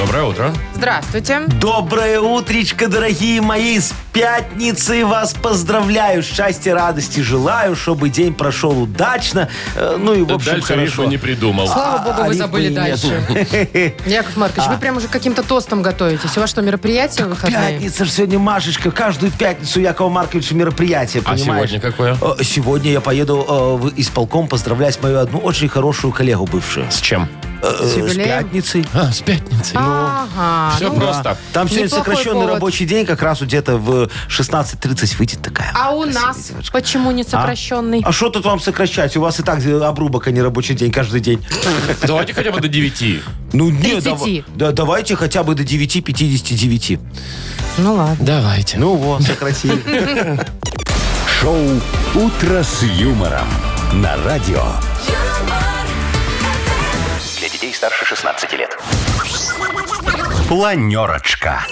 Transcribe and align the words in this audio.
Доброе 0.00 0.24
утро. 0.24 0.54
Здравствуйте. 0.74 1.40
Доброе 1.60 2.20
утречко, 2.20 2.88
дорогие 2.88 3.42
мои! 3.42 3.78
С 3.78 3.92
пятницей 4.14 5.04
вас 5.04 5.34
поздравляю! 5.34 6.22
Счастья, 6.22 6.72
радости 6.74 7.20
желаю, 7.20 7.76
чтобы 7.76 8.08
день 8.08 8.32
прошел 8.32 8.82
удачно. 8.82 9.50
Э, 9.76 9.96
Ну 10.00 10.14
и, 10.14 10.22
в 10.22 10.32
общем, 10.32 10.52
Дальше 10.52 10.66
хорошо. 10.68 10.84
рифма 10.84 11.04
не 11.06 11.18
придумал. 11.18 11.68
Слава 11.68 11.98
богу, 11.98 12.14
а 12.22 12.24
вы 12.24 12.32
рифмы 12.32 12.34
забыли 12.34 12.66
и 12.66 12.70
нету. 12.70 13.08
дальше. 13.08 13.94
Яков 14.06 14.36
Маркович, 14.38 14.68
вы 14.68 14.78
прям 14.78 14.96
уже 14.96 15.06
каким-то 15.08 15.42
тостом 15.42 15.82
готовитесь. 15.82 16.34
У 16.34 16.40
вас 16.40 16.48
что, 16.48 16.62
мероприятие 16.62 17.26
выходные? 17.26 17.74
Пятница 17.74 18.06
же 18.06 18.10
сегодня, 18.10 18.38
Машечка. 18.38 18.90
Каждую 18.90 19.30
пятницу 19.32 19.80
Якова 19.80 20.08
Марковича 20.08 20.54
мероприятие, 20.54 21.22
А 21.26 21.32
понимаешь? 21.32 21.68
сегодня 21.70 21.80
какое? 21.90 22.16
Э, 22.22 22.42
Сегодня 22.42 22.90
я 22.90 23.00
поеду 23.02 23.44
э, 23.46 23.76
в 23.76 23.92
исполком 24.00 24.48
поздравлять 24.48 25.00
мою 25.02 25.18
одну 25.18 25.38
очень 25.40 25.68
хорошую 25.68 26.12
коллегу 26.14 26.46
бывшую. 26.46 26.90
С 26.90 27.00
чем? 27.00 27.28
Э, 27.62 27.78
С 27.82 27.92
С 27.92 27.96
юбилеем? 27.96 28.28
пятницей. 28.28 28.86
А, 28.94 29.12
с 29.12 29.20
пятницей. 29.20 29.72
Ага. 29.74 30.72
Все 30.76 30.88
ну, 30.88 30.98
просто. 31.00 31.36
Там 31.52 31.68
сегодня 31.68 31.86
Неплохой 31.86 32.04
сокращенный 32.14 32.40
повод. 32.42 32.54
рабочий 32.54 32.86
день, 32.86 33.06
как 33.06 33.22
раз 33.22 33.40
вот 33.40 33.48
где-то 33.48 33.76
в 33.76 34.08
16.30 34.28 35.16
выйдет 35.18 35.42
такая. 35.42 35.72
А 35.74 35.90
у 35.94 36.02
красивая 36.02 36.26
нас 36.26 36.48
девочка. 36.48 36.72
почему 36.72 37.10
не 37.10 37.22
сокращенный? 37.24 38.02
А 38.04 38.12
что 38.12 38.30
тут 38.30 38.44
вам 38.44 38.60
сокращать? 38.60 39.16
У 39.16 39.20
вас 39.20 39.40
и 39.40 39.42
так 39.42 39.64
э, 39.64 39.80
обрубок, 39.82 40.26
а 40.26 40.30
не 40.30 40.40
рабочий 40.42 40.74
день 40.74 40.90
каждый 40.90 41.20
день. 41.20 41.44
Давайте 42.02 42.32
хотя 42.34 42.50
бы 42.50 42.60
до 42.60 42.68
9. 42.68 43.22
Ну, 43.52 43.70
не, 43.70 44.00
30. 44.00 44.04
дава- 44.04 44.44
да, 44.54 44.72
давайте 44.72 45.16
хотя 45.16 45.42
бы 45.42 45.54
до 45.54 45.62
9.59. 45.62 46.98
Ну 47.78 47.94
ладно. 47.94 48.16
Давайте. 48.24 48.78
Ну 48.78 48.94
вот, 48.94 49.22
сократили. 49.22 50.40
Шоу 51.40 51.56
«Утро 52.14 52.62
с 52.62 52.82
юмором» 52.82 53.48
на 53.94 54.16
радио. 54.24 54.62
Детей 57.70 57.76
старше 57.76 58.04
16 58.04 58.52
лет. 58.54 58.78
Планерочка. 60.48 61.64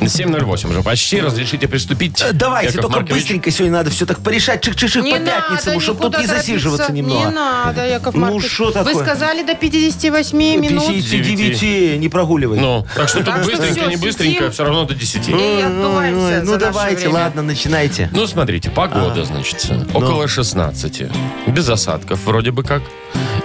7.08 0.00 0.70
уже 0.70 0.82
почти. 0.82 1.20
Разрешите 1.20 1.66
приступить. 1.66 2.20
Э, 2.20 2.32
Давайте, 2.32 2.74
Яков 2.74 2.82
только 2.82 2.96
Маркович? 3.00 3.22
быстренько 3.22 3.50
сегодня 3.50 3.78
надо 3.78 3.90
все 3.90 4.06
так 4.06 4.20
порешать. 4.20 4.66
Чик-чик-чик 4.66 5.02
по 5.02 5.18
пятницам, 5.18 5.80
чтобы 5.80 6.00
тут 6.02 6.18
не 6.18 6.26
засиживаться 6.26 6.92
немного. 6.92 7.26
Не 7.26 7.34
надо, 7.34 7.86
Яков 7.86 8.14
Ну, 8.14 8.20
Маркович. 8.20 8.52
что 8.52 8.70
такое? 8.70 8.94
Вы 8.94 9.02
сказали 9.02 9.42
до 9.42 9.54
58 9.54 10.38
минут. 10.38 10.86
59, 10.86 11.98
не 11.98 12.08
прогуливай. 12.08 12.58
Ну, 12.58 12.86
так 12.94 13.08
что 13.08 13.24
тут 13.24 13.34
быстренько, 13.44 13.86
не 13.86 13.96
быстренько, 13.96 14.38
сидим. 14.38 14.52
все 14.52 14.64
равно 14.64 14.84
до 14.84 14.94
10. 14.94 15.28
И 15.28 15.32
отдуваемся 15.32 16.42
ну 16.44 16.56
давайте, 16.58 17.08
время. 17.08 17.14
ладно, 17.14 17.42
начинайте. 17.42 18.08
Ну, 18.12 18.26
смотрите, 18.26 18.70
погода, 18.70 19.24
значит, 19.24 19.66
около 19.94 20.28
16. 20.28 21.02
Без 21.46 21.68
осадков, 21.68 22.20
вроде 22.24 22.50
бы 22.50 22.62
как. 22.62 22.82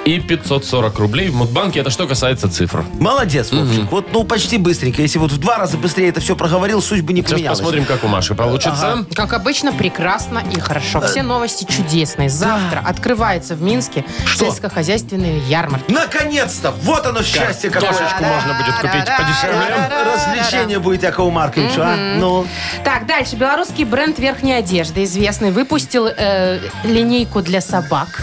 И 0.05 0.19
540 0.19 0.99
рублей 0.99 1.29
в 1.29 1.35
Мудбанке. 1.35 1.79
Это 1.79 1.89
что 1.89 2.07
касается 2.07 2.49
цифр. 2.51 2.83
Молодец, 2.99 3.53
Вовчик. 3.53 3.89
Вот, 3.89 4.11
ну, 4.11 4.25
почти 4.25 4.57
быстренько. 4.57 5.01
Если 5.01 5.17
вот 5.17 5.31
в 5.31 5.37
два 5.37 5.57
раза 5.57 5.77
быстрее 5.77 6.09
это 6.09 6.19
все 6.19 6.35
проговорил, 6.35 6.81
суть 6.81 7.01
бы 7.01 7.13
не 7.13 7.21
Сейчас 7.21 7.31
поменялась. 7.31 7.59
посмотрим, 7.59 7.85
как 7.85 8.03
у 8.03 8.07
Маши 8.07 8.35
получится. 8.35 9.05
Как 9.15 9.31
обычно, 9.31 9.71
прекрасно 9.71 10.43
и 10.53 10.59
хорошо. 10.59 10.99
Все 11.01 11.23
новости 11.23 11.63
чудесные. 11.63 12.27
Завтра 12.27 12.83
открывается 12.85 13.55
в 13.55 13.61
Минске 13.61 14.03
Что? 14.25 14.45
сельскохозяйственные 14.45 15.39
ярмарки. 15.47 15.89
Наконец-то! 15.89 16.71
Вот 16.83 17.05
оно 17.05 17.23
счастье 17.23 17.69
какое. 17.69 17.89
Кошечку 17.91 18.23
можно 18.25 18.53
будет 18.55 18.75
купить 18.75 19.05
подешевле. 19.05 20.13
Развлечение 20.13 20.79
будет 20.79 21.03
Якову 21.03 21.31
Марковичу, 21.31 21.81
а? 21.81 21.95
Ну, 22.17 22.45
Так, 22.83 23.05
дальше. 23.07 23.37
Белорусский 23.37 23.85
бренд 23.85 24.19
верхней 24.19 24.53
одежды, 24.53 25.05
известный, 25.05 25.51
выпустил 25.51 26.07
э, 26.07 26.59
линейку 26.83 27.41
для 27.41 27.61
собак. 27.61 28.21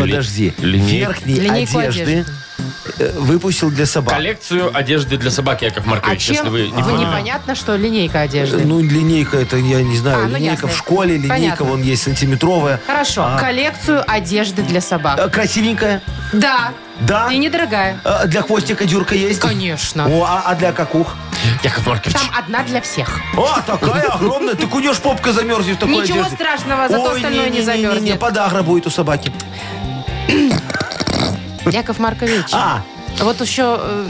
Подожди. 0.00 0.54
линей- 0.58 0.98
Верхней 1.00 1.34
Линейку 1.34 1.78
одежды 1.78 2.02
одежды. 2.02 2.32
э, 2.98 3.12
выпустил 3.18 3.70
для 3.70 3.86
собак. 3.86 4.14
Коллекцию 4.14 4.76
одежды 4.76 5.16
для 5.16 5.30
собаки, 5.30 5.64
Яков 5.64 5.84
А 5.86 5.90
Маркович, 5.90 6.28
если 6.28 6.42
чем? 6.44 6.52
вы 6.52 6.68
не 6.68 6.82
Вы 6.82 6.90
поняли. 6.90 7.06
непонятно, 7.08 7.54
что 7.54 7.76
линейка 7.76 8.20
одежды. 8.20 8.62
Ну, 8.64 8.80
линейка, 8.80 9.38
это, 9.38 9.56
я 9.56 9.82
не 9.82 9.96
знаю, 9.96 10.24
А, 10.24 10.28
ну, 10.28 10.36
линейка 10.36 10.52
ясно. 10.66 10.68
в 10.68 10.76
школе, 10.76 11.14
линейка 11.16 11.34
Понятно. 11.34 11.64
вон 11.66 11.82
есть 11.82 12.02
сантиметровая. 12.02 12.80
Хорошо. 12.86 13.22
А. 13.26 13.38
Коллекцию 13.38 14.02
одежды 14.06 14.62
для 14.62 14.80
собак. 14.80 15.18
Э, 15.18 15.28
Красивенькая? 15.28 16.02
Да. 16.32 16.72
Да? 17.00 17.28
И 17.32 17.38
недорогая. 17.38 18.00
Э, 18.04 18.26
Для 18.26 18.42
хвостика 18.42 18.84
дюрка 18.84 19.14
есть? 19.16 19.40
Конечно. 19.40 20.06
О, 20.06 20.24
а, 20.24 20.42
а 20.46 20.54
для 20.54 20.72
какух? 20.72 21.16
Яков 21.64 21.84
Маркович, 21.86 22.14
Там 22.14 22.30
одна 22.38 22.62
для 22.62 22.80
всех. 22.80 23.20
О, 23.36 23.58
такая 23.66 24.04
огромная. 24.04 24.54
Ты 24.54 24.66
кудешь, 24.68 24.98
попка 24.98 25.32
замерзнет 25.32 25.76
в 25.76 25.80
такой 25.80 25.96
Ничего 26.02 26.20
одежде. 26.20 26.36
страшного, 26.36 26.88
зато 26.88 27.02
Ой, 27.02 27.16
остальное 27.16 27.46
не 27.50 27.58
не-не-не-не, 27.58 27.64
замерзнет. 27.88 28.18
подагра 28.20 28.62
будет 28.62 28.86
у 28.86 28.90
собаки. 28.90 29.32
Яков 31.70 32.00
Маркович. 32.00 32.52
А, 32.52 32.82
Вот 33.20 33.40
еще 33.40 33.78
э, 33.80 34.06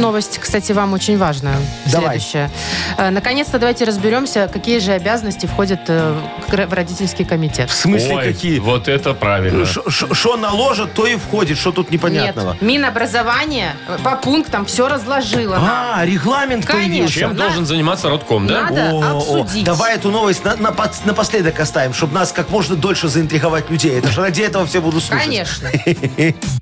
новость, 0.00 0.38
кстати, 0.38 0.70
вам 0.72 0.92
очень 0.92 1.18
важная. 1.18 1.56
Давай. 1.86 2.20
Следующая. 2.20 2.50
Э, 2.96 3.10
Наконец-то 3.10 3.58
давайте 3.58 3.84
разберемся, 3.84 4.48
какие 4.52 4.78
же 4.78 4.92
обязанности 4.92 5.46
входят 5.46 5.80
э, 5.88 6.14
в 6.48 6.72
родительский 6.72 7.24
комитет. 7.24 7.70
в 7.70 7.74
смысле 7.74 8.14
Ой, 8.16 8.24
какие? 8.32 8.58
вот 8.60 8.86
это 8.88 9.14
правильно. 9.14 9.66
Что 9.66 10.36
наложат, 10.36 10.94
то 10.94 11.06
и 11.06 11.16
входит. 11.16 11.58
Что 11.58 11.72
тут 11.72 11.90
непонятного? 11.90 12.52
Нет, 12.52 12.62
Минобразование 12.62 13.74
по 14.04 14.16
пунктам 14.16 14.64
все 14.66 14.86
разложило. 14.88 15.54
нам. 15.56 15.64
А, 15.94 16.04
регламент 16.04 16.64
Конечно. 16.66 16.90
появился. 16.90 17.14
Чем 17.18 17.34
на- 17.34 17.44
должен 17.44 17.66
заниматься 17.66 18.08
родком, 18.10 18.46
да? 18.46 18.62
Надо 18.70 18.90
О, 18.92 19.00
о, 19.02 19.16
обсудить. 19.42 19.64
давай 19.64 19.96
эту 19.96 20.10
новость 20.10 20.44
на- 20.44 20.56
на 20.56 20.72
напоследок 21.04 21.58
оставим, 21.58 21.94
чтобы 21.94 22.14
нас 22.14 22.30
как 22.32 22.50
можно 22.50 22.76
дольше 22.76 23.08
заинтриговать 23.08 23.70
людей. 23.70 23.98
Это 23.98 24.08
же 24.10 24.20
ради 24.20 24.42
этого 24.42 24.66
все 24.66 24.80
будут 24.80 25.02
слушать. 25.02 25.24
Конечно. 25.24 25.68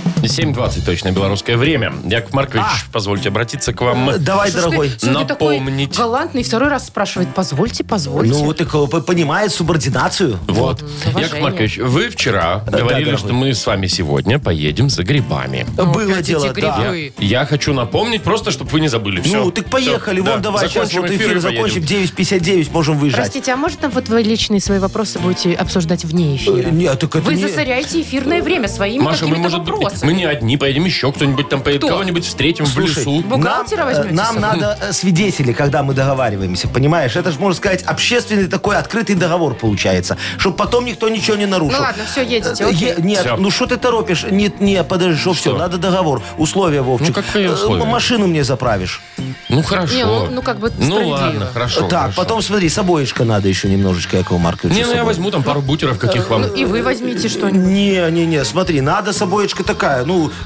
7.20 0.25 0.85
точно 0.85 1.11
белорусское 1.11 1.57
время. 1.57 1.93
Яков 2.05 2.33
Маркович, 2.33 2.65
позвольте 2.91 3.29
обратиться 3.29 3.73
к 3.73 3.81
вам. 3.81 4.09
Э, 4.09 4.17
Давай, 4.17 4.49
Что 4.49 4.59
ж 4.59 4.61
ты 4.63 4.69
дорогой. 4.69 4.91
сегодня 4.99 5.25
такой 5.25 5.59
напомнить. 5.59 5.97
галантный 5.97 6.43
второй 6.43 6.69
раз 6.69 6.87
спрашивает, 6.87 7.33
позвольте, 7.33 7.83
позвольте. 7.83 8.31
Ну, 8.33 8.53
ко- 8.53 8.87
п- 8.87 9.01
понимает 9.01 9.51
субординацию. 9.51 10.37
Вот. 10.47 10.81
уважение. 10.81 11.21
Яков 11.23 11.39
Маркович, 11.41 11.77
вы 11.77 12.09
вчера 12.09 12.63
да, 12.67 12.79
говорили, 12.79 13.05
дорогой. 13.05 13.17
что 13.25 13.33
мы 13.33 13.53
с 13.53 13.65
вами 13.65 13.87
сегодня 13.87 14.39
поедем 14.39 14.89
за 14.89 15.03
грибами. 15.03 15.65
Было 15.75 16.13
опять 16.13 16.25
дело, 16.25 16.53
да. 16.53 16.53
грибы. 16.53 17.13
Я 17.19 17.45
хочу 17.45 17.73
напомнить, 17.73 18.21
просто 18.23 18.51
чтобы 18.51 18.71
вы 18.71 18.79
не 18.81 18.87
забыли. 18.87 19.21
Все. 19.21 19.43
Ну, 19.43 19.51
так 19.51 19.65
поехали. 19.69 20.19
Вон, 20.19 20.35
да. 20.35 20.37
давай, 20.37 20.67
сейчас 20.67 20.93
вот 20.93 21.09
эфир 21.09 21.39
закончим. 21.39 21.81
поедем. 21.85 22.01
9.59, 22.05 22.71
можем 22.71 22.97
выезжать. 22.97 23.21
Простите, 23.21 23.53
а 23.53 23.55
может 23.57 23.79
вот 23.93 24.09
вы 24.09 24.21
личные 24.21 24.59
свои 24.59 24.79
вопросы 24.79 25.19
будете 25.19 25.53
обсуждать 25.53 26.05
вне 26.05 26.35
эфира? 26.35 26.67
Э, 26.67 26.71
Нет, 26.71 26.99
так 26.99 27.15
это 27.15 27.25
Вы 27.25 27.35
не... 27.35 27.41
засоряете 27.47 28.01
эфирное 28.01 28.41
время 28.41 28.67
своими 28.67 29.03
Маша, 29.03 29.25
мы, 29.25 29.31
какими-то 29.35 29.41
может 29.41 29.59
быть, 29.61 29.69
вопросами. 29.73 30.09
мы 30.10 30.10
не 30.11 30.25
одни, 30.25 30.57
поедем 30.57 30.85
еще 30.85 31.11
кто-нибудь 31.11 31.49
там 31.49 31.61
поедет, 31.61 31.83
Кто? 31.83 31.93
кого-нибудь 31.93 32.25
встретим 32.25 32.65
в 32.65 32.69
Слушай, 32.69 32.99
лесу. 32.99 33.21
Бухгалтера 33.21 33.79
нам, 33.83 33.89
э, 33.89 33.93
возьмете 33.93 34.15
Нам 34.15 34.39
надо 34.39 34.77
э, 34.81 34.93
свидетелей, 34.93 35.53
когда 35.53 35.83
мы 35.83 35.93
договариваемся, 35.93 36.67
понимаешь? 36.67 37.15
Это 37.15 37.31
же, 37.31 37.39
можно 37.39 37.55
сказать, 37.57 37.83
общественный 37.83 38.47
такой 38.47 38.75
открытый 38.77 39.15
договор 39.15 39.53
получается, 39.55 40.17
чтобы 40.37 40.55
потом 40.55 40.85
никто 40.85 41.09
ничего 41.09 41.37
не 41.37 41.45
нарушил. 41.45 41.77
Ну 41.77 41.83
ладно, 41.83 42.03
все, 42.09 42.21
едете, 42.23 42.63
Э, 42.63 42.67
окей. 42.69 42.89
е- 42.89 42.95
Нет, 42.99 43.19
Всё. 43.25 43.37
ну 43.37 43.49
что 43.51 43.65
ты 43.67 43.77
торопишь? 43.77 44.25
Нет, 44.29 44.59
не, 44.61 44.83
подожди, 44.83 45.19
что 45.19 45.33
все, 45.33 45.57
надо 45.57 45.77
договор. 45.77 46.21
Условия, 46.37 46.81
Вовчик. 46.81 47.07
Ну, 47.09 47.13
какие 47.23 47.47
Э, 47.47 47.53
условия? 47.53 47.83
Машину 47.85 48.27
мне 48.27 48.43
заправишь. 48.43 49.01
Ну 49.49 49.61
хорошо. 49.63 49.93
Не, 49.95 50.05
ну- 50.05 50.27
ну, 50.31 50.41
как 50.41 50.59
бы 50.59 50.71
Ну 50.77 50.85
справедливо. 50.85 51.09
ладно, 51.15 51.49
хорошо. 51.53 51.81
так, 51.87 51.99
хорошо. 52.01 52.13
потом 52.21 52.41
смотри, 52.41 52.69
с 52.69 52.77
обоечка 52.77 53.23
надо 53.23 53.47
еще 53.47 53.67
немножечко, 53.69 54.17
Якова 54.17 54.37
Марковича. 54.39 54.75
Не, 54.75 54.83
ну 54.83 54.89
я 54.91 54.97
собой. 54.97 55.05
возьму 55.07 55.31
там 55.31 55.43
пару 55.43 55.61
бутеров 55.61 55.99
каких 55.99 56.29
вам. 56.29 56.41
Ну, 56.41 56.53
и 56.53 56.65
вы 56.65 56.81
возьмите 56.81 57.27
что-нибудь. 57.29 57.61
Не, 57.67 58.09
не, 58.11 58.25
не, 58.25 58.43
смотри, 58.45 58.81
надо 58.81 59.13
с 59.13 59.21
обоечка 59.21 59.63
такая. 60.03 60.05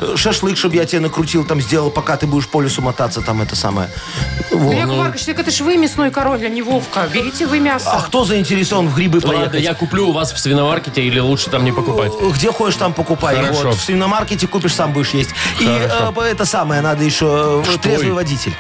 Ну, 0.10 0.18
шашлык, 0.18 0.57
чтобы 0.57 0.75
я 0.75 0.86
тебе 0.86 1.00
накрутил, 1.02 1.44
там 1.46 1.62
сделал, 1.62 1.90
пока 1.90 2.18
ты 2.18 2.28
будешь 2.28 2.48
по 2.48 2.62
лесу 2.62 2.81
мотаться, 2.81 3.22
там 3.22 3.42
это 3.42 3.56
самое. 3.56 3.90
Ну, 4.52 4.57
Вот. 4.60 4.74
Яков 4.75 4.98
Маркович, 4.98 5.25
так 5.25 5.40
это 5.40 5.52
ж 5.52 5.62
вы 5.62 5.78
мясной 5.78 6.12
король, 6.12 6.46
а 6.46 6.50
не 6.50 6.62
Вовка. 6.62 7.07
Берите 7.13 7.46
вы 7.48 7.60
мясо. 7.60 7.92
А 7.92 8.02
кто 8.02 8.24
заинтересован 8.25 8.88
в 8.90 8.96
грибы 8.96 9.19
Ладно, 9.24 9.40
поехать? 9.40 9.62
я 9.63 9.74
куплю 9.74 10.10
у 10.10 10.12
вас 10.12 10.34
в 10.34 10.40
свиномаркете 10.40 11.02
или 11.02 11.19
лучше 11.19 11.50
там 11.50 11.63
не 11.63 11.72
покупать? 11.72 12.12
Где 12.36 12.52
хочешь, 12.52 12.78
там 12.78 12.94
покупай. 12.94 13.36
Хорошо. 13.36 13.69
Вот, 13.69 13.75
в 13.78 13.81
свиномаркете 13.81 14.48
купишь, 14.48 14.74
сам 14.74 14.94
будешь 14.94 15.12
есть. 15.12 15.31
И 15.60 15.66
Хорошо. 15.66 16.13
э, 16.18 16.31
это 16.31 16.46
самое, 16.46 16.81
надо 16.81 17.04
еще 17.04 17.62
э, 17.66 17.69
Что 17.69 17.80
трезвый 17.80 18.10
и? 18.10 18.12
водитель. 18.12 18.54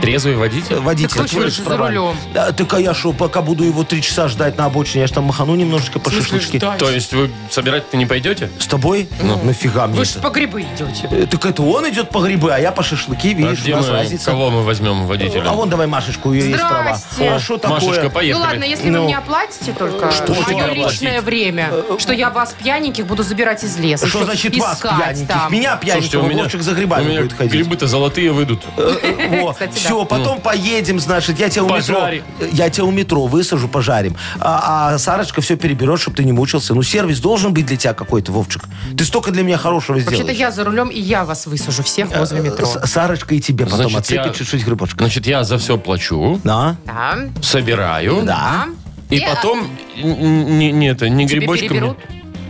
Трезвый 0.00 0.36
водитель? 0.36 0.76
Водитель. 0.76 1.16
Так 1.16 1.28
же 1.28 1.50
с 1.50 1.56
за 1.56 1.76
рулем. 1.76 2.16
Да, 2.34 2.52
так 2.52 2.72
а 2.74 2.80
я 2.80 2.92
что, 2.94 3.12
пока 3.12 3.40
буду 3.42 3.64
его 3.64 3.82
три 3.82 4.02
часа 4.02 4.28
ждать 4.28 4.56
на 4.58 4.66
обочине, 4.66 5.00
я 5.02 5.06
ж 5.06 5.10
там 5.10 5.24
махану 5.24 5.54
немножечко 5.54 5.98
по 5.98 6.10
шашлычке. 6.10 6.58
То 6.60 6.90
есть 6.90 7.12
вы 7.14 7.30
собирать-то 7.50 7.96
не 7.96 8.04
пойдете? 8.06 8.50
С 8.58 8.66
тобой? 8.66 9.08
Ну, 9.22 9.42
нафига 9.42 9.86
мне 9.86 9.96
Вы 9.96 10.02
это? 10.02 10.12
же 10.12 10.18
по 10.20 10.28
грибы 10.28 10.62
идете. 10.62 11.08
Э, 11.10 11.26
Так 11.26 11.44
это 11.46 11.62
он 11.62 11.88
идет 11.88 12.10
по 12.10 12.20
грибы, 12.20 12.52
а 12.52 12.58
я 12.58 12.72
по 12.72 12.82
шашлыки, 12.82 13.30
А 13.30 13.34
видишь, 13.34 13.60
где 13.62 13.72
у 13.72 13.76
нас 13.78 13.86
мы- 13.86 13.92
разница. 13.94 14.30
кого 14.30 14.50
мы 14.50 14.62
возьмем 14.64 15.06
водителя? 15.06 15.44
А 15.48 15.52
вон 15.54 15.70
давай 15.70 15.86
Машечку, 15.86 16.28
у 16.28 16.32
ее 16.34 16.50
есть 16.50 16.60
права. 16.60 16.94
Здрасте. 16.96 17.30
А 17.30 17.38
что 17.38 17.56
такое? 17.56 17.80
Машечка, 17.80 18.02
Ну 18.04 18.10
поехали. 18.10 18.42
ладно, 18.42 18.64
если 18.64 18.90
Ну. 18.90 18.98
вы 19.00 19.04
мне 19.06 19.18
оплатите 19.18 19.72
только 19.72 20.12
Что 20.12 20.34
мое 20.34 20.64
оплатить? 20.64 20.76
личное 20.92 21.22
время, 21.22 21.72
что 21.98 22.12
я 22.12 22.30
вас 22.30 22.54
пьяненьких 22.58 23.06
буду 23.06 23.22
забирать 23.22 23.64
из 23.64 23.76
леса. 23.78 24.06
Что 24.06 24.24
значит 24.24 24.56
вас, 24.58 24.76
искать 24.76 24.96
пьяненьких? 24.98 25.28
там. 25.28 25.52
Меня 25.52 25.78
Слушайте, 25.80 25.86
пьяненького, 26.10 26.22
у 26.22 26.26
меня, 26.28 26.42
Вовчик 26.42 26.62
за 26.62 26.72
у 26.72 26.74
грибами 26.74 27.08
меня 27.08 27.20
будет 27.22 27.32
ходить. 27.32 27.52
грибы-то 27.52 27.86
золотые 27.86 28.30
выйдут. 28.32 28.62
Вот. 28.76 29.54
Кстати, 29.54 29.80
да. 29.82 29.85
Все, 29.86 30.04
потом 30.04 30.40
поедем, 30.40 31.00
значит, 31.00 31.38
я 31.40 31.48
тебя 31.48 31.64
у 31.64 31.74
метро, 31.74 31.94
Пожарим. 31.94 32.22
я 32.52 32.68
тебя 32.70 32.84
у 32.84 32.90
метро 32.90 33.26
высажу, 33.26 33.68
пожарим. 33.68 34.16
А, 34.38 34.92
а 34.94 34.98
Сарочка 34.98 35.40
все 35.40 35.56
переберет, 35.56 36.00
чтобы 36.00 36.16
ты 36.16 36.24
не 36.24 36.32
мучился. 36.32 36.74
Ну, 36.74 36.82
сервис 36.82 37.20
должен 37.20 37.54
быть 37.54 37.66
для 37.66 37.76
тебя 37.76 37.94
какой-то, 37.94 38.32
Вовчик. 38.32 38.64
Ты 38.96 39.04
столько 39.04 39.30
для 39.30 39.42
меня 39.42 39.56
хорошего 39.58 39.96
Вообще-то 39.96 40.16
сделаешь. 40.16 40.38
я 40.38 40.50
за 40.50 40.64
рулем, 40.64 40.88
и 40.88 41.00
я 41.00 41.24
вас 41.24 41.46
высажу 41.46 41.82
всех 41.82 42.14
возле 42.16 42.40
метро. 42.40 42.66
С- 42.66 42.86
Сарочка 42.86 43.34
и 43.34 43.40
тебе 43.40 43.64
потом 43.64 43.80
Значит, 43.80 43.98
отсыпет 43.98 44.26
я- 44.26 44.32
чуть-чуть 44.32 44.64
грибочка. 44.64 44.98
Значит, 44.98 45.26
я 45.26 45.44
за 45.44 45.58
все 45.58 45.78
плачу, 45.78 46.40
Да? 46.44 46.76
Да. 46.84 47.16
собираю, 47.42 48.22
Да. 48.24 48.66
и 49.10 49.16
И, 49.16 49.20
потом 49.24 49.68
н- 50.02 50.58
не, 50.58 50.72
не, 50.72 50.88
это, 50.88 51.08
не 51.08 51.26
Тебе 51.26 51.40
грибочками. 51.40 51.68
переберут? 51.68 51.96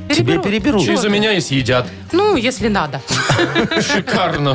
Тебе 0.09 0.39
переберут. 0.39 0.83
И 0.89 0.97
за 0.97 1.09
меня 1.09 1.33
и 1.33 1.41
съедят. 1.41 1.87
Ну, 2.13 2.37
если 2.37 2.69
надо. 2.69 3.01
Шикарно. 3.81 4.55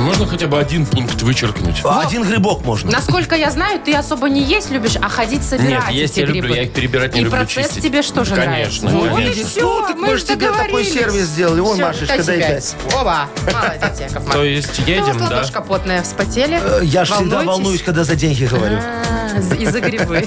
Можно 0.00 0.26
хотя 0.26 0.46
бы 0.46 0.58
один 0.58 0.86
пункт 0.86 1.22
вычеркнуть? 1.22 1.82
Один 1.84 2.22
грибок 2.24 2.64
можно. 2.64 2.90
Насколько 2.90 3.34
я 3.34 3.50
знаю, 3.50 3.80
ты 3.84 3.94
особо 3.94 4.28
не 4.28 4.42
есть 4.42 4.70
любишь, 4.70 4.96
а 5.00 5.08
ходить 5.08 5.42
собирать 5.42 5.84
Нет, 5.88 5.90
есть 5.90 6.12
эти 6.14 6.20
я 6.20 6.26
люблю, 6.26 6.42
грибы. 6.42 6.56
я 6.56 6.62
их 6.64 6.72
перебирать 6.72 7.14
не 7.14 7.20
И 7.20 7.24
люблю, 7.24 7.38
процесс 7.38 7.66
чистить. 7.68 7.82
тебе 7.84 8.02
что 8.02 8.24
же 8.24 8.34
Конечно, 8.34 8.90
нравится? 8.90 9.08
Вот 9.10 9.16
конечно. 9.18 9.40
и 9.40 9.44
все, 9.44 9.60
Ну, 9.62 9.86
так 9.86 9.96
мы 9.96 10.16
ж 10.16 10.22
тебе 10.24 10.50
такой 10.52 10.84
сервис 10.84 11.24
сделали. 11.26 11.60
Вон, 11.60 11.78
Машечка, 11.80 12.22
дай 12.22 12.38
пять. 12.38 12.74
Оба, 12.98 13.26
молодец, 13.52 14.00
Яков 14.00 14.32
То 14.32 14.44
есть 14.44 14.78
Ну, 14.78 14.84
едем, 14.86 15.04
вот 15.18 15.18
да? 15.18 15.36
ладошка 15.36 15.60
потная 15.62 16.02
вспотели. 16.02 16.60
Э, 16.62 16.80
Я 16.84 17.04
же 17.04 17.14
всегда 17.14 17.36
Волнуетесь? 17.38 17.46
волнуюсь, 17.46 17.82
когда 17.82 18.04
за 18.04 18.14
деньги 18.16 18.44
говорю. 18.44 18.76
А, 18.78 19.40
з- 19.40 19.54
И 19.56 19.66
за 19.66 19.80
грибы. 19.80 20.26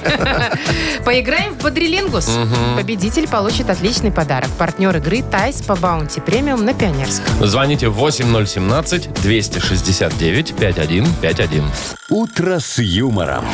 Поиграем 1.06 1.54
в 1.54 1.64
Бодрилингус. 1.64 2.30
Победитель 2.76 3.28
получит 3.28 3.70
отличный 3.70 4.12
подарок. 4.12 4.50
Партнер 4.58 4.96
игры 4.98 5.22
Тайс 5.24 5.62
по 5.62 5.76
Баунти 5.76 6.20
Премиум 6.20 6.66
на 6.66 6.74
Пионерском. 6.74 7.46
Звоните 7.48 7.90
8017-269-5151. 9.60 11.64
«Утро 12.10 12.60
с 12.60 12.80
юмором». 12.80 13.46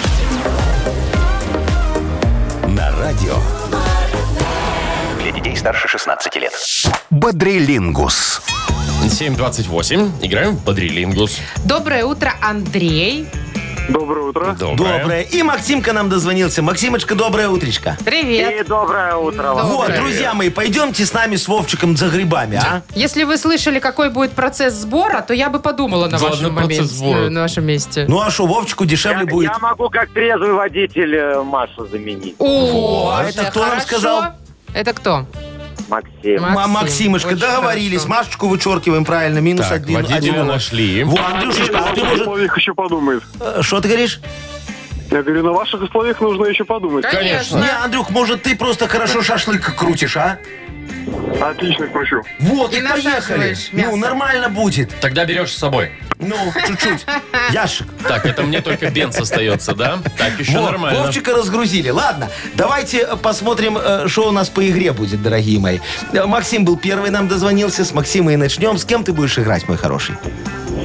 На 2.67 2.91
радио. 2.99 3.37
Для 5.21 5.31
детей 5.31 5.55
старше 5.55 5.87
16 5.87 6.35
лет. 6.35 6.53
Бодрилингус. 7.09 8.41
728. 9.09 10.11
Играем 10.21 10.55
в 10.55 10.63
Бодрилингус. 10.63 11.39
Доброе 11.63 12.05
утро, 12.05 12.33
Андрей. 12.41 13.27
Доброе 13.89 14.25
утро. 14.25 14.55
Доброе. 14.59 14.99
Доброе. 14.99 15.21
И 15.21 15.43
Максимка 15.43 15.93
нам 15.93 16.09
дозвонился. 16.09 16.61
Максимочка, 16.61 17.13
доброе 17.15 17.49
утречко. 17.49 17.97
Привет. 18.03 18.61
И 18.61 18.63
доброе 18.67 19.15
утро 19.15 19.53
вам. 19.53 19.67
Вот, 19.67 19.93
друзья 19.93 20.33
мои, 20.33 20.49
пойдемте 20.49 21.05
с 21.05 21.13
нами 21.13 21.35
с 21.35 21.47
Вовчиком 21.47 21.95
за 21.95 22.09
грибами, 22.09 22.57
а? 22.57 22.81
Если 22.95 23.23
вы 23.23 23.37
слышали, 23.37 23.79
какой 23.79 24.09
будет 24.09 24.31
процесс 24.31 24.73
сбора, 24.73 25.21
то 25.21 25.33
я 25.33 25.49
бы 25.49 25.59
подумала 25.59 26.07
на, 26.07 26.13
Ладно, 26.17 26.29
вашем, 26.29 26.55
процесс 26.55 26.77
моменте, 26.79 26.95
сбора. 26.95 27.29
на 27.29 27.41
вашем 27.41 27.65
месте. 27.65 28.05
Ну 28.07 28.21
а 28.21 28.31
что, 28.31 28.45
Вовчику 28.47 28.83
Я, 28.85 28.89
дешевле 28.89 29.25
будет? 29.25 29.51
я 29.51 29.59
могу 29.59 29.89
как 29.89 30.09
трезвый 30.11 30.53
водитель 30.53 31.15
э, 31.15 31.43
Машу 31.43 31.85
заменить. 31.85 32.35
О, 32.39 33.13
а 33.15 33.23
это 33.29 33.45
кто 33.45 33.59
нам 33.61 33.69
хорошо. 33.71 33.87
сказал? 33.87 34.23
Это 34.73 34.93
кто? 34.93 35.25
Максим. 35.87 36.41
Максим, 36.41 36.41
Ма- 36.41 36.67
Максимочка, 36.67 37.27
очень 37.29 37.37
договорились. 37.39 38.01
хорошо. 38.03 38.19
Машечку 38.19 38.47
вычеркиваем 38.47 39.05
правильно. 39.05 39.39
Минус 39.39 39.67
Так, 39.67 39.77
один. 39.83 39.95
водителя 39.95 40.17
один. 40.17 40.47
нашли. 40.47 41.03
Во, 41.03 41.17
Андрюшечка, 41.25 41.79
а 41.79 41.93
ты 41.93 42.03
может... 42.03 42.21
условиях 42.21 42.57
еще 42.57 42.73
подумает. 42.73 43.23
э, 43.39 43.61
Что 43.61 43.81
ты 43.81 43.87
говоришь? 43.87 44.19
Я 45.11 45.21
говорю, 45.21 45.43
на 45.43 45.51
ваших 45.51 45.81
условиях 45.83 46.19
нужно 46.19 46.45
еще 46.45 46.65
подумать. 46.65 47.05
Конечно. 47.05 47.57
Не, 47.57 47.69
Андрюх, 47.83 48.09
может, 48.09 48.41
ты 48.41 48.55
просто 48.55 48.87
хорошо 48.87 49.21
шашлык 49.21 49.75
крутишь, 49.75 50.17
а? 50.17 50.39
Отлично 51.41 51.87
кручу. 51.87 52.21
Вот, 52.39 52.73
И 52.73 52.77
и, 52.77 52.81
поехали. 52.81 53.03
насаживаешь 53.13 53.73
мясо. 53.73 53.89
Ну, 53.91 53.95
нормально 53.97 54.49
будет. 54.49 54.93
Тогда 55.01 55.25
берешь 55.25 55.51
с 55.51 55.57
собой. 55.57 55.91
Ну, 56.17 56.35
чуть-чуть. 56.67 57.05
Яшек. 57.51 57.87
Так, 58.07 58.25
это 58.25 58.43
мне 58.43 58.61
только 58.61 58.89
бенз 58.89 59.17
остается, 59.19 59.75
да? 59.75 59.99
Так, 60.17 60.39
еще 60.39 60.57
Вот, 60.59 60.71
нормально. 60.71 61.03
Вовчика 61.03 61.33
разгрузили. 61.33 61.89
Ладно, 61.89 62.29
давайте 62.55 63.05
посмотрим, 63.17 63.77
э, 63.77 64.07
что 64.07 64.29
у 64.29 64.31
нас 64.31 64.49
по 64.49 64.67
игре 64.67 64.93
будет, 64.93 65.21
дорогие 65.21 65.59
мои. 65.59 65.79
Э, 66.13 66.25
Максим 66.25 66.63
был 66.65 66.77
первый, 66.77 67.09
нам 67.11 67.27
дозвонился. 67.27 67.83
С 67.83 67.93
Максима 67.93 68.33
и 68.33 68.37
начнем. 68.37 68.77
С 68.77 68.85
кем 68.85 69.03
ты 69.03 69.11
будешь 69.13 69.37
играть, 69.37 69.67
мой 69.67 69.77
хороший? 69.77 70.15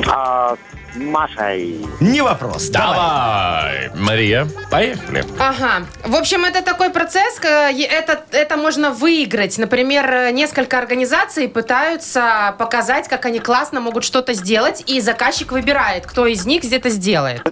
А, 0.07 0.57
Машей. 0.95 1.87
Не 2.01 2.21
вопрос. 2.23 2.69
Давай. 2.69 2.97
Давай, 2.97 3.91
Мария, 3.95 4.49
поехали. 4.71 5.25
Ага. 5.39 5.87
В 6.05 6.17
общем, 6.17 6.45
это 6.45 6.63
такой 6.63 6.91
процесс, 6.91 7.39
э, 7.43 7.73
это, 7.73 8.25
это 8.33 8.57
можно 8.57 8.91
выиграть. 8.91 9.57
Например, 9.59 10.11
э, 10.13 10.31
несколько 10.33 10.79
организаций 10.79 11.49
пытаются 11.49 12.55
показать, 12.59 13.09
как 13.09 13.25
они 13.27 13.39
классно 13.39 13.81
могут 13.81 14.05
что-то 14.05 14.33
сделать, 14.35 14.83
и 14.87 15.01
заказчик 15.01 15.53
выбирает, 15.53 16.07
кто 16.07 16.27
из 16.27 16.45
них 16.45 16.63
где-то 16.65 16.91
сделает. 16.91 17.43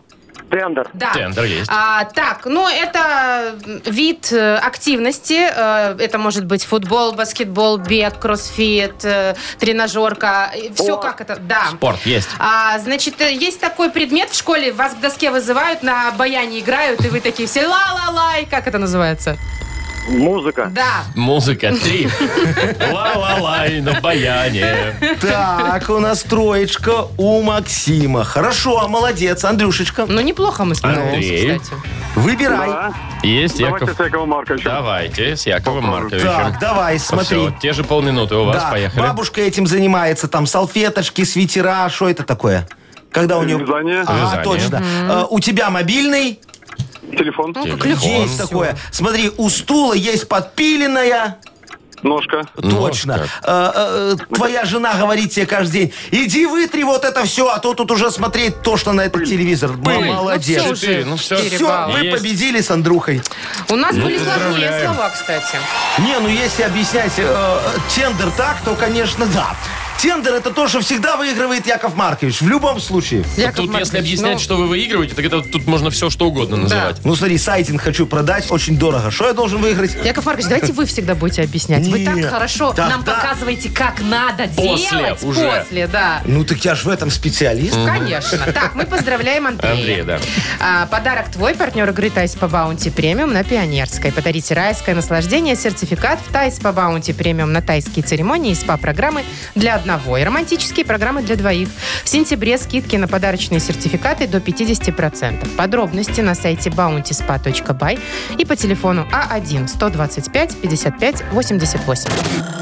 Тендер. 0.51 0.89
Да. 0.95 1.13
Тендер 1.13 1.45
есть. 1.45 1.69
А, 1.69 2.05
так, 2.05 2.47
ну 2.47 2.69
это 2.69 3.55
вид 3.85 4.33
э, 4.33 4.57
активности. 4.57 5.49
Э, 5.55 5.97
это 5.99 6.19
может 6.19 6.45
быть 6.47 6.65
футбол, 6.65 7.13
баскетбол, 7.13 7.79
бег, 7.79 8.19
кроссфит, 8.19 9.05
э, 9.05 9.35
тренажерка. 9.59 10.51
Все 10.75 10.97
как 10.97 11.21
это, 11.21 11.37
да. 11.37 11.67
Спорт 11.73 12.05
есть. 12.07 12.31
А, 12.39 12.79
значит, 12.79 13.21
есть 13.21 13.61
такой 13.61 13.91
предмет 13.91 14.31
в 14.31 14.37
школе, 14.37 14.73
вас 14.73 14.95
к 14.95 15.01
доске 15.01 15.31
вызывают, 15.31 15.83
на 15.83 16.11
баяне 16.13 16.61
играют, 16.61 17.05
и 17.05 17.09
вы 17.09 17.21
такие 17.21 17.49
все 17.49 17.67
ла-ла-лай, 17.67 18.47
как 18.47 18.67
это 18.67 18.79
называется? 18.79 19.37
Музыка. 20.09 20.71
Да. 20.75 21.05
Музыка 21.15 21.73
три. 21.83 22.09
Ла-ла-лай 22.93 23.81
на 23.81 24.01
баяне. 24.01 24.95
Так, 25.21 25.89
у 25.91 25.99
нас 25.99 26.23
троечка 26.23 27.07
у 27.17 27.43
Максима. 27.43 28.25
Хорошо, 28.25 28.89
молодец. 28.89 29.45
Андрюшечка, 29.45 30.07
Ну, 30.07 30.21
неплохо 30.21 30.65
мы 30.65 30.75
Андрей. 30.83 31.59
кстати. 31.59 31.81
выбирай. 32.15 32.71
Есть, 33.23 33.59
Давайте 33.59 33.85
Яков. 33.87 33.97
с 33.97 34.05
Яковом 34.05 34.29
Марковичем. 34.31 34.71
Давайте, 34.71 35.37
с 35.37 35.47
Яковом 35.47 35.85
Марковичем. 35.87 36.27
Так, 36.29 36.59
давай, 36.61 36.99
смотри. 36.99 37.27
Все, 37.49 37.55
те 37.61 37.73
же 37.73 37.85
полминуты 37.85 38.37
у 38.37 38.45
вас, 38.45 38.63
Да, 38.63 38.71
поехали. 38.71 39.01
бабушка 39.03 39.41
этим 39.41 39.67
занимается. 39.67 40.29
Там 40.29 40.47
салфеточки, 40.47 41.25
свитера. 41.25 41.89
Что 41.91 42.09
это 42.09 42.23
такое? 42.23 42.67
Когда 43.11 43.39
у 43.39 43.43
нее... 43.43 43.59
Вязание. 43.59 44.03
Ага, 44.07 44.15
Вязание. 44.21 44.45
точно. 44.45 44.83
Э, 45.09 45.25
у 45.31 45.41
тебя 45.41 45.71
мобильный? 45.71 46.41
Телефон. 47.17 47.53
Ну, 47.57 47.65
как 47.65 47.83
Телефон. 47.83 47.89
легко. 48.09 48.23
Есть 48.23 48.35
всё. 48.35 48.43
такое. 48.47 48.77
Смотри, 48.91 49.31
у 49.37 49.49
стула 49.49 49.95
есть 49.95 50.29
подпиленная. 50.29 51.39
Ножка. 52.05 52.43
Точно. 52.55 53.17
Ножка. 53.17 53.29
Э, 53.43 53.73
э, 53.75 54.17
твоя 54.33 54.65
жена 54.65 54.95
говорит 54.95 55.33
тебе 55.33 55.47
каждый 55.47 55.73
день, 55.81 55.93
иди 56.13 56.47
вытри 56.47 56.85
вот 56.85 57.05
это 57.05 57.25
все, 57.25 57.49
а 57.49 57.59
то 57.59 57.75
тут 57.75 57.91
уже 57.91 58.13
смотреть 58.13 58.63
тошно 58.63 58.93
на 58.93 59.01
этот 59.01 59.25
телевизор. 59.25 59.73
Пыль. 59.73 60.05
Молодец. 60.07 60.63
Ну, 60.65 60.75
всё 60.75 60.87
Четыре, 60.87 61.05
ну 61.07 61.19
четыре 61.19 61.57
Все, 61.57 61.67
балла. 61.67 61.93
вы 61.93 61.99
Есть. 62.05 62.17
победили 62.17 62.61
с 62.61 62.71
Андрухой. 62.71 63.21
У 63.69 63.75
нас 63.75 63.97
Ну, 63.97 64.05
были 64.05 64.17
сложнее 64.17 64.35
поздравляем. 64.45 64.95
слова, 64.95 65.11
кстати. 65.11 65.57
Не, 65.99 66.19
ну 66.21 66.29
если 66.29 66.63
объяснять 66.63 67.13
э, 67.17 67.59
тендер 67.93 68.31
так, 68.37 68.59
то, 68.65 68.77
конечно, 68.77 69.27
да. 69.35 69.57
Тендер 70.01 70.35
это 70.35 70.51
то, 70.51 70.69
что 70.69 70.81
всегда 70.81 71.17
выигрывает 71.17 71.67
Яков 71.67 71.97
Маркович. 71.97 72.41
В 72.41 72.47
любом 72.47 72.81
случае. 72.81 73.25
Яков 73.37 73.57
Тут, 73.57 73.67
Маркович, 73.67 73.87
если 73.87 73.99
объяснять, 73.99 74.35
ну, 74.35 74.39
что 74.39 74.57
вы 74.57 74.69
выигрываете, 74.69 75.15
так 75.17 75.25
это 75.25 75.43
тут 75.43 75.67
можно 75.67 75.91
все 75.91 76.09
что 76.09 76.29
угодно 76.29 76.57
называть. 76.57 76.99
Ну 77.05 77.17
смотри, 77.17 77.37
сайтинг 77.37 77.83
хочу 77.83 78.07
продать, 78.07 78.47
очень 78.51 78.79
дорого. 78.79 79.11
Что 79.11 79.27
я 79.27 79.33
должен 79.33 79.61
выиграть? 79.61 79.97
Яков 80.05 80.25
Маркович, 80.25 80.49
давайте 80.49 80.73
вы 80.73 80.87
всегда 80.87 81.17
будете 81.17 81.43
объяснять. 81.43 81.85
Вы 81.87 82.05
так 82.05 82.31
хорошо 82.31 82.73
нам 82.77 83.03
да. 83.03 83.15
показываете, 83.15 83.71
как 83.71 84.01
надо 84.01 84.49
После 84.55 84.99
делать 84.99 85.23
уже. 85.25 85.51
после, 85.51 85.87
да. 85.89 86.23
Ну 86.25 86.45
так 86.45 86.65
я 86.65 86.77
ж 86.77 86.85
в 86.85 86.89
этом 86.89 87.11
специалист. 87.11 87.75
Конечно. 87.75 88.39
Так, 88.53 88.77
мы 88.77 88.87
поздравляем 88.87 89.49
Андрея. 89.49 89.73
Андрей, 89.73 90.03
да. 90.03 90.21
А, 90.61 90.87
подарок 90.87 91.31
твой, 91.33 91.55
партнер 91.55 91.89
игры 91.91 92.11
Thai 92.11 92.37
Spa 92.37 92.47
Bounty 92.47 92.91
Premium 92.91 93.33
на 93.33 93.43
Пионерской. 93.43 94.13
Подарите 94.13 94.55
райское 94.55 94.95
наслаждение, 94.95 95.57
сертификат 95.57 96.21
в 96.27 96.33
Thai 96.33 96.61
Spa 96.61 96.73
Bounty 96.73 97.13
Premium 97.13 97.53
на 97.53 97.63
тайские 97.63 98.05
церемонии 98.05 98.53
и 98.53 98.55
СПА-программы 98.55 99.25
для 99.55 99.75
одного 99.89 100.19
и 100.19 100.25
романтические 100.25 100.85
программы 100.85 101.23
для 101.23 101.37
двоих. 101.37 101.69
В 102.05 102.09
сентябре 102.09 102.59
скидки 102.59 102.97
на 102.97 103.09
подарочные 103.09 103.61
сертификаты 103.61 104.27
до 104.27 104.37
50%. 104.39 105.57
Подробности 105.57 106.21
на 106.21 106.35
сайте 106.35 106.69
bountyspa.by 106.71 107.99
и 108.39 108.45
по 108.45 108.55
телефону 108.55 109.09
А 109.13 109.39
А1-125-55-88. 109.39 112.11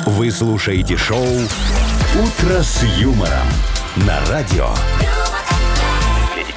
Вы 0.07 0.31
слушаете 0.31 0.97
шоу 0.97 1.27
«Утро 1.27 2.63
с 2.63 2.85
юмором» 2.99 3.49
на 3.97 4.21
радио. 4.31 4.69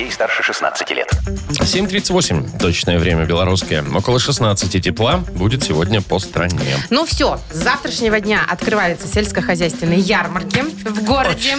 Детей 0.10 0.16
старше 0.16 0.44
16 0.44 0.90
лет. 0.92 1.12
7.38, 1.50 2.60
точное 2.60 3.00
время 3.00 3.26
белорусское. 3.26 3.84
Около 3.96 4.20
16 4.20 4.82
тепла 4.84 5.18
будет 5.36 5.64
сегодня 5.64 6.02
по 6.02 6.20
стране. 6.20 6.78
Ну 6.90 7.06
все, 7.06 7.40
с 7.52 7.58
завтрашнего 7.58 8.20
дня 8.20 8.42
открываются 8.48 9.08
сельскохозяйственные 9.08 10.00
ярмарки 10.00 10.64
в 10.86 11.04
городе. 11.04 11.58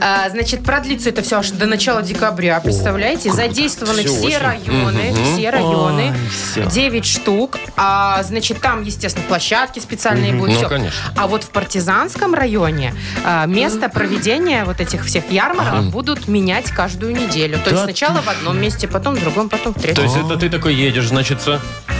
А, 0.00 0.28
значит, 0.30 0.64
продлится 0.64 1.10
это 1.10 1.22
все 1.22 1.38
аж 1.38 1.50
до 1.50 1.66
начала 1.66 2.02
декабря, 2.02 2.60
представляете? 2.60 3.32
Задействованы 3.32 4.04
все 4.04 4.26
очень. 4.26 4.38
районы, 4.38 5.14
все 5.14 5.50
районы, 5.50 6.14
всё. 6.30 6.68
9 6.68 7.04
штук. 7.04 7.58
А, 7.76 8.22
значит, 8.22 8.60
там, 8.60 8.82
естественно, 8.82 9.24
площадки 9.26 9.78
специальные 9.80 10.34
будут. 10.34 10.54
Ну, 10.54 10.58
всё. 10.58 10.68
конечно. 10.68 11.14
А 11.16 11.26
вот 11.26 11.44
в 11.44 11.50
партизанском 11.50 12.34
районе 12.34 12.94
а, 13.24 13.46
место 13.46 13.88
проведения 13.88 14.64
вот 14.64 14.80
этих 14.80 15.04
всех 15.04 15.30
ярмарок 15.30 15.84
будут 15.90 16.28
менять 16.28 16.70
каждую 16.70 17.14
неделю. 17.14 17.53
То 17.58 17.70
есть 17.70 17.82
Да 17.82 17.84
сначала 17.84 18.20
в 18.20 18.28
одном 18.28 18.60
месте, 18.60 18.88
потом 18.88 19.14
в 19.14 19.20
другом, 19.20 19.48
потом 19.48 19.74
в 19.74 19.80
третьем. 19.80 19.96
То 19.96 20.02
есть 20.02 20.16
это 20.16 20.36
ты 20.36 20.48
такой 20.48 20.74
едешь, 20.74 21.08
значит, 21.08 21.38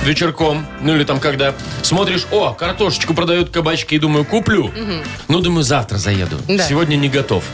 вечерком, 0.04 0.66
ну 0.80 0.94
или 0.94 1.04
там 1.04 1.20
когда, 1.20 1.54
смотришь, 1.82 2.26
о, 2.30 2.52
картошечку 2.52 3.14
продают 3.14 3.50
кабачки, 3.50 3.94
и 3.94 3.98
думаю, 3.98 4.24
куплю. 4.24 4.72
Ну, 5.28 5.40
думаю, 5.40 5.62
завтра 5.62 5.98
заеду. 5.98 6.36
Да. 6.48 6.62
Сегодня 6.66 6.96
не 6.96 7.08
готов. 7.08 7.44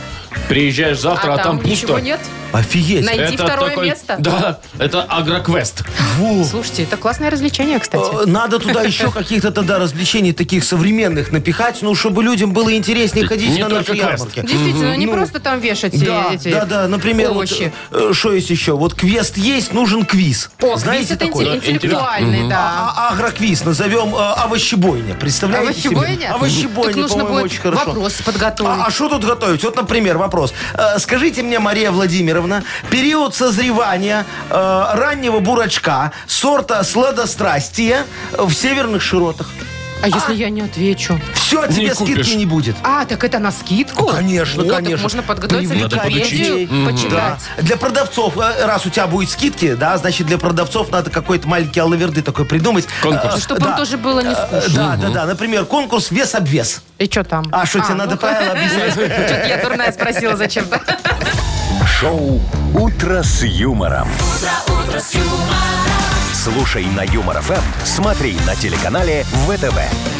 Приезжаешь 0.48 0.98
завтра, 1.00 1.34
а, 1.34 1.38
там, 1.38 1.58
пусто. 1.58 1.70
ничего 1.70 1.98
нет? 1.98 2.20
Офигеть. 2.52 3.04
Найди 3.06 3.34
Это 3.34 3.44
второе 3.44 3.70
такой- 3.70 3.88
место. 3.90 4.16
Да, 4.18 4.58
это 4.78 5.02
агроквест. 5.04 5.84
Во. 6.18 6.44
Слушайте, 6.44 6.82
это 6.82 6.96
классное 6.96 7.30
развлечение, 7.30 7.78
кстати. 7.78 8.24
Э, 8.24 8.26
Надо 8.26 8.58
туда 8.58 8.82
еще 8.82 9.10
каких-то 9.12 9.52
тогда 9.52 9.78
развлечений 9.78 10.32
таких 10.32 10.64
современных 10.64 11.30
напихать, 11.30 11.78
ну, 11.82 11.94
чтобы 11.94 12.24
людям 12.24 12.52
было 12.52 12.74
интереснее 12.74 13.24
ходить 13.28 13.50
Не 13.54 13.62
на 13.62 13.68
наши 13.68 13.92
квест. 13.92 14.02
ярмарки. 14.02 14.40
Действительно, 14.40 14.96
не 14.96 15.06
Ну, 15.06 15.12
просто 15.12 15.38
там 15.38 15.60
вешать 15.60 16.04
Да, 16.04 16.30
эти 16.32 16.50
да, 16.50 16.64
да. 16.64 16.88
Например, 16.88 17.28
вот, 17.28 17.36
овощи. 17.36 17.72
э, 17.92 18.10
что 18.12 18.32
есть 18.32 18.50
еще? 18.50 18.72
Вот 18.76 18.94
квест 18.94 19.36
есть, 19.36 19.72
нужен 19.72 20.04
квиз. 20.04 20.50
О, 20.60 20.76
Знаете 20.76 21.06
квиз 21.06 21.16
это 21.18 21.26
такой? 21.26 21.56
интеллектуальный, 21.56 22.48
да. 22.48 22.58
А, 22.58 22.94
а- 23.10 23.12
агроквиз 23.12 23.64
назовем 23.64 24.12
э, 24.14 24.18
овощебойня. 24.18 25.14
Представляете 25.14 25.80
себе? 25.80 25.96
Овощебойня? 25.96 26.34
Овощебойня, 26.34 26.92
Так 26.92 26.96
нужно 26.96 27.16
по-моему, 27.18 27.40
будет 27.42 27.52
очень 27.52 27.60
хорошо. 27.62 27.84
вопросы 27.86 28.24
подготовить. 28.24 28.80
А 28.86 28.90
что 28.90 29.08
тут 29.08 29.24
готовить? 29.24 29.62
Вот, 29.62 29.76
например, 29.76 30.18
вопрос. 30.20 30.54
Э, 30.74 30.98
Скажите 30.98 31.42
мне, 31.42 31.58
Мария 31.58 31.90
Владимировна, 31.90 32.62
период 32.90 33.34
созревания 33.34 34.24
э, 34.48 34.84
раннего 34.94 35.40
бурачка 35.40 36.12
сорта 36.26 36.84
сладострастия 36.84 38.04
в 38.32 38.52
северных 38.52 39.02
широтах. 39.02 39.48
А 40.02 40.08
если 40.08 40.34
я 40.34 40.48
не 40.50 40.62
отвечу? 40.62 41.20
Все, 41.34 41.66
Не 41.66 41.74
тебе 41.74 41.94
купишь. 41.94 42.14
скидки 42.26 42.38
не 42.38 42.46
будет. 42.46 42.74
А, 42.82 43.04
так 43.04 43.22
это 43.22 43.38
на 43.38 43.52
скидку? 43.52 44.04
Ну, 44.06 44.08
конечно, 44.08 44.62
Вот, 44.62 44.68
так 44.68 44.76
конечно. 44.78 45.02
можно 45.02 45.22
подготовиться, 45.22 45.74
Привлекать 45.74 45.96
Надо 46.04 46.08
Википедию 46.08 46.68
подучить. 46.68 47.02
почитать. 47.10 47.40
Для 47.58 47.76
продавцов, 47.76 48.36
э, 48.38 48.64
раз 48.66 48.86
у 48.86 48.90
тебя 48.90 49.06
будет 49.06 49.28
скидки, 49.30 49.74
да, 49.74 49.98
значит, 49.98 50.26
для 50.26 50.38
продавцов 50.38 50.90
надо 50.90 51.10
какой-то 51.10 51.46
маленький 51.48 51.80
аллаверды 51.80 52.22
такой 52.22 52.46
придумать. 52.46 52.86
Конкурс. 53.02 53.36
Э, 53.36 53.40
Чтобы 53.40 53.60
им 53.60 53.66
да. 53.66 53.76
тоже 53.76 53.98
было 53.98 54.20
не 54.20 54.32
Э, 54.32 54.60
скучно. 54.62 54.74
Да, 54.74 54.96
да, 54.96 55.08
да. 55.10 55.26
Например, 55.26 55.64
конкурс 55.66 56.10
вес-обвес. 56.10 56.82
И 56.98 57.04
что 57.06 57.22
там? 57.24 57.46
А 57.52 57.66
что, 57.66 57.80
тебе 57.80 57.94
надо 57.94 58.16
правила 58.16 58.52
объяснять? 58.52 58.92
Что-то 58.94 59.46
я 59.48 59.62
дурная 59.62 59.92
спросила 59.92 60.36
зачем-то. 60.36 60.80
Шоу 61.86 62.40
«Утро 62.74 63.22
с 63.22 63.42
юмором». 63.42 64.08
Слушай 66.42 66.86
на 66.86 67.02
Юмор 67.02 67.42
ФМ, 67.42 67.84
смотри 67.84 68.34
на 68.46 68.56
телеканале 68.56 69.24
ВТВ. 69.46 70.19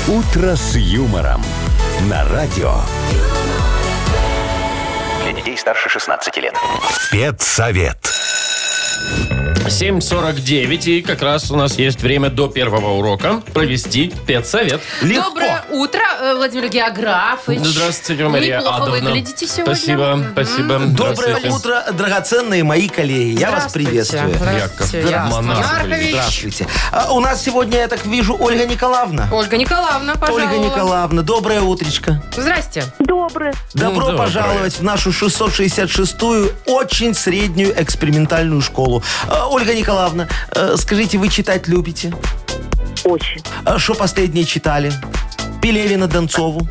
«Утро 0.08 0.56
с 0.56 0.74
юмором» 0.74 1.40
на 2.08 2.28
радио. 2.28 2.74
Для 5.22 5.32
детей 5.32 5.56
старше 5.56 5.88
16 5.88 6.36
лет. 6.38 6.56
Спецсовет. 6.90 7.98
7.49, 9.66 10.84
и 10.86 11.02
как 11.02 11.22
раз 11.22 11.50
у 11.50 11.56
нас 11.56 11.78
есть 11.78 12.00
время 12.02 12.28
до 12.30 12.48
первого 12.48 12.90
урока 12.98 13.42
провести 13.54 14.12
педсовет. 14.26 14.80
Легко. 15.02 15.28
Доброе 15.30 15.64
утро, 15.70 16.00
э, 16.20 16.34
Владимир 16.34 16.68
Географович. 16.68 17.60
Здравствуйте, 17.60 18.28
Мария 18.28 18.58
Неплохо 18.58 18.76
Адовна. 18.82 18.92
выглядите 19.08 19.46
сегодня. 19.46 19.74
Спасибо, 19.74 20.16
Мгм. 20.16 20.32
спасибо. 20.32 20.78
Доброе 20.78 21.14
Здравствуйте. 21.14 21.48
утро, 21.56 21.84
драгоценные 21.92 22.64
мои 22.64 22.88
коллеги. 22.88 23.38
Я 23.38 23.50
вас 23.50 23.70
Здравствуйте. 23.70 23.88
приветствую. 23.88 24.34
Здравствуйте. 24.34 25.16
Маркович. 25.16 26.10
Здравствуйте. 26.10 26.66
А 26.90 27.12
у 27.12 27.20
нас 27.20 27.42
сегодня, 27.42 27.78
я 27.78 27.88
так 27.88 28.04
вижу, 28.04 28.36
Ольга 28.38 28.66
Николаевна. 28.66 29.28
Ольга 29.32 29.56
Николаевна, 29.56 30.14
пожалуйста. 30.16 30.48
Ольга 30.48 30.58
Николаевна, 30.58 31.22
доброе 31.22 31.60
утречко. 31.60 32.22
Здрасте. 32.36 32.84
Добрый. 32.98 33.52
Добро 33.74 34.00
доброе. 34.10 34.18
пожаловать 34.18 34.74
в 34.74 34.82
нашу 34.82 35.10
666-ю 35.12 36.50
очень 36.66 37.14
среднюю 37.14 37.80
экспериментальную 37.80 38.60
школу. 38.60 39.02
А, 39.28 39.46
Ольга 39.52 39.74
Николаевна, 39.74 40.28
э, 40.54 40.76
скажите, 40.78 41.18
вы 41.18 41.28
читать 41.28 41.68
любите? 41.68 42.10
Очень. 43.04 43.42
А 43.66 43.78
Что 43.78 43.92
последнее 43.92 44.46
читали? 44.46 44.90
Пелевина, 45.60 46.06
Донцову. 46.08 46.66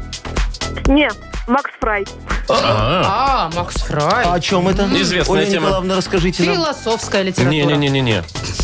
Не, 0.87 1.11
Макс 1.47 1.71
Фрай. 1.79 2.05
А, 2.49 3.49
А, 3.51 3.55
Макс 3.55 3.75
Фрай. 3.81 4.25
А 4.25 4.33
о 4.33 4.39
чем 4.39 4.67
это? 4.67 4.83
Известная 5.01 5.39
Ольга 5.39 5.51
тема. 5.51 5.65
Николаевна, 5.67 5.95
расскажите 5.97 6.43
нам. 6.43 6.55
Философская 6.55 7.23
литература. 7.23 7.51
Не-не-не-не. 7.51 8.23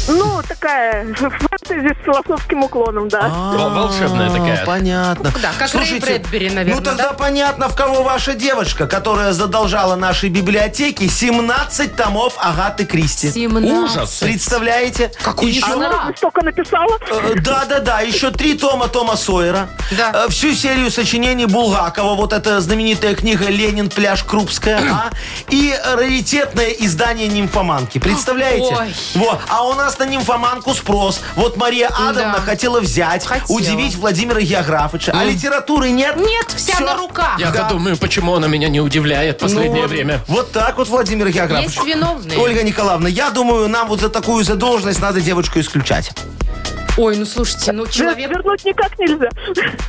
Ну, 0.10 0.41
такая 0.48 1.13
фэнтези 1.15 1.93
с 2.01 2.05
философским 2.05 2.63
уклоном, 2.63 3.10
да. 3.10 3.27
Вол- 3.27 3.69
волшебная 3.72 4.29
такая. 4.29 4.62
А, 4.62 4.65
Понятно. 4.65 5.31
Ну 5.34 5.39
да, 5.41 5.51
как 5.57 5.74
Рэй 5.74 6.00
Брэдбери, 6.00 6.50
наверное, 6.50 6.75
Ну 6.75 6.81
тогда 6.81 7.10
да? 7.10 7.13
понятно, 7.13 7.67
в 7.67 7.75
кого 7.75 8.03
ваша 8.03 8.34
девочка, 8.34 8.88
которая 8.88 9.34
задолжала 9.34 9.96
нашей 9.96 10.29
библиотеке 10.29 11.07
17 11.07 11.96
томов 11.96 12.36
Агаты 12.39 12.86
Кристи. 12.86 13.31
17. 13.31 13.72
Ужас. 13.72 14.19
Представляете? 14.19 15.12
Какой 15.24 15.51
Еще-? 15.51 15.65
Разве 15.65 16.15
столько 16.17 16.43
написала? 16.46 16.98
Э, 17.10 17.34
Да, 17.41 17.65
да, 17.65 17.79
да, 17.79 18.00
еще 18.01 18.31
три 18.31 18.53
тома 18.57 18.88
Тома 18.88 19.15
Сойера. 19.15 19.67
Да. 19.98 20.25
Э, 20.27 20.29
Всю 20.29 20.53
серию 20.53 20.89
сочинений 20.91 21.46
Булгакова, 21.48 22.15
вот 22.15 22.31
это 22.34 22.62
знаменитая 22.72 23.16
книга 23.16 23.46
«Ленин. 23.46 23.90
Пляж 23.90 24.24
Крупская», 24.26 24.82
а? 24.92 25.10
И 25.50 25.74
раритетное 25.96 26.68
издание 26.72 27.30
«Нимфоманки». 27.30 27.98
Представляете? 27.98 28.76
Ой. 28.78 28.94
Вот. 29.16 29.40
А 29.48 29.64
у 29.66 29.74
нас 29.74 29.98
на 29.98 30.04
«Нимфоманку» 30.06 30.74
спрос. 30.74 31.22
Вот 31.36 31.56
Мария 31.56 31.88
Адамовна 31.88 32.34
Да. 32.36 32.42
хотела 32.42 32.82
взять, 32.82 33.26
Хотела. 33.26 33.58
удивить 33.58 33.96
Владимира 33.96 34.42
Географовича. 34.42 35.14
А 35.16 35.24
литературы 35.24 35.92
нет? 35.92 36.18
Нет, 36.18 36.48
вся 36.54 36.74
Всё. 36.74 36.86
на 36.86 36.98
руках. 36.98 37.40
Я-то 37.40 37.60
Да. 37.60 37.70
думаю, 37.70 37.96
почему 37.96 38.36
она 38.36 38.48
меня 38.48 38.68
не 38.68 38.82
удивляет 38.82 39.38
в 39.38 39.40
последнее 39.44 39.84
Ну 39.84 39.88
время. 39.88 40.20
Вот 40.28 40.52
так 40.52 40.78
вот, 40.78 40.90
Владимир 40.90 41.30
Географович. 41.30 41.74
Есть 41.76 41.86
виновные. 41.88 42.38
Ольга 42.38 42.64
Николаевна, 42.64 43.08
я 43.08 43.30
думаю, 43.30 43.70
нам 43.70 43.88
вот 43.88 44.02
за 44.02 44.10
такую 44.10 44.44
задолженность 44.44 45.00
надо 45.02 45.22
девочку 45.22 45.62
исключать. 45.62 46.12
Ой, 46.98 47.16
ну 47.16 47.25
слушайте, 47.25 47.72
ну 47.72 47.86
человек, 47.86 48.30
Вернуть 48.30 48.66
никак 48.66 48.98
нельзя. 48.98 49.30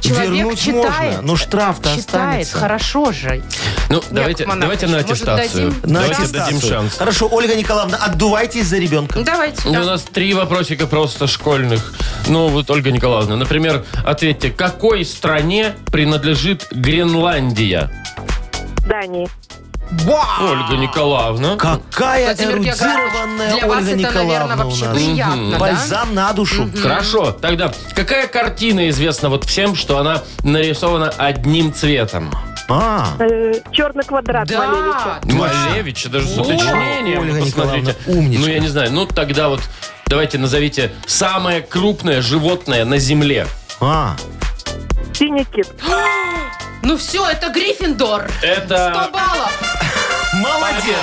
человек 0.00 0.30
Вернуть 0.30 0.60
читает. 0.60 0.84
можно, 1.14 1.22
но 1.22 1.36
штраф-то 1.36 1.88
Читает, 1.96 2.02
останется. 2.06 2.58
хорошо 2.58 3.12
же. 3.12 3.42
Ну, 3.88 4.02
давайте, 4.10 4.44
Маркович, 4.44 4.62
давайте 4.62 4.86
на 4.86 4.92
может, 4.98 5.10
аттестацию. 5.10 5.70
дадим? 5.70 5.82
На 5.90 6.00
давайте 6.00 6.22
аттестацию. 6.22 6.54
дадим 6.54 6.68
шанс. 6.70 6.94
Хорошо, 6.98 7.28
Ольга 7.32 7.54
Николаевна, 7.56 7.96
отдувайтесь 7.96 8.66
за 8.66 8.76
ребенка. 8.78 9.20
Давайте. 9.22 9.66
У 9.68 9.72
да. 9.72 9.84
нас 9.84 10.02
три 10.02 10.34
вопросика 10.34 10.86
просто 10.86 11.26
школьных. 11.26 11.94
Ну, 12.26 12.48
вот, 12.48 12.70
Ольга 12.70 12.90
Николаевна, 12.90 13.36
например, 13.36 13.84
ответьте, 14.04 14.50
какой 14.50 15.04
стране 15.06 15.74
принадлежит 15.90 16.66
Гренландия? 16.70 17.90
Дании. 18.86 19.28
Ольга 20.40 20.76
Николаевна. 20.76 21.56
Какая 21.56 22.26
Владимир 22.26 22.56
эрудированная 22.56 23.54
для 23.56 23.66
вас 23.66 23.78
Ольга 23.78 23.90
это, 23.90 23.96
Николаевна 23.98 24.46
наверное, 24.56 24.64
у 24.64 24.68
вообще 24.68 24.84
нас. 24.86 24.96
приятно, 24.96 25.50
да? 25.52 25.58
Бальзам 25.58 26.14
на 26.14 26.32
душу. 26.32 26.68
Хорошо, 26.80 27.32
тогда 27.32 27.72
какая 27.94 28.26
картина 28.28 28.88
известна 28.90 29.28
вот 29.28 29.44
всем, 29.44 29.74
что 29.74 29.98
она 29.98 30.22
нарисована 30.42 31.08
одним 31.16 31.72
цветом? 31.72 32.30
А, 32.70 33.06
Э, 33.18 33.54
черный 33.72 34.04
квадрат 34.04 34.46
Да, 34.46 34.58
Малевича. 35.24 35.38
Малевич, 35.72 36.04
даже 36.06 36.28
с 36.28 36.36
уточнением. 36.36 37.20
Ольга 37.20 37.32
вы 37.32 37.40
посмотрите. 37.40 37.96
Умничка. 38.06 38.42
Ну, 38.44 38.52
я 38.52 38.58
не 38.58 38.68
знаю. 38.68 38.92
Ну, 38.92 39.06
тогда 39.06 39.48
вот 39.48 39.60
давайте 40.06 40.36
назовите 40.36 40.92
самое 41.06 41.62
крупное 41.62 42.20
животное 42.20 42.84
на 42.84 42.98
Земле. 42.98 43.46
а. 43.80 44.16
Синий 45.12 45.44
кит. 45.44 45.68
Ну 46.80 46.96
все, 46.96 47.26
это 47.28 47.50
Гриффиндор. 47.50 48.30
Это... 48.40 48.92
100 48.94 49.10
баллов. 49.12 49.87
Молодец. 50.42 50.96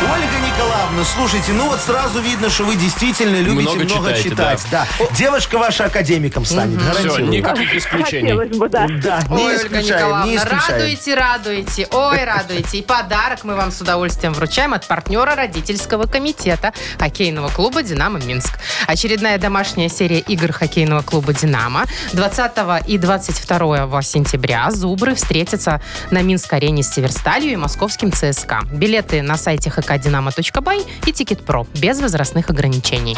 Ольга 0.00 0.46
Николаевна, 0.46 1.04
слушайте, 1.04 1.52
ну 1.52 1.66
вот 1.68 1.80
сразу 1.80 2.20
видно, 2.20 2.48
что 2.50 2.62
вы 2.64 2.76
действительно 2.76 3.40
любите 3.40 3.70
Много 3.70 3.84
много, 3.84 4.08
читаете, 4.10 4.30
читать. 4.30 4.62
Да. 4.70 4.86
Девушка 5.16 5.58
ваша 5.58 5.86
академиком 5.86 6.44
станет, 6.44 6.80
Все, 6.80 6.88
гарантирую. 6.92 7.28
никаких 7.30 7.74
исключений. 7.74 8.30
Хотелось 8.30 8.56
бы, 8.56 8.68
да. 8.68 8.86
Да, 9.02 9.22
не 9.28 9.34
Ой, 9.34 9.54
Ольга 9.56 9.56
исключаем, 9.56 10.06
не 10.24 10.34
Николаевна, 10.34 10.36
исключаем. 10.36 10.72
радуйте, 10.80 11.14
радуйте. 11.14 11.88
Ой, 11.90 12.24
радуйте. 12.24 12.78
И 12.78 12.82
подарок 12.82 13.40
мы 13.42 13.56
вам 13.56 13.72
с 13.72 13.80
удовольствием 13.80 14.34
вручаем 14.34 14.72
от 14.72 14.86
партнера 14.86 15.34
родительского 15.34 16.06
комитета 16.06 16.72
хоккейного 16.98 17.48
клуба 17.48 17.82
«Динамо 17.82 18.20
Минск». 18.20 18.52
Очередная 18.86 19.38
домашняя 19.38 19.88
серия 19.88 20.20
игр 20.20 20.52
хоккейного 20.52 21.02
клуба 21.02 21.32
«Динамо». 21.34 21.84
20 22.12 22.52
и 22.86 22.98
22 22.98 24.02
сентября 24.02 24.70
«Зубры» 24.70 25.16
встретятся 25.16 25.82
на 26.12 26.22
Минск-арене 26.22 26.84
с 26.84 26.90
«Северсталью» 26.92 27.52
и 27.52 27.56
московским 27.56 28.12
ЦСКА. 28.18 28.62
Билеты 28.72 29.22
на 29.22 29.36
сайте 29.36 29.70
hkdinamo.by 29.70 30.84
и 31.06 31.12
«Ticket.Pro» 31.12 31.68
без 31.74 32.00
возрастных 32.00 32.50
ограничений. 32.50 33.16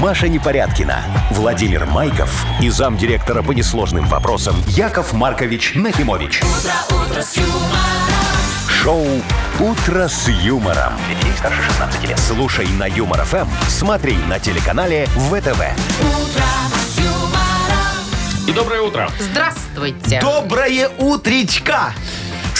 Маша 0.00 0.26
Непорядкина, 0.26 1.02
Владимир 1.32 1.84
Майков 1.84 2.46
и 2.62 2.70
замдиректора 2.70 3.42
по 3.42 3.52
несложным 3.52 4.06
вопросам 4.06 4.56
Яков 4.68 5.12
Маркович 5.12 5.74
Нахимович. 5.74 6.40
Шоу 8.68 9.06
Утро 9.60 10.08
с 10.08 10.28
юмором. 10.28 10.94
Детей 11.08 11.32
старше 11.36 11.62
16 11.62 12.08
лет. 12.08 12.18
Слушай 12.18 12.66
на 12.78 12.86
юмор 12.86 13.22
ФМ, 13.22 13.46
смотри 13.68 14.16
на 14.28 14.38
телеканале 14.40 15.06
ВТВ. 15.06 15.62
И 18.48 18.52
доброе 18.52 18.80
утро. 18.80 19.08
Здравствуйте. 19.20 20.20
Доброе 20.20 20.88
утречка! 20.98 21.92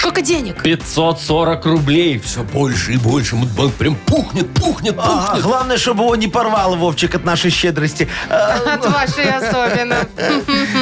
Сколько 0.02 0.21
денег? 0.21 0.61
540 0.64 1.64
рублей. 1.64 2.18
Все 2.18 2.42
больше 2.42 2.94
и 2.94 2.97
больше. 2.97 3.37
Мудбанк 3.37 3.73
прям 3.75 3.94
пухнет, 3.94 4.52
пухнет, 4.52 4.97
Ага, 4.99 5.26
пухнет. 5.28 5.44
главное, 5.44 5.78
чтобы 5.78 6.02
его 6.02 6.16
не 6.16 6.26
порвал, 6.26 6.75
Вовчик, 6.75 7.14
от 7.14 7.25
нашей 7.25 7.52
щедрости. 7.52 8.09
Э, 8.28 8.35
От 8.75 8.85
вашей 8.85 9.30
особенно. 9.30 9.94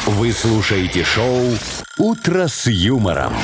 Вы 0.06 0.32
слушаете 0.32 1.04
шоу 1.04 1.50
Утро 1.98 2.48
с 2.48 2.66
юмором. 2.68 3.34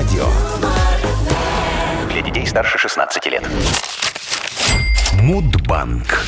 Радио. 0.00 0.24
Для 2.10 2.22
детей 2.22 2.46
старше 2.46 2.78
16 2.78 3.26
лет. 3.26 3.46
Мудбанк. 5.20 6.24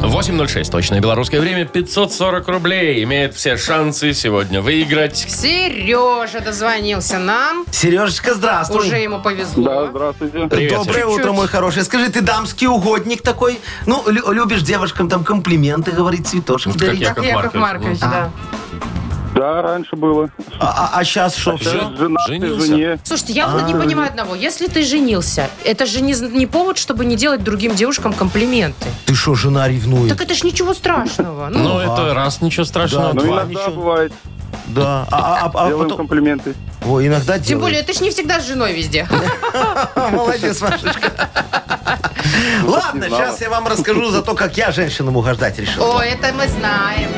8.06, 0.00 0.70
точное 0.70 1.00
белорусское 1.02 1.42
время, 1.42 1.66
540 1.66 2.48
рублей. 2.48 3.04
Имеет 3.04 3.34
все 3.34 3.58
шансы 3.58 4.14
сегодня 4.14 4.62
выиграть. 4.62 5.18
Сережа 5.28 6.40
дозвонился 6.40 7.18
нам. 7.18 7.66
Сережечка, 7.70 8.32
здравствуй. 8.32 8.78
Уже 8.86 8.96
ему 8.96 9.20
повезло. 9.20 9.64
Да, 9.64 9.86
здравствуйте. 9.90 10.46
Привет, 10.48 10.72
Доброе 10.72 11.02
Сереж. 11.04 11.18
утро, 11.20 11.32
мой 11.32 11.48
хороший. 11.48 11.84
Скажи, 11.84 12.08
ты 12.08 12.22
дамский 12.22 12.66
угодник 12.66 13.20
такой? 13.20 13.60
Ну, 13.84 14.02
лю- 14.08 14.32
любишь 14.32 14.62
девушкам 14.62 15.10
там 15.10 15.22
комплименты 15.22 15.90
говорить, 15.90 16.26
цветочки 16.28 16.70
Как 16.70 16.78
дарить? 16.78 17.00
Яков 17.02 17.26
Яков 17.26 17.52
Маркович. 17.52 17.60
Маркович, 17.60 17.98
да. 18.00 18.30
Да, 19.40 19.62
раньше 19.62 19.96
было. 19.96 20.28
А, 20.58 21.02
сейчас 21.02 21.34
что, 21.34 21.56
все? 21.56 21.70
Жен- 21.70 21.96
Жена 21.96 22.20
женился? 22.28 22.66
жене. 22.66 22.98
Слушайте, 23.04 23.32
я 23.32 23.48
вот 23.48 23.62
не 23.66 23.72
понимаю 23.72 24.10
одного. 24.10 24.34
Если 24.34 24.66
ты 24.66 24.82
женился, 24.84 25.48
это 25.64 25.86
же 25.86 26.02
не, 26.02 26.12
не 26.12 26.44
повод, 26.46 26.76
чтобы 26.76 27.06
не 27.06 27.16
делать 27.16 27.42
другим 27.42 27.74
девушкам 27.74 28.12
комплименты. 28.12 28.86
Ты 29.06 29.14
что, 29.14 29.34
жена 29.34 29.66
ревнует? 29.66 30.10
Так 30.12 30.20
это 30.20 30.34
ж 30.34 30.42
ничего 30.44 30.74
страшного. 30.74 31.48
Ну, 31.50 31.58
Ну, 31.58 31.78
это 31.80 32.12
раз, 32.12 32.42
ничего 32.42 32.66
страшного. 32.66 33.14
Да, 33.14 33.14
Ну, 33.14 33.20
Два. 33.26 33.36
иногда 33.44 33.60
ничего. 33.62 33.76
бывает. 33.76 34.12
Да. 34.66 35.06
А, 35.10 35.16
а- 35.16 35.46
а- 35.46 35.64
а 35.64 35.68
Делаем 35.68 35.84
потом... 35.84 35.96
комплименты. 35.96 36.54
Ой, 36.86 37.06
иногда 37.06 37.38
Тем 37.38 37.44
делает. 37.46 37.62
более, 37.64 37.82
ты 37.82 37.94
ж 37.94 38.00
не 38.02 38.10
всегда 38.10 38.40
с 38.40 38.46
женой 38.46 38.74
везде. 38.74 39.08
Молодец, 40.12 40.60
Машечка. 40.60 41.28
Ладно, 42.66 43.06
знала. 43.08 43.22
сейчас 43.24 43.40
я 43.40 43.48
вам 43.48 43.66
расскажу 43.66 44.10
за 44.10 44.20
то, 44.22 44.34
как 44.34 44.58
я 44.58 44.70
женщинам 44.70 45.16
угождать 45.16 45.58
решил. 45.58 45.82
О, 45.96 46.02
это 46.02 46.30
мы 46.34 46.46
знаем. 46.46 47.10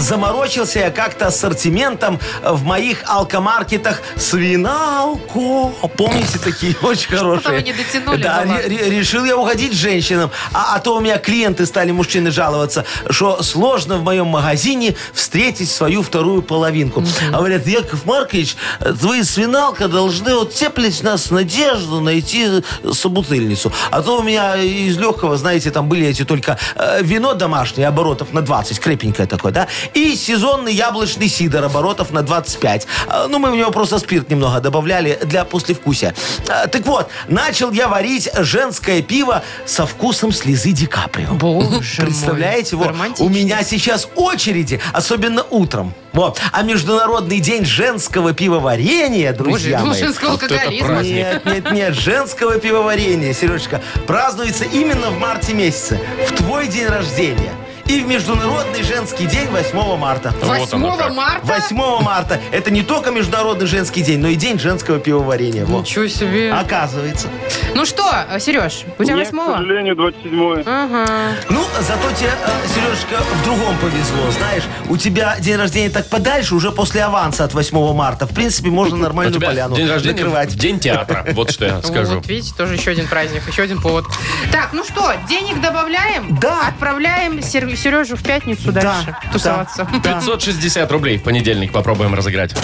Заморочился 0.00 0.78
я 0.80 0.90
как-то 0.90 1.26
ассортиментом 1.26 2.18
в 2.42 2.64
моих 2.64 3.02
алкомаркетах 3.06 4.00
свиналку. 4.16 5.72
Помните 5.96 6.38
такие? 6.38 6.74
Очень 6.82 7.08
хорошие. 7.16 7.56
вы 7.56 7.62
не 7.62 7.72
дотянули, 7.72 8.22
Да, 8.22 8.42
ну 8.46 8.56
ре- 8.56 8.68
ре- 8.68 8.90
решил 8.98 9.24
я 9.24 9.36
уходить 9.36 9.72
женщинам. 9.74 10.30
А, 10.52 10.74
а 10.76 10.80
то 10.80 10.96
у 10.96 11.00
меня 11.00 11.18
клиенты 11.18 11.66
стали, 11.66 11.90
мужчины, 11.90 12.30
жаловаться, 12.30 12.84
что 13.10 13.42
сложно 13.42 13.98
в 13.98 14.02
моем 14.02 14.26
магазине 14.26 14.96
встретить 15.12 15.70
свою 15.70 16.02
вторую 16.02 16.42
половинку. 16.42 17.04
А 17.32 17.36
Говорят, 17.36 17.66
Яков 17.66 18.04
Маркович, 18.06 18.56
вы 18.80 19.22
свиналка 19.24 19.88
должны 19.88 20.34
вот 20.34 20.54
теплить 20.54 21.02
нас 21.02 21.30
надежду 21.30 22.00
найти 22.00 22.62
собутыльницу. 22.92 23.72
А 23.90 24.02
то 24.02 24.18
у 24.20 24.22
меня 24.22 24.56
из 24.56 24.96
легкого, 24.98 25.36
знаете, 25.36 25.70
там 25.70 25.88
были 25.88 26.06
эти 26.06 26.24
только 26.24 26.58
э, 26.76 27.02
вино 27.02 27.34
домашнее 27.34 27.88
оборотов 27.88 28.32
на 28.32 28.40
20, 28.42 28.78
крепенькое 28.80 29.28
такое, 29.28 29.52
да, 29.52 29.68
и 29.94 30.14
сезонный 30.16 30.72
яблочный 30.72 31.28
сидр 31.28 31.64
оборотов 31.64 32.10
на 32.10 32.22
25. 32.22 32.86
А, 33.08 33.26
Ну, 33.28 33.38
мы 33.38 33.50
в 33.50 33.56
него 33.56 33.70
просто 33.70 33.98
спирт 33.98 34.30
немного 34.30 34.60
добавляли 34.60 35.18
для 35.24 35.44
послевкусия. 35.44 36.14
А, 36.48 36.66
Так 36.66 36.86
вот, 36.86 37.08
начал 37.28 37.70
я 37.72 37.88
варить 37.88 38.28
женское 38.38 39.02
пиво 39.02 39.42
со 39.66 39.86
вкусом 39.86 40.32
слезы 40.32 40.72
Ди 40.72 40.86
Каприо. 40.86 41.34
Боже 41.34 42.02
Представляете, 42.02 42.76
мой, 42.76 42.88
вот, 42.92 43.20
у 43.20 43.28
меня 43.28 43.62
сейчас 43.62 44.08
очереди, 44.16 44.80
особенно 44.92 45.44
утром. 45.50 45.94
Вот. 46.12 46.40
А 46.52 46.62
Международный 46.62 47.38
день 47.40 47.64
женского 47.64 48.32
пивоварения, 48.32 49.32
Боже, 49.32 49.44
друзья 49.44 49.80
ну, 49.80 49.86
мои. 49.88 50.00
женского 50.00 50.30
Вот 50.30 50.42
это 50.42 50.54
алкоголизма. 50.54 50.88
праздник. 50.88 51.14
Нет, 51.14 51.44
нет, 51.44 51.72
нет, 51.72 51.94
женского 51.94 52.58
пивоварения, 52.58 53.32
Сережечка, 53.32 53.80
празднуется 54.06 54.64
именно 54.64 55.10
в 55.10 55.18
марте 55.18 55.54
месяце, 55.54 56.00
в 56.28 56.34
твой 56.36 56.66
день 56.66 56.86
рождения. 56.86 57.52
И 57.90 58.00
в 58.02 58.06
Международный 58.06 58.82
женский 58.84 59.26
день 59.26 59.48
8 59.48 59.96
марта. 59.96 60.32
Вот 60.42 60.72
оно 60.72 60.90
8 60.90 60.98
как. 60.98 61.12
марта? 61.14 61.40
8 61.46 61.76
марта. 62.02 62.40
Это 62.52 62.70
не 62.70 62.82
только 62.82 63.10
Международный 63.10 63.66
женский 63.66 64.02
день, 64.02 64.20
но 64.20 64.28
и 64.28 64.36
день 64.36 64.60
женского 64.60 65.00
пивоварения. 65.00 65.64
Во. 65.64 65.80
Ничего 65.80 66.06
себе. 66.06 66.52
Оказывается. 66.52 67.28
Ну 67.74 67.84
что, 67.84 68.04
Сереж, 68.38 68.82
у 68.98 69.04
тебя 69.04 69.16
Нет, 69.16 69.28
к 69.30 69.32
8 69.32 69.52
сожалению, 69.56 69.96
27 69.96 70.62
Ага. 70.66 71.06
Ну, 71.48 71.64
зато 71.80 72.10
тебе, 72.16 72.30
э, 72.30 72.68
Сережечка, 72.68 73.16
в 73.34 73.44
другом 73.44 73.76
повезло. 73.78 74.30
Знаешь, 74.30 74.62
у 74.88 74.96
тебя 74.96 75.36
день 75.40 75.56
рождения 75.56 75.90
так 75.90 76.08
подальше, 76.08 76.54
уже 76.54 76.70
после 76.70 77.02
аванса 77.02 77.44
от 77.44 77.54
8 77.54 77.92
марта. 77.92 78.26
В 78.26 78.34
принципе, 78.34 78.70
можно 78.70 78.96
У 78.96 79.00
нормальную 79.00 79.34
тебя 79.34 79.48
поляну 79.48 79.74
день 79.74 79.88
рождения 79.88 80.14
накрывать. 80.22 80.50
в 80.52 80.56
день 80.56 80.78
театра. 80.78 81.24
Вот 81.32 81.50
что 81.50 81.64
я 81.64 81.82
скажу. 81.82 82.16
Вот, 82.16 82.26
видите, 82.28 82.54
тоже 82.56 82.74
еще 82.74 82.92
один 82.92 83.08
праздник, 83.08 83.42
еще 83.48 83.62
один 83.62 83.80
повод. 83.80 84.04
Так, 84.52 84.70
ну 84.72 84.84
что, 84.84 85.12
денег 85.28 85.60
добавляем? 85.60 86.38
Да. 86.40 86.68
Отправляем 86.68 87.42
Сер- 87.42 87.76
Сережу 87.80 88.14
в 88.16 88.22
пятницу 88.22 88.72
Да, 88.72 88.82
дальше 88.82 89.16
тусоваться. 89.32 89.88
560 90.02 90.92
рублей 90.92 91.16
в 91.16 91.22
понедельник 91.22 91.72
попробуем 91.72 92.14
разыграть. 92.14 92.54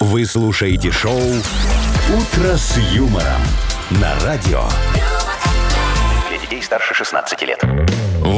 Вы 0.00 0.26
слушаете 0.26 0.90
шоу 0.90 1.18
«Утро 1.18 2.56
с 2.56 2.76
юмором» 2.92 3.40
на 3.90 4.14
радио. 4.22 4.62
Для 6.28 6.38
детей 6.38 6.62
старше 6.62 6.92
16 6.94 7.42
лет. 7.42 7.64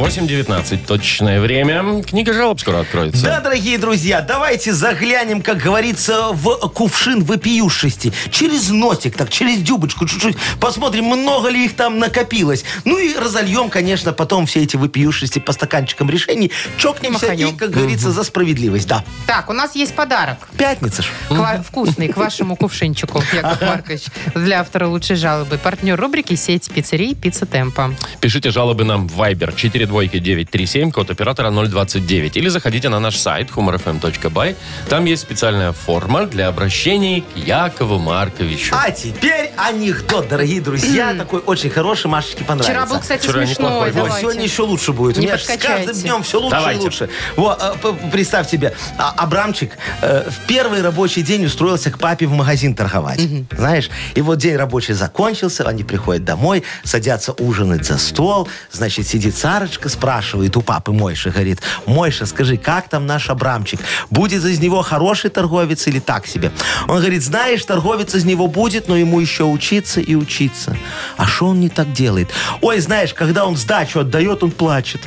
8.19 0.02 0.84
точное 0.84 1.40
время. 1.40 2.02
Книга 2.02 2.32
жалоб 2.32 2.58
скоро 2.60 2.80
откроется. 2.80 3.22
Да, 3.24 3.40
дорогие 3.40 3.78
друзья, 3.78 4.20
давайте 4.20 4.72
заглянем, 4.72 5.42
как 5.42 5.58
говорится, 5.58 6.30
в 6.32 6.56
кувшин 6.70 7.22
вопиюшести. 7.22 8.12
Через 8.32 8.70
носик, 8.70 9.16
так, 9.16 9.30
через 9.30 9.58
дюбочку 9.62 10.06
чуть-чуть. 10.08 10.36
Посмотрим, 10.58 11.04
много 11.04 11.48
ли 11.50 11.64
их 11.66 11.76
там 11.76 12.00
накопилось. 12.00 12.64
Ну 12.84 12.98
и 12.98 13.14
разольем, 13.16 13.70
конечно, 13.70 14.12
потом 14.12 14.46
все 14.46 14.62
эти 14.64 14.74
вопиюшести 14.74 15.38
по 15.38 15.52
стаканчикам 15.52 16.10
решений. 16.10 16.50
Чокнемся 16.78 17.26
Маханем. 17.26 17.50
и, 17.50 17.52
как 17.56 17.70
говорится, 17.70 18.10
за 18.10 18.24
справедливость. 18.24 18.88
Да. 18.88 19.04
Так, 19.28 19.50
у 19.50 19.52
нас 19.52 19.76
есть 19.76 19.94
подарок. 19.94 20.48
Пятница 20.58 21.02
ж. 21.02 21.06
К 21.28 21.32
ва- 21.32 21.64
Вкусный, 21.64 22.08
к 22.08 22.16
вашему 22.16 22.56
кувшинчику, 22.56 23.22
Яков 23.32 23.62
Маркович. 23.62 24.02
Для 24.34 24.60
автора 24.62 24.88
лучшей 24.88 25.14
жалобы. 25.14 25.58
Партнер 25.58 25.98
рубрики 25.98 26.34
«Сеть 26.34 26.68
пиццерий 26.72 27.14
Пицца 27.14 27.46
Темпа». 27.46 27.94
Пишите 28.20 28.50
жалобы 28.50 28.82
нам 28.82 29.06
в 29.08 29.20
Viber 29.20 29.54
42937, 29.92 30.90
код 30.92 31.10
оператора 31.10 31.50
029. 31.50 32.36
Или 32.36 32.48
заходите 32.48 32.88
на 32.88 32.98
наш 33.00 33.16
сайт 33.16 33.50
humorfm.by. 33.50 34.56
Там 34.88 35.04
есть 35.04 35.22
специальная 35.22 35.72
форма 35.72 36.26
для 36.26 36.48
обращений 36.48 37.22
к 37.34 37.36
Якову 37.36 37.98
Марковичу. 37.98 38.74
А 38.78 38.90
теперь 38.90 39.50
анекдот, 39.56 40.28
дорогие 40.28 40.60
друзья. 40.60 41.14
Такой 41.14 41.40
очень 41.40 41.70
хороший, 41.70 42.06
Машечке 42.06 42.44
понравится. 42.44 42.72
Вчера 42.72 42.86
был, 42.86 43.00
кстати, 43.00 43.22
Вчера 43.22 43.46
смешной. 43.46 43.66
неплохой 43.70 43.88
был. 43.90 43.96
Давайте. 44.04 44.20
сегодня 44.20 44.42
еще 44.44 44.62
лучше 44.62 44.92
будет. 44.92 45.16
Не 45.18 45.26
У 45.26 45.28
меня 45.28 45.38
ж 45.38 45.42
с 45.42 45.46
подкачайте. 45.46 45.86
каждым 45.86 46.02
днем 46.02 46.22
все 46.22 46.40
лучше 46.40 46.56
Давайте. 46.56 46.80
и 46.80 46.84
лучше. 46.84 47.08
Вот, 47.36 47.58
э, 47.62 47.74
п- 47.80 48.10
представь 48.10 48.48
себе, 48.50 48.74
а- 48.98 49.10
Абрамчик 49.16 49.72
э, 50.00 50.28
в 50.30 50.46
первый 50.46 50.82
рабочий 50.82 51.22
день 51.22 51.44
устроился 51.44 51.90
к 51.90 51.98
папе 51.98 52.26
в 52.26 52.32
магазин 52.32 52.74
торговать. 52.74 53.20
Знаешь, 53.56 53.90
и 54.14 54.20
вот 54.22 54.38
день 54.38 54.56
рабочий 54.56 54.94
закончился, 54.94 55.64
они 55.68 55.84
приходят 55.84 56.24
домой, 56.24 56.62
садятся 56.84 57.32
ужинать 57.32 57.84
за 57.84 57.98
стол. 57.98 58.48
Значит, 58.70 59.06
сидит 59.06 59.36
Сарочка, 59.36 59.81
спрашивает 59.88 60.56
у 60.56 60.62
папы 60.62 60.92
Мойши, 60.92 61.30
говорит, 61.30 61.60
Мойша, 61.86 62.26
скажи, 62.26 62.56
как 62.56 62.88
там 62.88 63.06
наш 63.06 63.30
Абрамчик? 63.30 63.80
Будет 64.10 64.44
из 64.44 64.60
него 64.60 64.82
хороший 64.82 65.30
торговец 65.30 65.86
или 65.86 65.98
так 65.98 66.26
себе? 66.26 66.52
Он 66.88 66.98
говорит, 66.98 67.22
знаешь, 67.22 67.64
торговец 67.64 68.14
из 68.14 68.24
него 68.24 68.46
будет, 68.48 68.88
но 68.88 68.96
ему 68.96 69.20
еще 69.20 69.44
учиться 69.44 70.00
и 70.00 70.14
учиться. 70.14 70.76
А 71.16 71.26
что 71.26 71.46
он 71.46 71.60
не 71.60 71.68
так 71.68 71.92
делает? 71.92 72.30
Ой, 72.60 72.80
знаешь, 72.80 73.14
когда 73.14 73.46
он 73.46 73.56
сдачу 73.56 74.00
отдает, 74.00 74.42
он 74.42 74.50
плачет. 74.50 75.00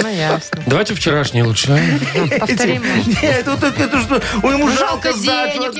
Ну, 0.00 0.08
ясно. 0.08 0.62
Давайте 0.66 0.94
вчерашний 0.94 1.42
лучше. 1.42 1.72
а? 1.72 2.38
Повторим. 2.38 2.82
Нет, 3.22 3.46
вот 3.46 3.62
это, 3.62 3.82
это 3.82 4.00
что? 4.00 4.22
Ой, 4.42 4.54
ему 4.54 4.70
жалко 4.70 5.12
сдачу 5.12 5.72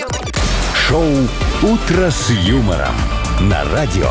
Шоу 0.89 1.29
«Утро 1.63 2.11
с 2.11 2.31
юмором» 2.31 2.95
на 3.41 3.65
радио. 3.65 4.11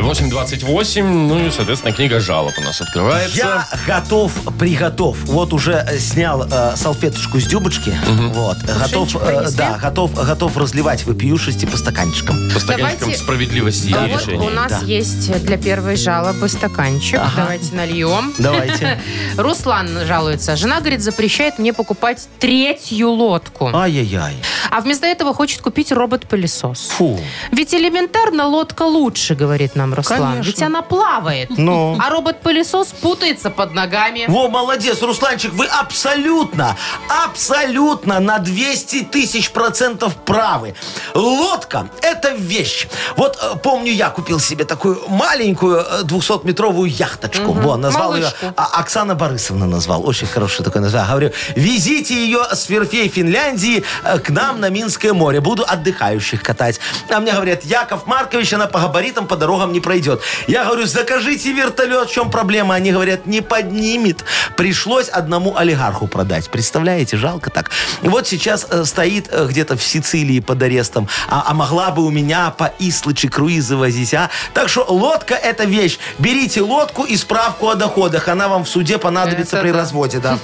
8.28, 0.00 1.02
ну 1.02 1.46
и, 1.46 1.50
соответственно, 1.50 1.92
книга 1.94 2.18
жалоб 2.20 2.52
у 2.58 2.62
нас 2.62 2.80
открывается. 2.80 3.36
Я 3.36 3.68
готов, 3.86 4.32
приготов. 4.58 5.18
Вот 5.24 5.52
уже 5.52 5.72
э, 5.86 5.98
снял 5.98 6.44
э, 6.50 6.76
салфеточку 6.76 7.38
с 7.38 7.46
дюбочки. 7.46 7.94
Вот. 8.32 8.56
Готов, 8.58 9.16
э, 9.22 9.48
да, 9.56 9.78
готов, 9.80 10.14
готов 10.14 10.56
разливать 10.56 11.04
вопиюшести 11.04 11.66
по 11.66 11.76
стаканчикам. 11.76 12.36
По 12.52 12.58
стаканчикам 12.60 12.98
Давайте- 13.00 13.22
справедливости 13.22 13.94
А 13.98 14.06
и 14.06 14.12
вот 14.12 14.20
решений. 14.22 14.46
у 14.46 14.50
нас 14.50 14.72
Да. 14.72 14.86
есть 14.86 15.44
для 15.44 15.56
первой 15.58 15.96
жалобы 15.96 16.48
стаканчик. 16.48 17.20
Давайте 17.36 17.74
нальем. 17.74 18.32
Давайте. 18.38 19.00
Руслан 19.36 20.06
жалуется. 20.06 20.56
Жена, 20.56 20.80
говорит, 20.80 21.02
запрещает 21.02 21.58
мне 21.58 21.72
покупать 21.72 22.28
третью 22.38 23.10
лодку. 23.10 23.70
Ай-яй-яй. 23.74 24.34
А 24.70 24.80
вместо 24.80 25.06
этого 25.06 25.34
хочет 25.34 25.60
купить 25.60 25.92
робот-пылесос. 25.92 26.88
Фу. 26.96 27.20
Ведь 27.50 27.74
элементарно 27.74 28.46
лодка 28.46 28.82
лучше, 28.84 29.34
говорит 29.34 29.76
нам 29.76 29.81
Руслан. 29.90 30.32
Конечно. 30.32 30.42
Ведь 30.50 30.62
она 30.62 30.82
плавает. 30.82 31.50
Ну. 31.56 31.96
А 31.98 32.10
робот-пылесос 32.10 32.88
путается 33.00 33.50
под 33.50 33.72
ногами. 33.72 34.24
Во, 34.28 34.48
молодец, 34.48 35.00
Русланчик, 35.02 35.52
вы 35.52 35.66
абсолютно, 35.66 36.76
абсолютно 37.24 38.20
на 38.20 38.38
200 38.38 39.04
тысяч 39.04 39.50
процентов 39.50 40.16
правы. 40.16 40.74
Лодка– 41.14 41.88
это 42.02 42.30
вещь. 42.30 42.86
Вот 43.16 43.38
э, 43.42 43.56
помню, 43.62 43.92
я 43.92 44.10
купил 44.10 44.38
себе 44.40 44.64
такую 44.64 45.00
маленькую 45.08 45.80
э, 45.80 46.02
200-метровую 46.02 46.88
яхточку. 46.88 47.52
Во, 47.52 47.76
назвал 47.76 48.14
ее, 48.14 48.22
Малышку. 48.24 48.46
а, 48.56 48.80
Оксана 48.80 49.14
Борисовна 49.14 49.66
назвал. 49.66 50.06
Очень 50.06 50.26
хорошее 50.26 50.64
такое 50.64 50.82
название. 50.82 51.08
Говорю, 51.08 51.32
везите 51.56 52.14
ее 52.14 52.40
с 52.52 52.68
верфей 52.68 53.08
Финляндии 53.08 53.84
э, 54.04 54.18
к 54.18 54.30
нам 54.30 54.60
на 54.60 54.68
Минское 54.70 55.12
море. 55.12 55.40
Буду 55.40 55.64
отдыхающих 55.66 56.42
катать. 56.42 56.80
А 57.10 57.20
мне 57.20 57.32
говорят, 57.32 57.64
Яков 57.64 58.06
Маркович, 58.06 58.52
она 58.52 58.66
по 58.66 58.80
габаритам, 58.80 59.26
по 59.26 59.36
дорогам 59.36 59.71
не 59.72 59.80
пройдет. 59.80 60.20
Я 60.46 60.64
говорю, 60.64 60.86
закажите 60.86 61.52
вертолет, 61.52 62.08
в 62.08 62.12
чем 62.12 62.30
проблема? 62.30 62.74
Они 62.74 62.92
говорят, 62.92 63.26
не 63.26 63.40
поднимет. 63.40 64.24
Пришлось 64.56 65.08
одному 65.08 65.56
олигарху 65.56 66.06
продать. 66.06 66.50
Представляете, 66.50 67.16
жалко 67.16 67.50
так. 67.50 67.70
Вот 68.02 68.26
сейчас 68.26 68.66
э, 68.70 68.84
стоит 68.84 69.28
э, 69.30 69.46
где-то 69.48 69.76
в 69.76 69.82
Сицилии 69.82 70.40
под 70.40 70.62
арестом, 70.62 71.08
а, 71.28 71.44
а 71.48 71.54
могла 71.54 71.90
бы 71.90 72.04
у 72.04 72.10
меня 72.10 72.50
по 72.50 72.72
Ислычи 72.78 73.28
круизы 73.28 73.76
возить, 73.76 74.14
а? 74.14 74.30
Так 74.54 74.68
что 74.68 74.84
лодка 74.88 75.34
это 75.34 75.64
вещь. 75.64 75.98
Берите 76.18 76.60
лодку 76.60 77.04
и 77.04 77.16
справку 77.16 77.68
о 77.68 77.74
доходах. 77.74 78.28
Она 78.28 78.48
вам 78.48 78.64
в 78.64 78.68
суде 78.68 78.98
понадобится 78.98 79.56
Это 79.56 79.64
при 79.64 79.72
да. 79.72 79.78
разводе, 79.78 80.18
да. 80.18 80.38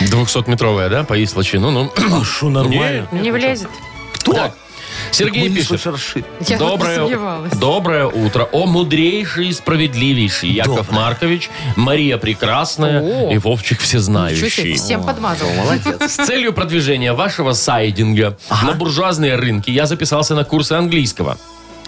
200-метровая, 0.00 0.88
да, 0.88 1.04
по 1.04 1.22
Ислачи? 1.22 1.56
Ну, 1.56 1.70
ну. 1.70 1.92
А 1.96 2.24
что, 2.24 2.48
нормально? 2.48 3.08
Не 3.12 3.30
влезет. 3.30 3.68
Кто? 4.14 4.32
Так, 4.34 4.54
Сергей 5.12 5.44
Ой, 5.44 5.50
пишет. 5.54 5.86
Расширит. 5.86 6.26
Я 6.46 6.58
Доброе, 6.58 7.48
доброе 7.60 8.06
утро. 8.06 8.48
О 8.52 8.66
мудрейший 8.66 9.48
и 9.48 9.52
справедливейший 9.52 10.50
Яков 10.50 10.86
Доброе. 10.86 10.94
Маркович, 10.96 11.50
Мария 11.76 12.16
Прекрасная 12.18 13.00
О. 13.00 13.32
и 13.32 13.38
Вовчик 13.38 13.80
Всезнающий. 13.80 14.74
всем 14.74 15.02
подмазал. 15.04 15.48
Молодец. 15.54 16.00
С 16.12 16.26
целью 16.26 16.52
продвижения 16.52 17.12
вашего 17.12 17.52
сайдинга 17.52 18.36
на 18.62 18.72
буржуазные 18.72 19.36
рынки 19.36 19.70
я 19.70 19.86
записался 19.86 20.34
на 20.34 20.44
курсы 20.44 20.72
английского. 20.72 21.38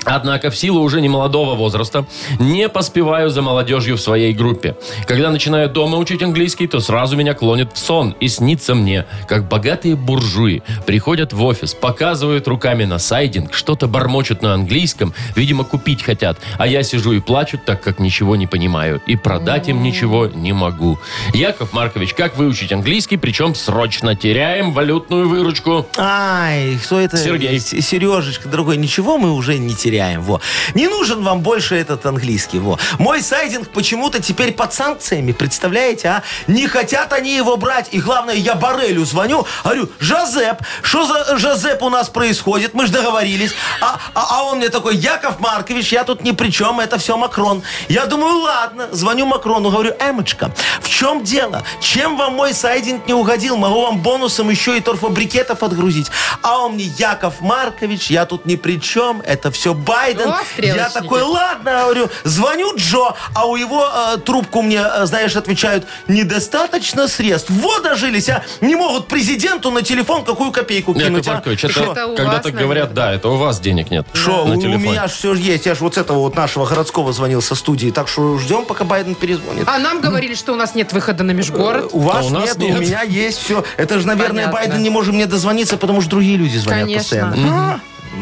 Однако 0.04 0.50
в 0.50 0.56
силу 0.56 0.80
уже 0.80 1.00
немолодого 1.00 1.54
возраста 1.54 2.06
не 2.38 2.68
поспеваю 2.68 3.30
за 3.30 3.42
молодежью 3.42 3.96
в 3.96 4.00
своей 4.00 4.32
группе. 4.32 4.76
Когда 5.06 5.30
начинаю 5.30 5.68
дома 5.68 5.98
учить 5.98 6.22
английский, 6.22 6.66
то 6.66 6.80
сразу 6.80 7.16
меня 7.16 7.34
клонит 7.34 7.72
в 7.72 7.78
сон 7.78 8.14
и 8.20 8.28
снится 8.28 8.74
мне, 8.74 9.06
как 9.28 9.48
богатые 9.48 9.96
буржуи 9.96 10.62
приходят 10.86 11.32
в 11.32 11.42
офис, 11.44 11.74
показывают 11.74 12.48
руками 12.48 12.84
на 12.84 12.98
сайдинг, 12.98 13.54
что-то 13.54 13.86
бормочут 13.86 14.42
на 14.42 14.54
английском, 14.54 15.14
видимо, 15.36 15.64
купить 15.64 16.02
хотят, 16.02 16.38
а 16.58 16.66
я 16.66 16.82
сижу 16.82 17.12
и 17.12 17.20
плачу, 17.20 17.58
так 17.64 17.82
как 17.82 17.98
ничего 17.98 18.36
не 18.36 18.46
понимаю, 18.46 19.00
и 19.06 19.16
продать 19.16 19.68
им 19.68 19.82
ничего 19.82 20.26
не 20.26 20.52
могу. 20.52 20.98
Яков 21.34 21.72
Маркович, 21.72 22.14
как 22.14 22.36
выучить 22.36 22.72
английский, 22.72 23.16
причем 23.16 23.54
срочно 23.54 24.16
теряем 24.16 24.72
валютную 24.72 25.28
выручку? 25.28 25.86
Ай, 25.96 26.78
кто 26.84 26.98
это? 26.98 27.16
Сергей. 27.16 27.58
Сережечка, 27.60 28.48
дорогой, 28.48 28.76
ничего 28.76 29.18
мы 29.18 29.32
уже 29.32 29.58
не 29.58 29.74
теряем. 29.74 29.91
Проверяем. 29.92 30.22
Во. 30.22 30.40
Не 30.74 30.88
нужен 30.88 31.22
вам 31.22 31.40
больше 31.40 31.76
этот 31.76 32.06
английский. 32.06 32.58
Во. 32.58 32.78
Мой 32.98 33.22
сайдинг 33.22 33.68
почему-то 33.68 34.22
теперь 34.22 34.52
под 34.52 34.72
санкциями, 34.72 35.32
представляете, 35.32 36.08
а? 36.08 36.22
Не 36.46 36.66
хотят 36.66 37.12
они 37.12 37.36
его 37.36 37.56
брать. 37.56 37.88
И 37.92 38.00
главное, 38.00 38.34
я 38.34 38.54
Барелю 38.54 39.04
звоню, 39.04 39.46
говорю, 39.64 39.88
Жозеп, 40.00 40.56
что 40.82 41.04
за 41.04 41.36
Жозеп 41.38 41.82
у 41.82 41.90
нас 41.90 42.08
происходит? 42.08 42.74
Мы 42.74 42.86
же 42.86 42.92
договорились. 42.92 43.52
А, 43.80 43.98
а, 44.14 44.26
а 44.30 44.44
он 44.44 44.58
мне 44.58 44.68
такой, 44.68 44.96
Яков 44.96 45.40
Маркович, 45.40 45.92
я 45.92 46.04
тут 46.04 46.22
ни 46.22 46.32
при 46.32 46.50
чем, 46.50 46.80
это 46.80 46.98
все 46.98 47.16
Макрон. 47.16 47.62
Я 47.88 48.06
думаю, 48.06 48.38
ладно, 48.38 48.88
звоню 48.92 49.26
Макрону, 49.26 49.70
говорю, 49.70 49.92
Эмочка, 50.00 50.50
в 50.80 50.88
чем 50.88 51.22
дело? 51.22 51.62
Чем 51.80 52.16
вам 52.16 52.34
мой 52.34 52.54
сайдинг 52.54 53.06
не 53.06 53.14
угодил? 53.14 53.56
Могу 53.56 53.82
вам 53.82 53.98
бонусом 53.98 54.50
еще 54.50 54.76
и 54.76 54.80
торфобрикетов 54.80 55.62
отгрузить. 55.62 56.10
А 56.42 56.58
он 56.58 56.74
мне, 56.74 56.84
Яков 56.84 57.40
Маркович, 57.40 58.10
я 58.10 58.24
тут 58.24 58.46
ни 58.46 58.56
при 58.56 58.80
чем, 58.80 59.20
это 59.20 59.50
все 59.50 59.74
Байден. 59.84 60.28
О, 60.28 60.40
я 60.58 60.88
такой, 60.90 61.22
ладно, 61.22 61.82
говорю, 61.84 62.08
звоню 62.24 62.74
Джо, 62.76 63.14
а 63.34 63.46
у 63.46 63.56
его 63.56 63.86
э, 64.14 64.18
трубку 64.18 64.62
мне, 64.62 64.80
э, 64.82 65.06
знаешь, 65.06 65.36
отвечают, 65.36 65.86
недостаточно 66.08 67.08
средств. 67.08 67.50
Вот 67.50 67.82
дожились, 67.82 68.28
а 68.28 68.42
не 68.60 68.74
могут 68.76 69.08
президенту 69.08 69.70
на 69.70 69.82
телефон 69.82 70.24
какую 70.24 70.52
копейку 70.52 70.92
Яков 70.92 71.04
кинуть. 71.04 71.28
а? 71.28 71.32
Маркович, 71.34 71.64
это, 71.64 71.80
Это 71.82 72.06
у 72.06 72.16
когда 72.16 72.32
вас, 72.32 72.42
так 72.42 72.54
говорят, 72.54 72.94
да, 72.94 73.12
это 73.12 73.28
у 73.28 73.36
вас 73.36 73.60
денег 73.60 73.90
нет 73.90 74.06
Шо, 74.14 74.44
на 74.44 74.54
у, 74.54 74.58
у 74.58 74.78
меня 74.78 75.06
же 75.08 75.14
все 75.14 75.34
есть. 75.34 75.66
Я 75.66 75.74
же 75.74 75.80
вот 75.80 75.94
с 75.94 75.98
этого 75.98 76.18
вот 76.18 76.36
нашего 76.36 76.66
городского 76.66 77.12
звонил 77.12 77.42
со 77.42 77.54
студии. 77.54 77.90
Так 77.90 78.08
что 78.08 78.38
ждем, 78.38 78.64
пока 78.64 78.84
Байден 78.84 79.14
перезвонит. 79.14 79.66
А 79.68 79.78
нам 79.78 80.00
говорили, 80.00 80.34
что 80.34 80.52
у 80.52 80.56
нас 80.56 80.74
нет 80.74 80.92
выхода 80.92 81.24
на 81.24 81.32
межгород. 81.32 81.90
У 81.92 82.00
вас 82.00 82.24
А 82.24 82.26
у 82.26 82.30
нас 82.30 82.44
нет, 82.44 82.58
нет. 82.58 82.78
у 82.78 82.80
меня 82.80 83.02
есть 83.02 83.38
все. 83.38 83.64
Это 83.76 83.98
же, 83.98 84.06
наверное, 84.06 84.44
Понятно. 84.48 84.52
Байден 84.52 84.82
не 84.82 84.90
может 84.90 85.14
мне 85.14 85.26
дозвониться, 85.26 85.76
потому 85.76 86.00
что 86.00 86.10
другие 86.10 86.36
люди 86.36 86.56
звонят 86.56 86.84
Конечно. 86.86 87.00
постоянно. 87.00 87.36
А, 87.74 87.80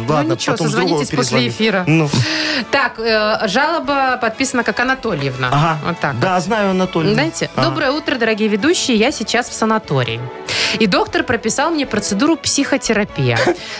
Ладно, 0.09 0.23
ну 0.23 0.35
ничего, 0.35 0.53
потом 0.55 0.67
созвонитесь 0.69 1.11
после 1.11 1.49
эфира. 1.49 1.85
Ну, 1.87 2.09
Так, 2.71 2.99
э, 2.99 3.49
жалоба 3.49 4.19
подписана 4.21 4.63
как 4.65 4.79
Анатольевна. 4.81 5.49
ага. 5.49 5.79
Вот 5.85 5.99
так. 6.01 6.13
вот. 6.15 6.21
Да, 6.21 6.39
знаю, 6.41 6.71
Анатолий. 6.71 7.13
Знаете, 7.15 7.51
Ага. 7.57 7.69
доброе 7.69 7.91
утро, 7.93 8.17
дорогие 8.17 8.49
ведущие. 8.49 8.97
Я 8.97 9.11
сейчас 9.13 9.49
в 9.49 9.53
санатории. 9.53 10.21
И 10.79 10.87
доктор 10.87 11.25
прописал 11.25 11.71
мне 11.73 11.87
процедуру 11.87 12.37
психотерапия. 12.37 13.39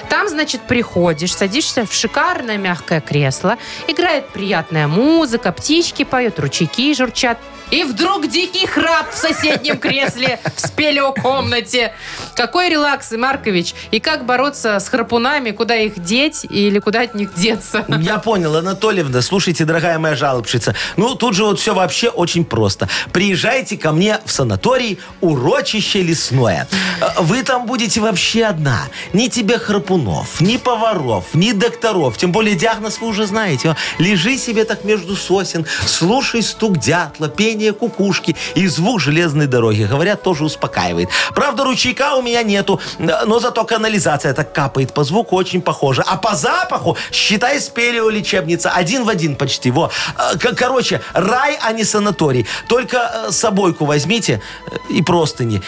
Там, 0.09 0.29
значит, 0.29 0.63
приходишь, 0.63 1.35
садишься 1.35 1.87
в 1.87 1.93
шикарное 1.95 2.57
мягкое 2.59 3.01
кресло, 3.01 3.57
играет 3.87 4.29
приятная 4.31 4.89
музыка, 4.89 5.53
птички 5.53 6.03
поют, 6.05 6.39
ручейки 6.41 6.93
журчат. 6.95 7.39
И 7.71 7.85
вдруг 7.85 8.27
дикий 8.27 8.67
храп 8.67 9.13
в 9.13 9.17
соседнем 9.17 9.79
кресле 9.79 10.41
в 10.57 10.61
спелеокомнате. 10.61 11.93
Какой 12.35 12.69
релакс, 12.69 13.13
Маркович. 13.13 13.75
И 13.93 14.01
как 14.01 14.25
бороться 14.25 14.81
с 14.81 14.89
храпунами, 14.89 15.53
куда 15.53 15.77
их 15.77 16.00
деть 16.03 16.45
или 16.49 16.79
куда 16.79 17.03
от 17.03 17.15
них 17.15 17.35
деться? 17.35 17.85
Я 18.01 18.19
понял, 18.19 18.57
Анатольевна, 18.57 19.23
слушайте, 19.23 19.65
дорогая 19.65 19.99
моя 19.99 20.15
жалобщица. 20.15 20.75
Ну, 20.97 21.15
тут 21.15 21.35
же 21.35 21.45
вот 21.45 21.59
все 21.61 21.75
вообще 21.75 22.09
очень 22.09 22.45
просто. 22.45 22.89
Приезжайте 23.13 23.77
ко 23.77 23.93
мне 23.93 24.19
в 24.25 24.33
санаторий 24.33 24.99
«Урочище 25.21 26.03
лесное». 26.03 26.69
Э, 27.01 27.21
Вы 27.21 27.43
там 27.43 27.67
будете 27.67 28.01
вообще 28.01 28.45
одна. 28.45 28.83
Ни 29.13 29.29
тебе 29.29 29.59
храпунов, 29.59 30.41
ни 30.41 30.57
поваров, 30.57 31.27
ни 31.35 31.53
докторов. 31.53 32.17
Тем 32.17 32.33
более 32.33 32.55
диагноз 32.57 32.99
вы 33.01 33.09
уже 33.09 33.27
знаете. 33.27 33.71
О, 33.71 33.77
Лежи 33.99 34.37
себе 34.39 34.65
так 34.65 34.85
между 34.85 35.17
сосен, 35.17 35.67
слушай 35.87 36.43
стук 36.43 36.79
дятла, 36.79 37.29
пение 37.29 37.73
кукушки 37.73 38.37
и 38.55 38.67
звук 38.67 39.01
железной 39.01 39.47
дороги. 39.47 39.85
Говорят, 39.85 40.23
тоже 40.23 40.45
успокаивает. 40.45 41.09
Правда, 41.35 41.65
ручейка 41.65 42.15
у 42.17 42.23
меня 42.23 42.43
нету, 42.43 42.81
но 42.99 43.39
зато 43.41 43.65
канализация 43.65 44.33
так 44.35 44.53
капает. 44.53 44.93
По 44.93 45.05
звуку 45.05 45.37
очень 45.37 45.61
похоже. 45.61 45.90
А 46.07 46.17
по 46.17 46.35
запаху, 46.35 46.97
считай, 47.13 47.61
спелеолечебница. 47.61 48.71
Один 48.71 49.05
в 49.05 49.09
один 49.09 49.37
почти. 49.37 49.71
Во. 49.71 49.91
Э, 50.17 50.37
Короче, 50.55 51.01
рай, 51.13 51.59
а 51.61 51.73
не 51.73 51.85
санаторий. 51.85 52.47
Только 52.69 53.27
э, 53.29 53.33
собойку 53.33 53.85
возьмите 53.85 54.41
э, 54.67 54.77
и 54.91 55.03
простыни. 55.03 55.63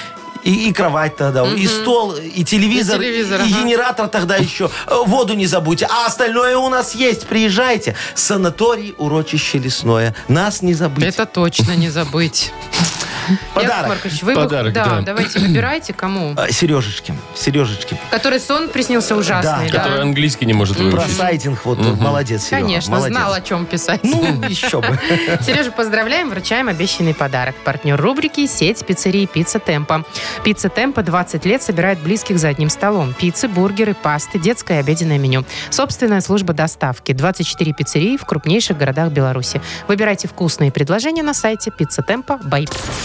И, 0.44 0.68
и 0.68 0.72
кровать 0.72 1.16
тогда, 1.16 1.46
и 1.46 1.66
стол, 1.68 2.14
и 2.16 2.42
телевизор, 2.42 3.00
И 3.00 3.04
телевизор, 3.04 3.40
и 3.42 3.44
ага. 3.44 3.62
генератор 3.62 4.08
тогда 4.08 4.36
еще. 4.36 4.70
Воду 5.06 5.34
не 5.34 5.46
забудьте. 5.46 5.86
А 5.88 6.06
остальное 6.06 6.56
у 6.56 6.68
нас 6.68 6.96
есть. 6.96 7.28
Приезжайте. 7.28 7.94
Санаторий, 8.16 8.94
урочище 8.98 9.58
лесное. 9.58 10.16
Нас 10.26 10.60
не 10.62 10.74
забыть. 10.74 11.04
Это 11.04 11.26
точно 11.26 11.76
не 11.76 11.90
забыть. 11.90 12.52
Подарок. 13.54 13.88
Маркович, 13.88 14.22
вы 14.22 14.34
Подарок, 14.34 14.72
да, 14.72 14.84
да. 14.84 15.00
давайте 15.00 15.38
выбирайте 15.40 15.92
кому. 15.92 16.34
Э, 16.36 16.50
Сережечки. 16.50 17.14
Сережечки. 17.34 17.98
Который 18.10 18.40
сон 18.40 18.68
приснился 18.68 19.16
ужасный, 19.16 19.70
Да, 19.70 19.72
да? 19.72 19.78
Который 19.84 20.02
английский 20.02 20.46
не 20.46 20.54
может 20.54 20.76
Про 20.76 20.84
выучить. 20.84 21.16
сайдинг. 21.16 21.64
Вот 21.64 21.78
молодец, 21.78 22.44
Серега. 22.44 22.62
Конечно, 22.66 22.92
молодец. 22.96 23.16
знал, 23.16 23.32
о 23.32 23.40
чем 23.40 23.66
писать. 23.66 24.00
Ну, 24.04 24.42
еще 24.48 24.80
бы. 24.80 24.98
Сережа, 25.40 25.70
поздравляем, 25.70 26.30
вручаем 26.30 26.68
обещанный 26.68 27.14
подарок. 27.14 27.54
Партнер 27.64 28.00
рубрики 28.00 28.46
«Сеть 28.46 28.84
пиццерий 28.86 29.26
Пицца 29.26 29.58
Темпа». 29.58 30.04
Пицца 30.44 30.68
Темпа 30.68 31.02
20 31.02 31.44
лет 31.44 31.62
собирает 31.62 31.98
близких 32.00 32.38
за 32.38 32.48
одним 32.48 32.68
столом. 32.70 33.14
Пиццы, 33.14 33.48
бургеры, 33.48 33.94
пасты, 33.94 34.38
детское 34.38 34.80
обеденное 34.80 35.18
меню. 35.18 35.44
Собственная 35.70 36.20
служба 36.20 36.52
доставки. 36.52 37.12
24 37.12 37.72
пиццерии 37.72 38.16
в 38.16 38.24
крупнейших 38.24 38.76
городах 38.76 39.10
Беларуси. 39.10 39.60
Выбирайте 39.88 40.28
вкусные 40.28 40.70
предложения 40.72 41.22
на 41.22 41.34
сайте 41.34 41.70
Пицца 41.70 42.02
Темпа. 42.02 42.38
Бай. 42.42 42.66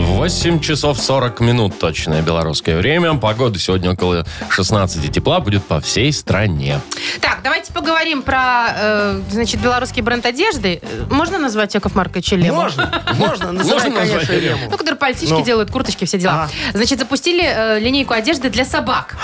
8 0.00 0.60
часов 0.60 0.98
40 1.00 1.40
минут 1.40 1.78
точное 1.78 2.20
белорусское 2.22 2.76
время. 2.76 3.14
Погода 3.14 3.58
сегодня 3.58 3.92
около 3.92 4.26
16 4.50 5.10
тепла 5.10 5.40
будет 5.40 5.64
по 5.64 5.80
всей 5.80 6.12
стране. 6.12 6.80
Так, 7.20 7.40
давайте 7.42 7.72
поговорим 7.72 8.22
про, 8.22 8.66
э, 8.76 9.20
значит, 9.30 9.60
белорусский 9.60 10.02
бренд 10.02 10.26
одежды. 10.26 10.80
Можно 11.10 11.38
назвать 11.38 11.74
Яков 11.74 11.94
Марковича 11.94 12.36
Лему? 12.36 12.56
Можно, 12.56 13.02
можно, 13.14 13.52
называй, 13.52 13.84
Можно 13.84 14.00
назвать 14.00 14.26
конечно, 14.26 14.32
Лему? 14.46 14.68
Ну, 14.70 14.76
которые 14.76 14.98
пальтички 14.98 15.32
Ну. 15.32 15.42
делают, 15.44 15.70
курточки, 15.70 16.04
все 16.04 16.18
дела. 16.18 16.44
Ага. 16.44 16.50
Значит, 16.74 16.98
запустили 16.98 17.42
э, 17.44 17.78
линейку 17.80 18.12
одежды 18.12 18.50
для 18.50 18.64
собак. 18.64 19.16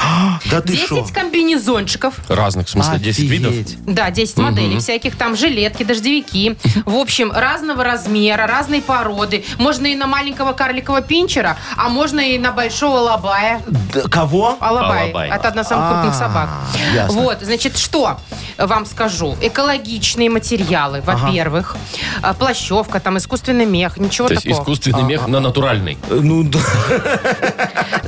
Да 0.50 0.60
ты 0.62 0.72
10 0.72 0.88
шо? 0.88 1.06
комбинезончиков. 1.12 2.14
Разных, 2.28 2.66
в 2.66 2.70
смысле, 2.70 2.98
10 2.98 3.20
видов. 3.28 3.52
Офигеть. 3.52 3.76
Да, 3.84 4.10
10 4.10 4.36
моделей 4.38 4.78
всяких. 4.78 5.16
Там 5.16 5.36
жилетки, 5.36 5.82
дождевики. 5.82 6.56
В 6.86 6.96
общем, 6.96 7.30
разного 7.32 7.84
размера, 7.84 8.46
разной 8.46 8.80
породы. 8.80 9.44
Можно 9.58 9.86
и 9.88 9.94
на 9.94 10.06
маленького 10.06 10.52
карликового 10.66 11.02
пинчера, 11.02 11.56
а 11.76 11.88
можно 11.88 12.20
и 12.20 12.38
на 12.38 12.52
большого 12.52 12.98
лобая. 12.98 13.60
Да, 13.66 14.02
Кого? 14.08 14.56
Алабай. 14.60 15.04
Алабай. 15.06 15.28
Это 15.30 15.48
одна 15.48 15.62
из 15.62 15.66
самых 15.68 15.88
крупных 15.90 16.14
А, 16.14 16.18
собак. 16.18 16.48
ясно. 16.94 17.20
Вот, 17.20 17.38
значит, 17.42 17.76
что 17.76 18.18
вам 18.58 18.86
скажу? 18.86 19.36
Экологичные 19.40 20.30
материалы, 20.30 21.00
во-первых. 21.04 21.76
А, 22.22 22.32
Плащевка, 22.34 23.00
там 23.00 23.18
искусственный 23.18 23.66
мех, 23.66 23.96
ничего 23.96 24.28
То 24.28 24.34
есть 24.34 24.44
такого. 24.46 24.62
искусственный 24.62 25.02
мех 25.02 25.26
на 25.26 25.40
натуральный. 25.40 25.98
Э, 26.10 26.20
Ну, 26.22 26.44
да. 26.44 26.60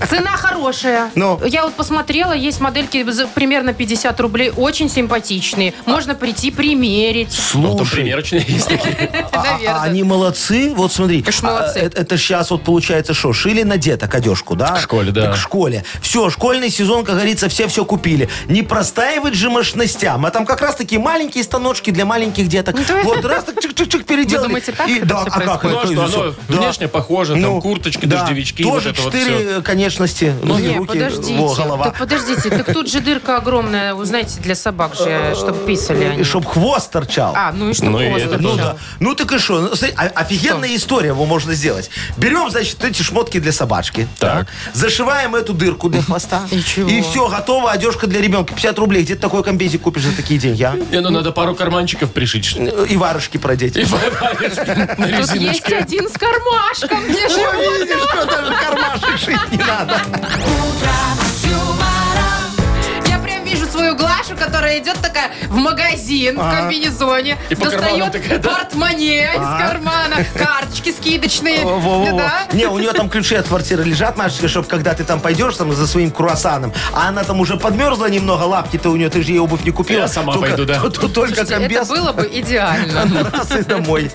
Цена 0.08 0.36
хорошая. 0.36 1.10
Ну? 1.16 1.40
Я 1.44 1.64
вот 1.64 1.74
посмотрела, 1.74 2.32
есть 2.32 2.60
модельки 2.60 3.02
за 3.10 3.26
примерно 3.26 3.72
50 3.72 4.20
рублей, 4.20 4.52
очень 4.56 4.88
симпатичные. 4.88 5.74
Можно 5.86 6.14
прийти 6.14 6.50
примерить. 6.52 7.36
Ну, 7.54 7.68
там 7.68 7.78
Слушай, 7.78 7.94
примерочные 7.96 8.44
есть 8.46 8.68
такие. 8.68 8.94
а- 9.32 9.38
а 9.40 9.52
Наверное. 9.54 9.80
они 9.82 10.02
молодцы. 10.04 10.72
Вот 10.76 10.92
смотри. 10.92 11.22
Конечно, 11.22 11.50
молодцы. 11.50 11.78
а, 11.78 11.84
э- 11.86 11.90
Это 12.04 12.16
сейчас 12.18 12.43
вот 12.50 12.62
получается 12.64 13.14
что? 13.14 13.32
Шили 13.32 13.62
на 13.62 13.76
деток 13.76 14.14
одежку, 14.14 14.54
да? 14.56 14.74
В 14.74 14.80
школе, 14.80 15.10
да. 15.12 15.22
Так 15.26 15.36
в 15.36 15.40
школе. 15.40 15.84
Все, 16.00 16.30
школьный 16.30 16.70
сезон, 16.70 17.04
как 17.04 17.16
говорится, 17.16 17.48
все 17.48 17.68
все 17.68 17.84
купили. 17.84 18.28
Не 18.46 18.62
простаивать 18.62 19.34
же 19.34 19.50
мощностям. 19.50 20.24
А 20.26 20.30
там 20.30 20.46
как 20.46 20.60
раз 20.60 20.76
такие 20.76 21.00
маленькие 21.00 21.44
станочки 21.44 21.90
для 21.90 22.04
маленьких 22.04 22.48
деток. 22.48 22.76
Ну. 22.76 23.02
Вот 23.04 23.24
раз 23.24 23.44
так 23.44 23.56
чик-чик-чик 23.56 24.04
переделали. 24.04 24.46
думаете, 24.48 24.72
так 24.72 24.88
И- 24.88 24.98
это 24.98 25.06
да, 25.06 25.20
а 25.26 25.40
как? 25.40 25.64
Ну, 25.64 25.78
а 25.78 25.82
это? 25.84 25.92
что, 25.92 26.04
оно 26.22 26.34
Да. 26.48 26.58
внешне 26.58 26.88
похоже, 26.88 27.32
там 27.34 27.42
Ну, 27.42 27.60
курточки, 27.60 28.06
да. 28.06 28.20
дождевички, 28.20 28.62
Тоже 28.62 28.88
вот 28.90 28.98
вот 28.98 29.12
четыре 29.12 29.58
э, 29.58 29.62
конечности. 29.62 30.34
Ноги, 30.42 30.62
Не, 30.68 30.76
руки, 30.78 30.88
подождите, 30.98 31.34
во, 31.38 31.54
голова. 31.54 31.84
так 31.86 31.98
подождите, 31.98 32.50
так 32.50 32.72
тут 32.72 32.90
же 32.90 33.00
дырка 33.00 33.36
огромная, 33.36 33.94
вы 33.94 34.04
знаете, 34.04 34.40
для 34.40 34.54
собак 34.54 34.94
же, 34.96 35.34
чтобы 35.36 35.58
писали 35.66 36.04
они. 36.04 36.20
И 36.20 36.24
чтоб 36.24 36.44
хвост 36.46 36.90
торчал. 36.90 37.32
А, 37.36 37.52
ну 37.52 37.70
и 37.70 37.74
что 37.74 37.86
Ну 37.86 37.98
хвост 37.98 38.24
это 38.26 38.38
Ну 38.38 38.50
торчал. 38.50 38.66
да. 38.72 38.76
Ну 39.00 39.14
так 39.14 39.32
и 39.32 39.38
что? 39.38 39.60
Ну, 39.60 39.74
смотри, 39.74 39.94
о- 39.96 40.20
офигенная 40.20 40.74
история 40.74 41.08
его 41.08 41.24
можно 41.26 41.54
сделать. 41.54 41.90
Берем, 42.16 42.33
значит, 42.50 42.82
эти 42.84 43.02
шмотки 43.02 43.38
для 43.40 43.52
собачки. 43.52 44.08
Так. 44.18 44.46
Зашиваем 44.72 45.34
эту 45.34 45.52
дырку 45.52 45.88
для 45.88 46.02
хвоста. 46.02 46.42
И 46.50 46.62
чего? 46.62 46.88
И 46.88 47.00
все, 47.02 47.28
готово. 47.28 47.70
Одежка 47.70 48.06
для 48.06 48.20
ребенка. 48.20 48.54
50 48.54 48.78
рублей. 48.78 49.02
Где 49.02 49.14
ты 49.14 49.20
такой 49.20 49.42
комбезик 49.42 49.82
купишь 49.82 50.02
за 50.04 50.12
такие 50.16 50.38
деньги, 50.40 50.62
а? 50.62 50.74
Не, 50.90 51.00
ну 51.00 51.10
надо 51.10 51.32
пару 51.32 51.54
карманчиков 51.54 52.12
пришить. 52.12 52.44
что- 52.44 52.84
И 52.84 52.96
варежки 52.96 53.36
продеть. 53.38 53.76
И 53.76 53.84
варежки 53.84 54.70
на 54.70 54.86
Тут 54.86 55.06
есть 55.08 55.34
резиночке. 55.34 55.76
один 55.78 56.08
с 56.08 56.12
кармашком 56.12 57.06
для 57.06 57.24
Ой, 57.24 57.28
животных. 57.30 57.80
видишь, 57.80 58.02
что 58.08 58.24
даже 58.26 58.54
кармашек 58.54 59.18
шить 59.18 59.52
не 59.52 59.58
надо. 59.58 60.00
Свою 63.74 63.96
Глашу, 63.96 64.36
которая 64.38 64.78
идет 64.78 64.96
такая 65.00 65.30
в 65.48 65.56
магазин 65.56 66.36
в 66.38 66.50
комбинезоне, 66.50 67.36
И 67.50 67.54
по 67.54 67.68
карманам 67.70 67.98
достает 67.98 68.12
такая, 68.12 68.38
да? 68.38 68.48
портмоне 68.50 69.24
из 69.24 69.38
кармана, 69.66 70.16
карточки 70.36 70.92
скидочные. 70.92 71.64
Во-во-во. 71.64 72.18
Да? 72.18 72.32
Не, 72.52 72.66
у 72.66 72.78
нее 72.78 72.92
там 72.92 73.08
ключи 73.08 73.34
от 73.34 73.48
квартиры 73.48 73.82
лежат, 73.84 74.16
Машечка, 74.16 74.48
чтобы 74.48 74.68
когда 74.68 74.94
ты 74.94 75.04
там 75.04 75.20
пойдешь 75.20 75.56
там 75.56 75.72
за 75.74 75.86
своим 75.86 76.10
круассаном, 76.10 76.72
а 76.92 77.08
она 77.08 77.24
там 77.24 77.40
уже 77.40 77.56
подмерзла 77.56 78.06
немного, 78.06 78.44
лапки-то 78.44 78.90
у 78.90 78.96
нее, 78.96 79.10
ты 79.10 79.22
же 79.22 79.32
ей 79.32 79.38
обувь 79.38 79.64
не 79.64 79.70
купила. 79.70 80.00
Я 80.02 80.08
сама 80.08 80.32
Только- 80.34 80.48
пойду, 80.48 80.64
да. 80.64 80.80
то- 80.80 80.90
то 80.90 81.08
Только 81.08 81.34
Слушайте, 81.34 81.42
это 81.42 81.52
комбез, 81.60 81.88
было 81.88 82.12
бы 82.12 82.30
идеально. 82.32 83.30
раз 83.32 83.50
и 83.56 83.62
домой. 83.64 84.10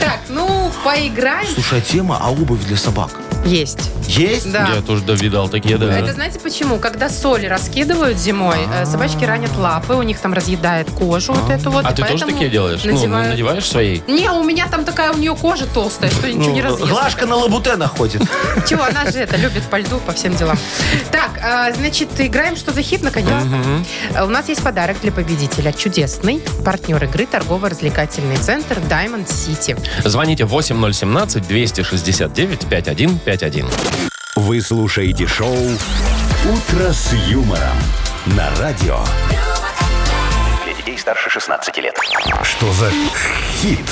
Так, 0.00 0.20
ну, 0.28 0.70
поиграем. 0.84 1.46
Слушай, 1.52 1.78
а 1.78 1.82
тема, 1.82 2.18
а 2.20 2.30
обувь 2.30 2.64
для 2.64 2.76
собак? 2.76 3.10
Есть. 3.46 3.90
Есть? 4.06 4.50
Да. 4.50 4.68
Я 4.74 4.82
тоже 4.82 5.02
да, 5.04 5.14
видал 5.14 5.48
такие, 5.48 5.78
да. 5.78 5.96
Это 5.98 6.12
знаете 6.12 6.38
почему? 6.38 6.78
Когда 6.78 7.08
соли 7.08 7.46
раскидывают 7.46 8.18
зимой, 8.18 8.56
э, 8.72 8.86
собачки 8.86 9.24
ранят 9.24 9.56
лапы, 9.56 9.94
у 9.94 10.02
них 10.02 10.18
там 10.18 10.32
разъедает 10.32 10.90
кожу 10.90 11.32
вот 11.32 11.50
эту 11.50 11.70
вот. 11.70 11.84
А 11.84 11.90
и 11.90 11.94
ты 11.94 12.02
тоже 12.02 12.10
поэтому 12.12 12.32
такие 12.32 12.50
делаешь? 12.50 12.80
Ну, 12.84 12.92
надевают- 12.92 13.30
надеваешь 13.30 13.64
своей? 13.64 14.02
Не, 14.06 14.30
у 14.30 14.42
меня 14.42 14.66
там 14.68 14.84
такая 14.84 15.12
у 15.12 15.16
нее 15.16 15.34
кожа 15.34 15.66
толстая, 15.66 16.10
что 16.10 16.28
ничего 16.30 16.52
не 16.52 16.62
Ну, 16.62 16.70
разъест. 16.70 16.90
Глашка 16.90 17.26
на 17.26 17.36
лабутенах 17.36 17.96
ходит. 17.96 18.22
Чего, 18.68 18.84
она 18.84 19.10
же 19.10 19.18
это 19.18 19.36
любит 19.36 19.62
по 19.64 19.76
льду, 19.78 19.98
по 19.98 20.12
всем 20.12 20.34
делам. 20.36 20.58
Так, 21.10 21.30
а, 21.42 21.72
значит, 21.72 22.08
играем 22.18 22.56
«Что 22.56 22.72
за 22.72 22.82
хит» 22.82 23.02
наконец-то. 23.02 23.48
А, 24.14 24.24
У 24.24 24.28
нас 24.28 24.48
есть 24.48 24.62
подарок 24.62 24.96
для 25.02 25.12
победителя. 25.12 25.72
Чудесный. 25.72 26.42
Партнер 26.64 27.02
игры 27.04 27.26
торгово-развлекательный 27.26 28.36
центр 28.38 28.78
Diamond 28.78 29.26
City. 29.26 29.78
Звоните 30.04 30.44
8017-269-5151. 33.36 33.70
Вы 34.36 34.60
слушаете 34.60 35.26
шоу 35.26 35.54
«Утро 35.54 36.92
с 36.92 37.12
юмором» 37.12 37.76
на 38.26 38.48
радио. 38.60 38.98
Для 40.64 40.74
детей 40.74 40.98
старше 40.98 41.30
16 41.30 41.76
лет. 41.78 41.96
Что 42.42 42.72
за 42.72 42.90
хит? 43.60 43.86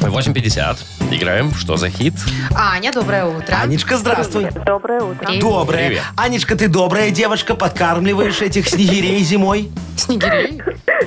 8.50. 0.00 0.78
Играем. 1.10 1.54
Что 1.54 1.76
за 1.76 1.88
хит? 1.88 2.14
Аня, 2.54 2.92
доброе 2.92 3.24
утро. 3.26 3.56
Анечка, 3.56 3.96
здравствуй. 3.96 4.48
Доброе 4.64 5.02
утро. 5.02 5.26
Привет. 5.26 5.42
Добрая. 5.42 5.86
Привет. 5.88 6.02
Анечка, 6.16 6.56
ты 6.56 6.68
добрая 6.68 7.10
девочка, 7.10 7.54
подкармливаешь 7.54 8.40
этих 8.42 8.68
снегирей 8.68 9.20
зимой. 9.20 9.70
Снегирей? 9.96 10.60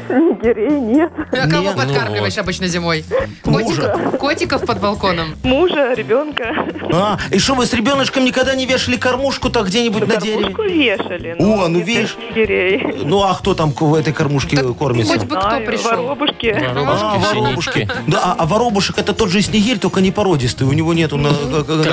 Снегирей 0.40 0.80
нет. 0.80 1.12
А 1.32 1.48
кого 1.48 1.64
Нет, 1.64 1.76
ну 1.76 1.84
подкармливаешь 1.84 2.38
обычно 2.38 2.68
зимой? 2.68 3.04
Котиков, 3.44 4.18
котиков 4.18 4.66
под 4.66 4.80
балконом. 4.80 5.36
Мужа, 5.44 5.94
ребенка. 5.94 6.54
А, 6.92 7.18
и 7.32 7.40
что, 7.40 7.56
вы 7.56 7.66
с 7.66 7.74
ребеночком 7.74 8.24
никогда 8.26 8.56
не 8.56 8.66
вешали 8.66 8.98
кормушку-то 8.98 9.64
где-нибудь 9.64 10.08
на 10.08 10.18
дереве? 10.18 10.54
Кормушку 10.54 10.64
вешали. 10.64 11.36
О, 11.40 11.68
ну 11.68 11.80
видишь. 11.80 12.16
Снегирей. 12.16 13.04
Ну, 13.04 13.24
а 13.24 13.34
кто 13.36 13.54
там 13.54 13.72
в 13.72 13.94
этой 13.96 14.14
кормушке 14.14 14.58
кормится? 14.74 15.14
Хоть 15.14 15.28
бы 15.28 15.36
кто 15.36 15.50
Знаю, 15.50 15.66
пришел. 15.66 15.90
Воробушки. 15.92 16.48
А, 16.48 17.18
Воробушки. 17.18 17.90
Да, 18.08 18.22
а, 18.24 18.36
а 18.40 18.46
воробушек 18.46 18.98
это 18.98 19.14
тот 19.14 19.30
же 19.30 19.42
снегирь, 19.42 19.78
только 19.78 20.02
не 20.02 20.12
породистый. 20.12 20.68
У 20.68 20.74
него 20.74 20.94
нету 20.94 21.18
на, 21.18 21.32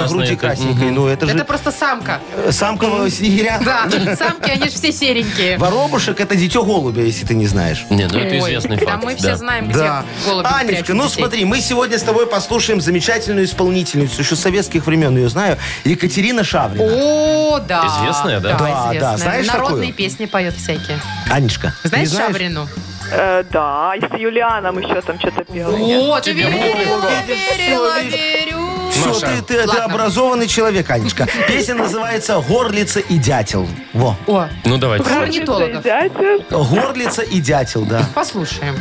груди 0.09 0.37
красненькой. 0.37 0.91
Ну, 0.91 1.07
это 1.07 1.27
Это 1.27 1.39
же 1.39 1.45
просто 1.45 1.71
самка. 1.73 2.21
самка 2.51 2.87
снегиря. 3.11 3.61
Да, 3.65 3.89
самки, 4.17 4.51
они 4.51 4.65
же 4.65 4.71
все 4.71 4.93
серенькие. 4.93 5.59
Воробушек 5.59 6.21
это 6.21 6.37
дитё 6.37 6.65
голубя, 6.65 7.03
если 7.03 7.27
ты 7.27 7.35
не 7.35 7.47
знаешь. 7.47 7.85
Не, 7.91 8.07
ну 8.07 8.19
это 8.19 8.36
Ой, 8.43 8.51
известный 8.51 8.77
Да 8.77 8.87
факт. 8.87 9.05
мы 9.05 9.17
все 9.17 9.29
да. 9.29 9.37
знаем, 9.37 9.69
где 9.69 9.79
Да. 9.79 10.05
голуби 10.27 10.47
Анечка, 10.49 10.67
прячут 10.85 10.97
ну 10.97 11.03
детей. 11.09 11.21
смотри, 11.21 11.45
мы 11.45 11.61
сегодня 11.61 11.99
с 11.99 12.03
тобой 12.03 12.27
послушаем 12.27 12.81
замечательную 12.81 13.45
исполнительницу, 13.47 14.21
еще 14.23 14.37
с 14.37 14.41
советских 14.41 14.87
времен 14.87 15.17
ее 15.17 15.29
знаю, 15.29 15.59
Екатерина 15.85 16.45
Шаврина. 16.45 16.85
О, 16.85 17.59
да. 17.61 17.87
Известная, 17.87 18.41
да? 18.41 18.53
Да, 18.53 18.59
да. 18.59 18.89
известная. 18.89 19.17
Знаешь 19.19 19.47
Народные 19.47 19.91
такую? 19.91 19.95
песни 19.95 20.27
поет 20.27 20.55
всякие. 20.55 20.99
Анечка, 21.31 21.75
Знаешь 21.83 22.11
Шаврину? 22.11 22.69
Э, 23.13 23.45
да, 23.53 23.93
и 23.95 24.01
с 24.01 24.19
Юлианом 24.19 24.79
еще 24.81 25.01
там 25.01 25.19
что-то 25.21 25.45
пела. 25.45 25.71
О, 25.73 26.21
ты 26.21 26.33
верила, 26.33 27.09
верила, 27.27 28.01
верю. 28.03 28.66
Все, 28.97 29.09
Маша. 29.09 29.21
ты, 29.27 29.43
ты, 29.43 29.61
ты 29.63 29.67
Ладно. 29.67 29.85
образованный 29.85 30.47
человек, 30.47 30.91
Анечка. 30.91 31.27
Песня 31.49 31.75
называется 31.75 32.41
«Горлица 32.41 33.01
и 33.01 33.17
дятел». 33.19 33.67
Во. 33.93 34.17
О, 34.27 34.49
Ну 34.65 34.79
давайте. 34.79 35.05
про 35.05 35.23
орнитологов. 35.23 35.83
Дядя, 35.83 36.39
Горлица 36.51 37.23
и 37.23 37.41
дятел, 37.41 37.85
да. 37.85 38.05
Послушаем. 38.15 38.77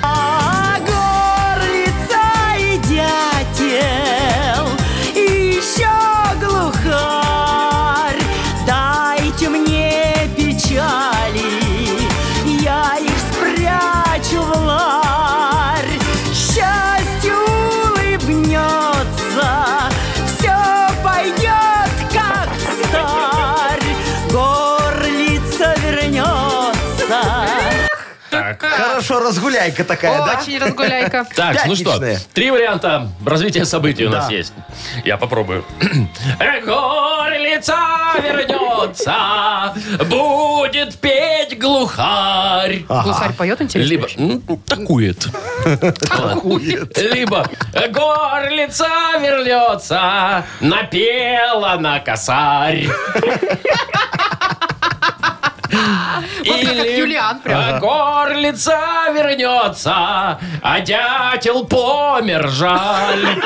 Разгуляйка 29.26 29.84
такая, 29.84 30.18
да? 30.26 30.40
Очень 30.40 30.58
разгуляйка. 30.60 31.26
Так, 31.36 31.66
ну 31.66 31.76
что, 31.76 31.86
Пятничная. 31.86 32.20
три 32.34 32.52
варианта 32.52 33.10
развития 33.26 33.66
событий 33.66 34.06
у 34.06 34.10
нас 34.10 34.30
есть. 34.30 34.54
Я 35.04 35.18
попробую. 35.18 35.66
Горлица 36.66 37.76
вернется, 38.24 39.74
будет 40.06 40.98
петь 41.00 41.58
глухарь. 41.60 42.84
Глухарь 42.88 43.34
поет, 43.34 43.62
интересно? 43.62 43.90
Либо 43.90 44.08
м, 44.18 44.42
такует. 44.66 45.28
Либо 46.98 47.48
горлица 47.90 48.88
вернется, 49.20 50.46
напела 50.62 51.76
на 51.78 52.00
косарь. 52.00 52.88
Вот 56.46 56.60
как 56.60 56.88
Юлиан 56.98 57.40
прям. 57.40 57.80
Горлица 57.80 58.80
вернется, 59.14 60.40
а 60.62 60.80
дятел 60.82 61.66
помер, 61.66 62.48
жаль. 62.50 63.42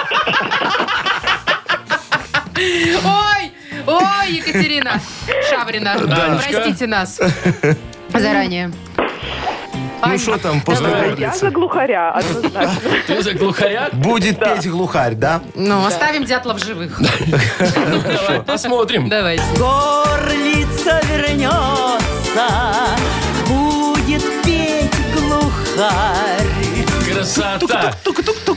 Ой, 2.56 3.52
ой, 3.88 4.32
Екатерина 4.32 5.00
Шаврина, 5.50 5.96
простите 5.98 6.88
нас 6.88 7.20
заранее. 8.14 8.72
Ну 10.06 10.18
что 10.18 10.38
там 10.38 10.62
после 10.62 11.16
я 11.18 11.36
за 11.36 11.50
глухаря, 11.52 12.12
однозначно. 12.12 12.82
Ты 13.06 13.22
за 13.22 13.34
глухаря? 13.34 13.90
Будет 13.92 14.40
петь 14.40 14.68
глухарь, 14.70 15.14
да? 15.16 15.42
Ну, 15.56 15.86
оставим 15.86 16.24
дятла 16.24 16.54
в 16.54 16.64
живых. 16.64 17.02
Давай 17.60 18.42
посмотрим. 18.42 19.10
Давайте. 19.10 19.44
Горлица 19.58 21.02
вернется, 22.30 22.96
будет 23.48 24.24
петь 24.44 24.92
глухарь. 25.14 26.48
Красота. 27.12 27.96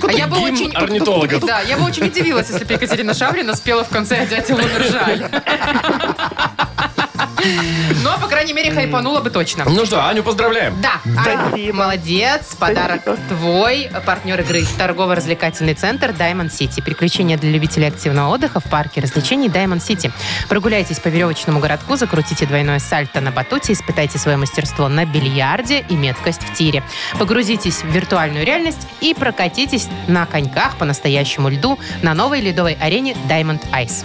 А 0.07 0.13
я 0.13 0.27
бы 0.27 0.37
Гимн 0.37 0.53
очень... 0.53 0.73
орнитологов. 0.73 1.45
Да, 1.45 1.61
я 1.61 1.77
бы 1.79 1.85
очень 1.85 2.07
удивилась, 2.07 2.49
если 2.51 2.65
бы 2.65 2.73
Екатерина 2.75 3.15
Шаврина 3.15 3.55
спела 3.55 3.85
в 3.85 3.89
конце 3.89 4.23
«А 4.23 4.27
дятел 4.27 4.57
умер, 4.57 4.85
жаль». 4.91 5.31
Но, 8.03 8.19
по 8.19 8.27
крайней 8.29 8.53
мере, 8.53 8.73
хайпанула 8.73 9.21
бы 9.21 9.31
точно. 9.31 9.65
Ну 9.65 9.87
что, 9.87 10.07
Аню 10.07 10.23
поздравляем. 10.23 10.81
Да, 10.81 11.01
Ань, 11.05 11.49
Спасибо. 11.49 11.77
молодец. 11.77 12.55
Подарок 12.59 13.03
твой. 13.29 13.91
Партнер 14.05 14.41
игры 14.41 14.65
торгово-развлекательный 14.79 15.75
центр 15.75 16.11
Diamond 16.11 16.51
City. 16.51 16.83
Приключения 16.83 17.37
для 17.39 17.51
любителей 17.51 17.89
активного 17.89 18.33
отдыха 18.35 18.61
в 18.61 18.65
парке 18.65 19.01
развлечений 19.01 19.49
Diamond 19.49 19.81
City. 19.81 20.11
Прогуляйтесь 20.49 20.99
по 20.99 21.09
веревочному 21.09 21.61
городку, 21.61 21.97
закрутите 21.97 22.47
двойное 22.47 22.79
сальто 22.79 23.21
на 23.21 23.31
батуте, 23.31 23.73
испытайте 23.73 24.19
свое 24.19 24.37
мастерство 24.37 24.89
на 24.89 25.05
бильярде 25.05 25.85
и 25.89 25.95
меткость 25.95 26.43
в 26.43 26.55
тире. 26.55 26.83
Погрузитесь 27.19 27.83
в 27.83 27.87
виртуальную 27.87 28.45
реальность 28.45 28.87
и 29.01 29.15
прокатитесь 29.15 29.89
на 30.09 30.27
коньках 30.27 30.77
по 30.77 30.85
настоящему 30.85 31.49
льду 31.49 31.79
на 32.03 32.15
новой 32.15 32.41
ледовой 32.41 32.77
арене 32.81 33.17
Diamond 33.29 33.63
Ice. 33.73 34.05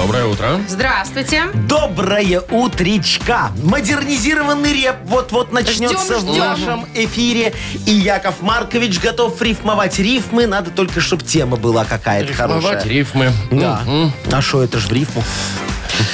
Доброе 0.00 0.24
утро. 0.24 0.58
Здравствуйте. 0.66 1.42
Доброе 1.68 2.40
утречка! 2.50 3.50
Модернизированный 3.62 4.72
реп 4.72 4.96
вот-вот 5.04 5.52
начнется 5.52 6.18
Ждем, 6.18 6.26
в 6.28 6.32
ждем. 6.32 6.38
нашем 6.38 6.86
эфире. 6.94 7.52
И 7.86 7.90
Яков 7.92 8.40
Маркович 8.40 8.98
готов 8.98 9.40
рифмовать 9.42 9.98
рифмы. 9.98 10.46
Надо 10.46 10.70
только, 10.70 11.02
чтобы 11.02 11.22
тема 11.24 11.58
была 11.58 11.84
какая-то 11.84 12.30
Рифмовать 12.30 12.62
хорошая. 12.64 12.88
рифмы. 12.90 13.30
Да. 13.50 13.80
Мгм. 13.84 14.12
А 14.32 14.40
что, 14.40 14.62
это 14.62 14.78
ж 14.78 14.86
в 14.86 14.92
рифму? 14.92 15.22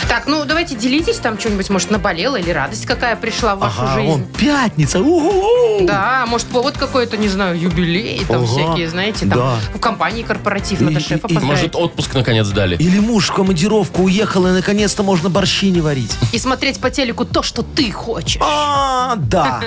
Так, 0.09 0.27
ну 0.27 0.45
давайте 0.45 0.75
делитесь, 0.75 1.17
там 1.19 1.39
что-нибудь, 1.39 1.69
может, 1.71 1.91
наболело 1.91 2.37
или 2.37 2.51
радость 2.51 2.87
какая 2.87 3.17
пришла 3.17 3.57
в 3.57 3.61
вашу 3.61 3.83
Ага, 3.83 3.95
жизнь. 3.95 4.09
вон, 4.09 4.23
пятница. 4.25 5.01
у-ху-ху. 5.01 5.85
Да, 5.87 6.25
может, 6.27 6.47
повод 6.49 6.77
какой-то, 6.79 7.17
не 7.17 7.29
знаю, 7.29 7.59
юбилей, 7.59 8.25
там 8.27 8.39
Ага, 8.43 8.47
всякие, 8.47 8.89
знаете, 8.89 9.21
там 9.27 9.39
да. 9.39 9.57
в 9.75 9.79
компании 9.81 10.23
корпоратив, 10.23 10.81
надо 10.81 10.99
И- 10.99 11.03
шефа 11.03 11.27
и- 11.29 11.33
и- 11.33 11.35
поздравить. 11.35 11.45
Может, 11.45 11.77
отпуск 11.77 12.15
наконец 12.15 12.49
дали. 12.49 12.77
Или 12.77 12.99
муж 12.99 13.29
в 13.29 13.33
командировку 13.35 14.03
уехал, 14.03 14.47
и 14.47 14.51
наконец-то 14.51 15.03
можно 15.03 15.29
борщи 15.29 15.71
не 15.71 15.81
варить. 15.81 16.12
И 16.33 16.39
смотреть 16.39 16.81
по 16.81 16.91
телеку 16.91 17.25
то, 17.25 17.43
что 17.43 17.62
ты 17.62 17.91
хочешь. 17.91 18.41
А, 18.43 19.17
да. 19.17 19.61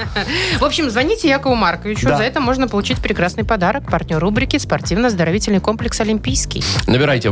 В 0.60 0.64
общем, 0.66 0.90
звоните 0.90 1.28
Якову 1.30 1.56
Марковичу. 1.56 2.08
Да. 2.08 2.18
За 2.18 2.24
это 2.24 2.40
можно 2.40 2.68
получить 2.68 3.00
прекрасный 3.00 3.44
подарок. 3.44 3.90
Партнер 3.90 4.20
рубрики 4.20 4.58
«Спортивно-оздоровительный 4.58 5.60
комплекс 5.60 6.00
Олимпийский». 6.00 6.64
Набирайте 6.88 7.30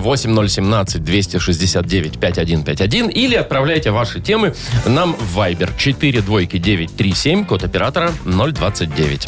8017-269-5151 2.68 3.12
или 3.12 3.36
отправляйте 3.36 3.92
ваши 3.92 4.20
темы 4.20 4.54
нам 4.86 5.16
в 5.16 5.40
Viber 5.40 5.70
42937, 5.78 7.46
код 7.46 7.64
оператора 7.64 8.12
029. 8.26 9.28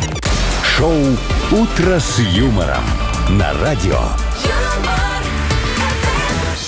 Шоу 0.78 0.96
«Утро 1.52 2.00
с 2.00 2.20
юмором» 2.20 2.84
на 3.30 3.54
радио. 3.54 4.00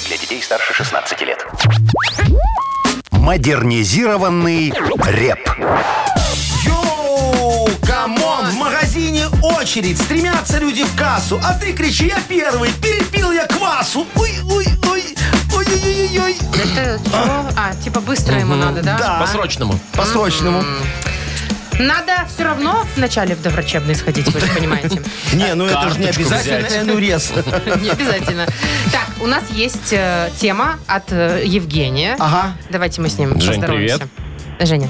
Для 0.08 0.18
детей 0.18 0.42
старше 0.42 0.74
16 0.74 1.22
лет. 1.22 1.46
Модернизированный 3.12 4.74
реп. 5.08 5.40
Yo, 6.66 7.70
come 7.86 8.20
on, 8.20 8.46
в 8.48 8.56
магазине 8.56 9.28
очередь, 9.42 10.02
стремятся 10.02 10.58
люди 10.60 10.84
в 10.84 10.96
кассу, 10.96 11.40
а 11.44 11.54
ты 11.54 11.74
кричи, 11.74 12.08
я 12.08 12.20
первый, 12.28 12.72
перепил 12.82 13.32
я 13.32 13.46
квасу. 13.46 14.08
Ой, 14.16 14.32
ой, 15.72 15.80
ой, 15.84 16.10
ой, 16.10 16.10
ой, 16.10 16.10
ой, 16.10 16.20
ой. 16.22 16.36
Это 16.64 17.00
чего? 17.04 17.46
А, 17.56 17.74
типа 17.84 18.00
быстро 18.02 18.40
ему 18.40 18.56
надо, 18.56 18.82
да? 18.82 18.98
Да. 18.98 19.20
По-срочному. 19.20 19.80
По-срочному. 19.94 20.64
Надо 21.80 22.28
все 22.34 22.44
равно 22.44 22.86
вначале 22.96 23.34
в 23.36 23.42
доврачебный 23.42 23.96
сходить, 23.96 24.28
вы 24.32 24.40
же 24.40 24.46
понимаете. 24.48 25.02
Не, 25.34 25.56
ну 25.56 25.66
это 25.66 25.90
же 25.90 25.98
не 26.00 26.06
Карточку 26.06 26.22
обязательно 26.34 26.68
взять. 26.68 26.84
энурез. 26.84 27.32
Не 27.82 27.90
обязательно. 27.90 28.46
Так, 28.92 29.08
у 29.22 29.26
нас 29.28 29.44
есть 29.50 29.90
тема 30.38 30.78
от 30.86 31.12
Евгения. 31.12 32.16
Ага. 32.20 32.52
Давайте 32.70 33.02
мы 33.02 33.10
с 33.10 33.18
ним 33.18 33.40
Жень, 33.40 33.54
поздороваемся. 33.54 34.08
Женя, 34.60 34.90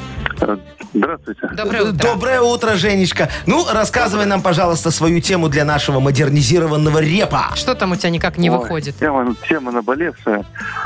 Здравствуйте. 0.94 1.48
доброе 1.56 1.84
утро. 1.84 1.94
Доброе 1.94 2.42
утро, 2.42 2.76
Женечка. 2.76 3.30
Ну, 3.48 3.66
рассказывай 3.72 4.26
нам, 4.26 4.42
пожалуйста, 4.42 4.92
свою 4.92 5.22
тему 5.22 5.48
для 5.50 5.64
нашего 5.66 6.00
модернизированного 6.00 7.00
репа. 7.00 7.52
Что 7.56 7.76
там 7.76 7.92
у 7.94 7.96
тебя 7.96 8.10
никак 8.10 8.38
не 8.38 8.50
Ой, 8.50 8.58
выходит? 8.58 8.96
Тема, 8.98 9.34
тема 9.48 9.72
наболевшая. 9.72 10.46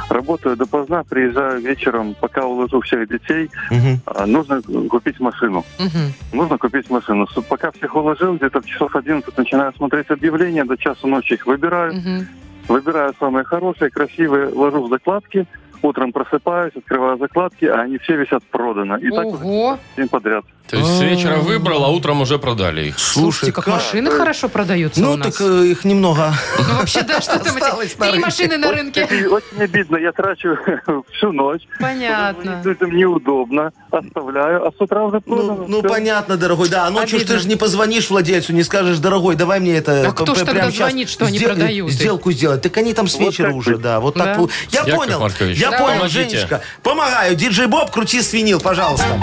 Работаю 0.10 0.56
допоздна, 0.56 1.04
приезжаю 1.04 1.62
вечером, 1.62 2.16
пока 2.20 2.46
уложу 2.46 2.82
всех 2.82 3.08
детей. 3.10 3.50
А, 4.06 4.26
Нужно 4.26 4.62
купить 4.90 5.20
машину. 5.20 5.66
Мгм. 5.80 6.14
Нужно 6.34 6.58
купить 6.58 6.90
машину. 6.90 7.28
Пока 7.50 7.72
всех 7.72 7.96
уложил, 7.96 8.36
где-то 8.36 8.62
в 8.62 8.66
часов 8.66 8.96
11 8.96 9.38
начинаю 9.38 9.74
смотреть 9.76 10.10
объявления, 10.10 10.66
до 10.66 10.78
часу 10.78 11.08
ночи 11.08 11.34
их 11.34 11.46
выбираю. 11.48 11.94
Мгм. 11.96 12.28
Выбираю 12.68 13.14
самые 13.20 13.44
хорошие, 13.44 13.92
красивые, 13.92 14.48
ложу 14.48 14.88
в 14.88 14.90
закладки. 14.90 15.46
Утром 15.86 16.12
просыпаюсь, 16.12 16.74
открываю 16.76 17.18
закладки, 17.20 17.66
а 17.66 17.82
они 17.82 18.00
все 18.00 18.16
висят 18.16 18.44
продано. 18.50 18.98
И 18.98 19.10
так 19.12 19.26
Ого. 19.26 19.78
день 19.96 20.08
подряд. 20.08 20.44
То 20.68 20.78
есть 20.78 20.98
с 20.98 21.02
вечера 21.02 21.36
выбрал, 21.36 21.86
а 21.86 21.90
утром 21.90 22.22
уже 22.22 22.40
продали 22.40 22.88
их. 22.88 22.98
Слушайте, 22.98 23.52
как 23.52 23.68
машины 23.68 24.10
хорошо 24.10 24.50
продаются 24.50 25.00
у 25.00 25.04
Ну, 25.04 25.16
нас. 25.18 25.28
так 25.38 25.48
э, 25.48 25.66
их 25.68 25.86
немного. 25.86 26.34
Ну, 26.58 26.74
вообще, 26.80 27.04
да, 27.04 27.22
что 27.22 27.38
там 27.38 27.56
Осталось 27.58 27.92
эти 27.92 28.00
на 28.00 28.06
три 28.06 28.12
рынке. 28.14 28.26
машины 28.26 28.58
на 28.58 28.72
рынке. 28.72 29.04
Очень, 29.04 29.26
очень 29.28 29.62
обидно, 29.62 29.98
я 29.98 30.12
трачу 30.12 30.58
всю 31.14 31.32
ночь. 31.32 31.62
Понятно. 31.80 32.62
Людям 32.66 32.90
неудобно, 32.98 33.74
оставляю, 33.92 34.66
а 34.68 34.72
с 34.72 34.82
утра 34.82 35.04
уже 35.04 35.20
продано. 35.22 35.54
Ну, 35.56 35.66
ну 35.68 35.80
Всё. 35.82 35.88
понятно, 35.90 36.36
дорогой, 36.36 36.68
да. 36.70 36.88
А 36.88 36.90
ночью 36.90 37.20
ж 37.20 37.22
Обидно. 37.22 37.36
ты 37.36 37.42
же 37.44 37.48
не 37.48 37.56
позвонишь 37.58 38.10
владельцу, 38.10 38.52
не 38.54 38.64
скажешь, 38.64 38.98
дорогой, 38.98 39.36
давай 39.36 39.60
мне 39.60 39.78
это... 39.78 40.08
А 40.08 40.12
кто 40.14 40.34
ж 40.34 40.40
п- 40.40 40.46
тогда 40.46 40.54
прямо 40.62 40.72
щас 40.72 40.90
звонит, 40.90 41.10
что 41.12 41.26
они 41.26 41.38
сдел- 41.38 41.50
продают 41.50 41.90
их? 41.90 41.94
Сделку 41.96 42.32
сделать. 42.32 42.64
Так 42.64 42.76
они 42.78 42.96
там 42.96 43.08
с 43.08 43.14
Вот 43.20 43.22
вечера 43.28 43.48
так 43.50 43.56
уже, 43.56 43.72
быть. 43.74 43.82
да. 43.82 44.00
Вот 44.00 44.16
Да. 44.16 44.24
так. 44.26 44.38
пол- 44.38 44.50
Я 44.72 44.80
Яков 44.82 44.96
понял. 44.96 45.20
Маркович, 45.20 45.58
Я 45.60 45.70
понял. 45.78 46.08
Женечка. 46.08 46.62
Помогаю. 46.82 47.36
Диджей 47.36 47.68
Боб, 47.68 47.92
крути 47.92 48.22
свинил, 48.22 48.60
пожалуйста. 48.60 49.20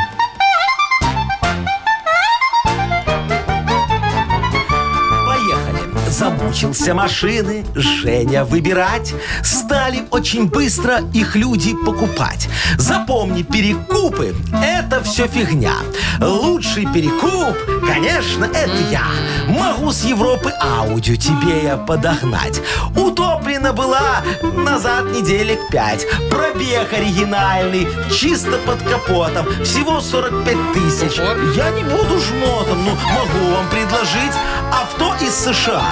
Замучился 6.52 6.92
машины 6.92 7.64
Женя 7.74 8.44
выбирать. 8.44 9.14
Стали 9.42 10.02
очень 10.10 10.48
быстро 10.48 11.00
их 11.14 11.34
люди 11.34 11.74
покупать. 11.74 12.46
Запомни, 12.76 13.42
перекупы– 13.42 14.34
это 14.62 15.02
все 15.02 15.28
фигня. 15.28 15.72
Лучший 16.20 16.86
перекуп, 16.92 17.56
конечно, 17.86 18.44
это 18.44 18.76
я. 18.90 19.06
Могу 19.48 19.92
с 19.92 20.04
Европы 20.04 20.52
аудио 20.60 21.16
тебе 21.16 21.62
я 21.62 21.78
подогнать. 21.78 22.60
Утоплена 22.96 23.72
была 23.72 24.22
назад 24.42 25.06
неделек 25.06 25.58
пять. 25.70 26.06
Пробег 26.30 26.92
оригинальный, 26.92 27.88
чисто 28.10 28.58
под 28.66 28.82
капотом. 28.82 29.46
Всего 29.64 30.02
45 30.02 30.72
тысяч. 30.74 31.16
Я 31.56 31.70
не 31.70 31.82
буду 31.82 32.20
жмотом, 32.20 32.84
но 32.84 32.90
могу 32.90 33.54
вам 33.54 33.68
предложить 33.70 34.32
авто 34.70 35.14
из 35.24 35.34
США. 35.34 35.82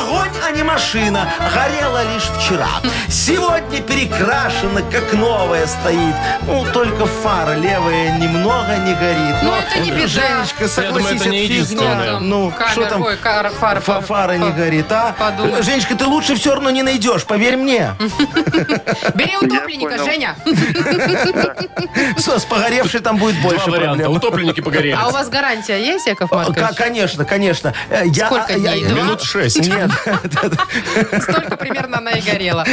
Огонь, 0.00 0.30
а 0.46 0.50
не 0.50 0.62
машина, 0.62 1.28
горела 1.54 2.02
лишь 2.14 2.24
вчера. 2.24 2.68
Сегодня 3.08 3.80
перекрашена, 3.82 4.82
как 4.90 5.12
новая 5.12 5.66
стоит. 5.66 6.14
Ну, 6.46 6.64
только 6.72 7.06
фара 7.06 7.54
левая 7.54 8.18
немного 8.18 8.76
не 8.78 8.94
горит. 8.94 9.36
Ну, 9.42 9.52
это 9.54 9.78
не 9.80 9.90
беда. 9.90 10.06
Женечка, 10.08 10.64
Я 10.82 10.88
думаю, 10.88 11.04
согласись, 11.04 11.20
это 11.20 11.30
не 11.30 11.46
фигня. 11.46 12.18
Ну, 12.20 12.52
что 12.72 12.84
там? 12.86 13.02
ой, 13.02 13.16
кара- 13.16 13.50
фара, 13.50 13.80
Фа- 13.80 14.00
Фара 14.00 14.32
не 14.32 14.50
горит, 14.50 14.90
а? 14.90 15.14
Подумай. 15.18 15.62
Женечка, 15.62 15.94
ты 15.94 16.06
лучше 16.06 16.34
все 16.36 16.54
равно 16.54 16.70
не 16.70 16.82
найдешь, 16.82 17.24
поверь 17.24 17.56
мне. 17.56 17.94
Бери 19.14 19.36
утопленника. 19.36 19.98
Женя. 20.04 20.36
С, 22.16 22.28
с 22.38 22.44
погоревшей 22.44 23.00
там 23.00 23.16
будет 23.16 23.40
Два 23.40 23.50
больше 23.50 23.70
варианта. 23.70 23.88
проблем. 24.04 24.12
Утопленники 24.12 24.60
погорели. 24.60 24.96
А 24.98 25.08
у 25.08 25.10
вас 25.10 25.28
гарантия 25.28 25.78
есть, 25.84 26.06
Яков 26.06 26.30
Маркович? 26.30 26.76
Конечно, 26.76 27.24
конечно. 27.24 27.74
Э, 27.90 28.02
Я, 28.06 28.26
Сколько 28.26 28.52
я- 28.52 28.72
дней? 28.78 28.84
Минут 28.84 29.22
шесть. 29.22 29.58
Нет, 29.86 31.22
Столько 31.22 31.56
примерно 31.56 31.98
она 31.98 32.12
и 32.12 32.20
горела. 32.20 32.66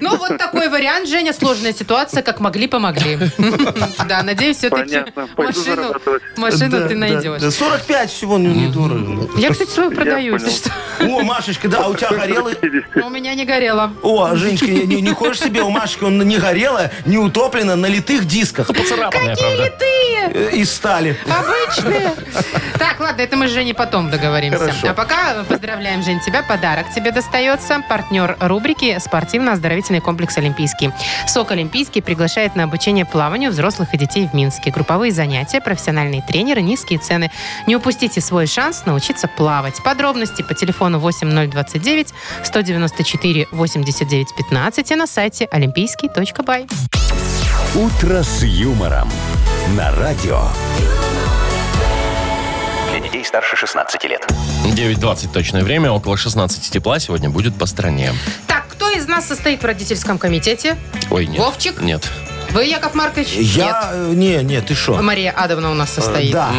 Ну, 0.00 0.16
вот 0.16 0.38
такой 0.38 0.68
вариант, 0.68 1.08
Женя. 1.08 1.32
Сложная 1.32 1.72
ситуация, 1.72 2.22
как 2.22 2.40
могли, 2.40 2.66
помогли. 2.66 3.18
Да, 4.08 4.22
надеюсь, 4.22 4.58
все-таки 4.58 5.04
машину, 5.36 5.94
машину 6.36 6.88
ты 6.88 6.94
найдешь. 6.96 7.40
да. 7.40 7.50
45 7.50 8.10
всего, 8.10 8.38
ну 8.38 8.50
не 8.50 8.68
дорого. 8.68 9.28
Я, 9.36 9.50
кстати, 9.50 9.70
свою 9.70 9.90
продаю, 9.90 10.34
если 10.34 10.50
что. 10.50 10.70
О, 11.00 11.22
Машечка, 11.22 11.68
да, 11.68 11.88
у 11.88 11.94
тебя 11.94 12.10
горело. 12.10 12.50
У 13.04 13.10
меня 13.10 13.34
не 13.34 13.44
горело. 13.44 13.92
О, 14.02 14.34
Женечка, 14.34 14.66
не, 14.66 15.00
не- 15.00 15.12
хочешь 15.12 15.40
себе 15.40 15.62
у 15.62 15.70
Машечки, 15.70 16.04
он 16.04 16.18
не 16.18 16.38
горело, 16.38 16.90
не 17.06 17.18
утоплено, 17.18 17.76
на 17.76 17.86
литых 17.86 18.26
дисках 18.26 18.68
правда. 19.10 19.70
Ты! 19.78 19.94
э, 20.34 20.50
из 20.52 20.72
стали. 20.72 21.16
Обычные. 21.26 22.12
Так, 22.78 23.00
ладно, 23.00 23.22
это 23.22 23.36
мы 23.36 23.48
с 23.48 23.50
Женей 23.52 23.74
потом 23.74 24.10
договоримся. 24.10 24.74
А 24.82 24.94
пока 24.94 25.23
поздравляем, 25.48 26.02
Жень, 26.02 26.20
тебя. 26.20 26.42
Подарок 26.42 26.86
тебе 26.94 27.10
достается. 27.10 27.80
Партнер 27.88 28.36
рубрики 28.40 28.98
«Спортивно-оздоровительный 28.98 30.00
комплекс 30.00 30.36
Олимпийский». 30.36 30.90
СОК 31.26 31.52
Олимпийский 31.52 32.00
приглашает 32.00 32.56
на 32.56 32.64
обучение 32.64 33.04
плаванию 33.04 33.50
взрослых 33.50 33.94
и 33.94 33.98
детей 33.98 34.28
в 34.28 34.34
Минске. 34.34 34.70
Групповые 34.70 35.12
занятия, 35.12 35.60
профессиональные 35.60 36.22
тренеры, 36.22 36.62
низкие 36.62 36.98
цены. 36.98 37.30
Не 37.66 37.76
упустите 37.76 38.20
свой 38.20 38.46
шанс 38.46 38.84
научиться 38.86 39.28
плавать. 39.28 39.82
Подробности 39.82 40.42
по 40.42 40.54
телефону 40.54 40.98
8029 40.98 42.12
194 42.42 43.48
89 43.50 44.36
15 44.36 44.90
и 44.90 44.94
на 44.94 45.06
сайте 45.06 45.48
олимпийский.бай. 45.50 46.66
«Утро 47.74 48.22
с 48.22 48.42
юмором» 48.42 49.10
на 49.76 49.90
радио. 49.92 50.42
Детей 53.14 53.24
старше 53.24 53.54
16 53.54 54.02
лет. 54.06 54.26
9.20 54.64 55.32
точное 55.32 55.62
время, 55.62 55.92
около 55.92 56.16
16 56.16 56.68
тепла 56.68 56.98
сегодня 56.98 57.30
будет 57.30 57.56
по 57.56 57.64
стране. 57.64 58.12
Так, 58.48 58.66
кто 58.66 58.90
из 58.90 59.06
нас 59.06 59.24
состоит 59.28 59.62
в 59.62 59.64
родительском 59.64 60.18
комитете? 60.18 60.76
Ой, 61.12 61.26
нет. 61.26 61.38
Вовчик? 61.38 61.80
Нет. 61.80 62.10
Вы, 62.54 62.66
Яков 62.66 62.94
Маркович? 62.94 63.32
Я... 63.32 63.90
э, 63.92 64.12
Не, 64.14 64.42
не, 64.44 64.60
ты 64.60 64.74
что? 64.76 64.94
Мария 65.02 65.32
Адовна 65.32 65.72
у 65.72 65.74
нас 65.74 65.90
состоит. 65.90 66.30
да. 66.32 66.50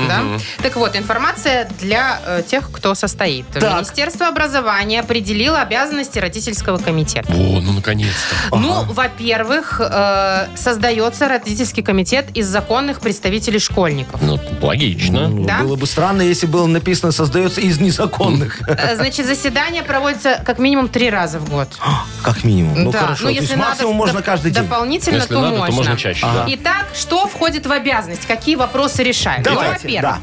Так 0.61 0.75
вот, 0.75 0.97
информация 0.97 1.69
для 1.79 2.19
э, 2.25 2.43
тех, 2.45 2.69
кто 2.69 2.95
состоит. 2.95 3.47
Так. 3.47 3.63
Министерство 3.75 4.27
образования 4.27 4.99
определило 4.99 5.61
обязанности 5.61 6.19
родительского 6.19 6.79
комитета. 6.79 7.31
О, 7.31 7.61
ну 7.61 7.71
наконец-то. 7.71 8.57
Ну, 8.57 8.83
во-первых, 8.83 9.79
э, 9.79 10.47
создается 10.57 11.29
родительский 11.29 11.81
комитет 11.81 12.25
из 12.33 12.47
законных 12.47 12.99
представителей 12.99 13.59
школьников. 13.59 14.21
Ну, 14.21 14.37
логично. 14.61 15.29
Ну, 15.29 15.45
Да? 15.45 15.59
Было 15.61 15.77
бы 15.77 15.87
странно, 15.87 16.23
если 16.23 16.45
было 16.45 16.67
написано 16.67 17.13
«создается 17.13 17.61
из 17.61 17.79
незаконных». 17.79 18.61
Э, 18.67 18.95
Значит, 18.97 19.25
заседание 19.27 19.81
проводится 19.83 20.41
как 20.45 20.59
минимум 20.59 20.89
три 20.89 21.09
раза 21.09 21.39
в 21.39 21.49
год. 21.49 21.69
как 22.23 22.43
минимум. 22.43 22.83
Ну 22.83 22.91
да, 22.91 22.99
хорошо, 22.99 23.23
ну 23.23 23.29
то 23.29 23.33
если 23.33 23.43
есть 23.45 23.55
надо 23.55 23.69
максимум 23.69 23.95
можно 23.95 24.21
каждый 24.21 24.51
день. 24.51 24.63
дополнительно, 24.63 25.15
Если 25.15 25.33
то, 25.33 25.39
надо, 25.41 25.55
то 25.55 25.61
можно. 25.61 25.84
Можно 25.89 25.99
чаще, 26.01 26.21
да. 26.25 26.45
Итак, 26.47 26.85
что 26.93 27.27
входит 27.27 27.65
в 27.65 27.71
обязанность? 27.71 28.25
Какие 28.25 28.55
вопросы 28.55 29.03
решаем? 29.03 29.43
Давайте, 29.43 29.87
ну, 29.87 29.93
во-первых, 29.95 30.17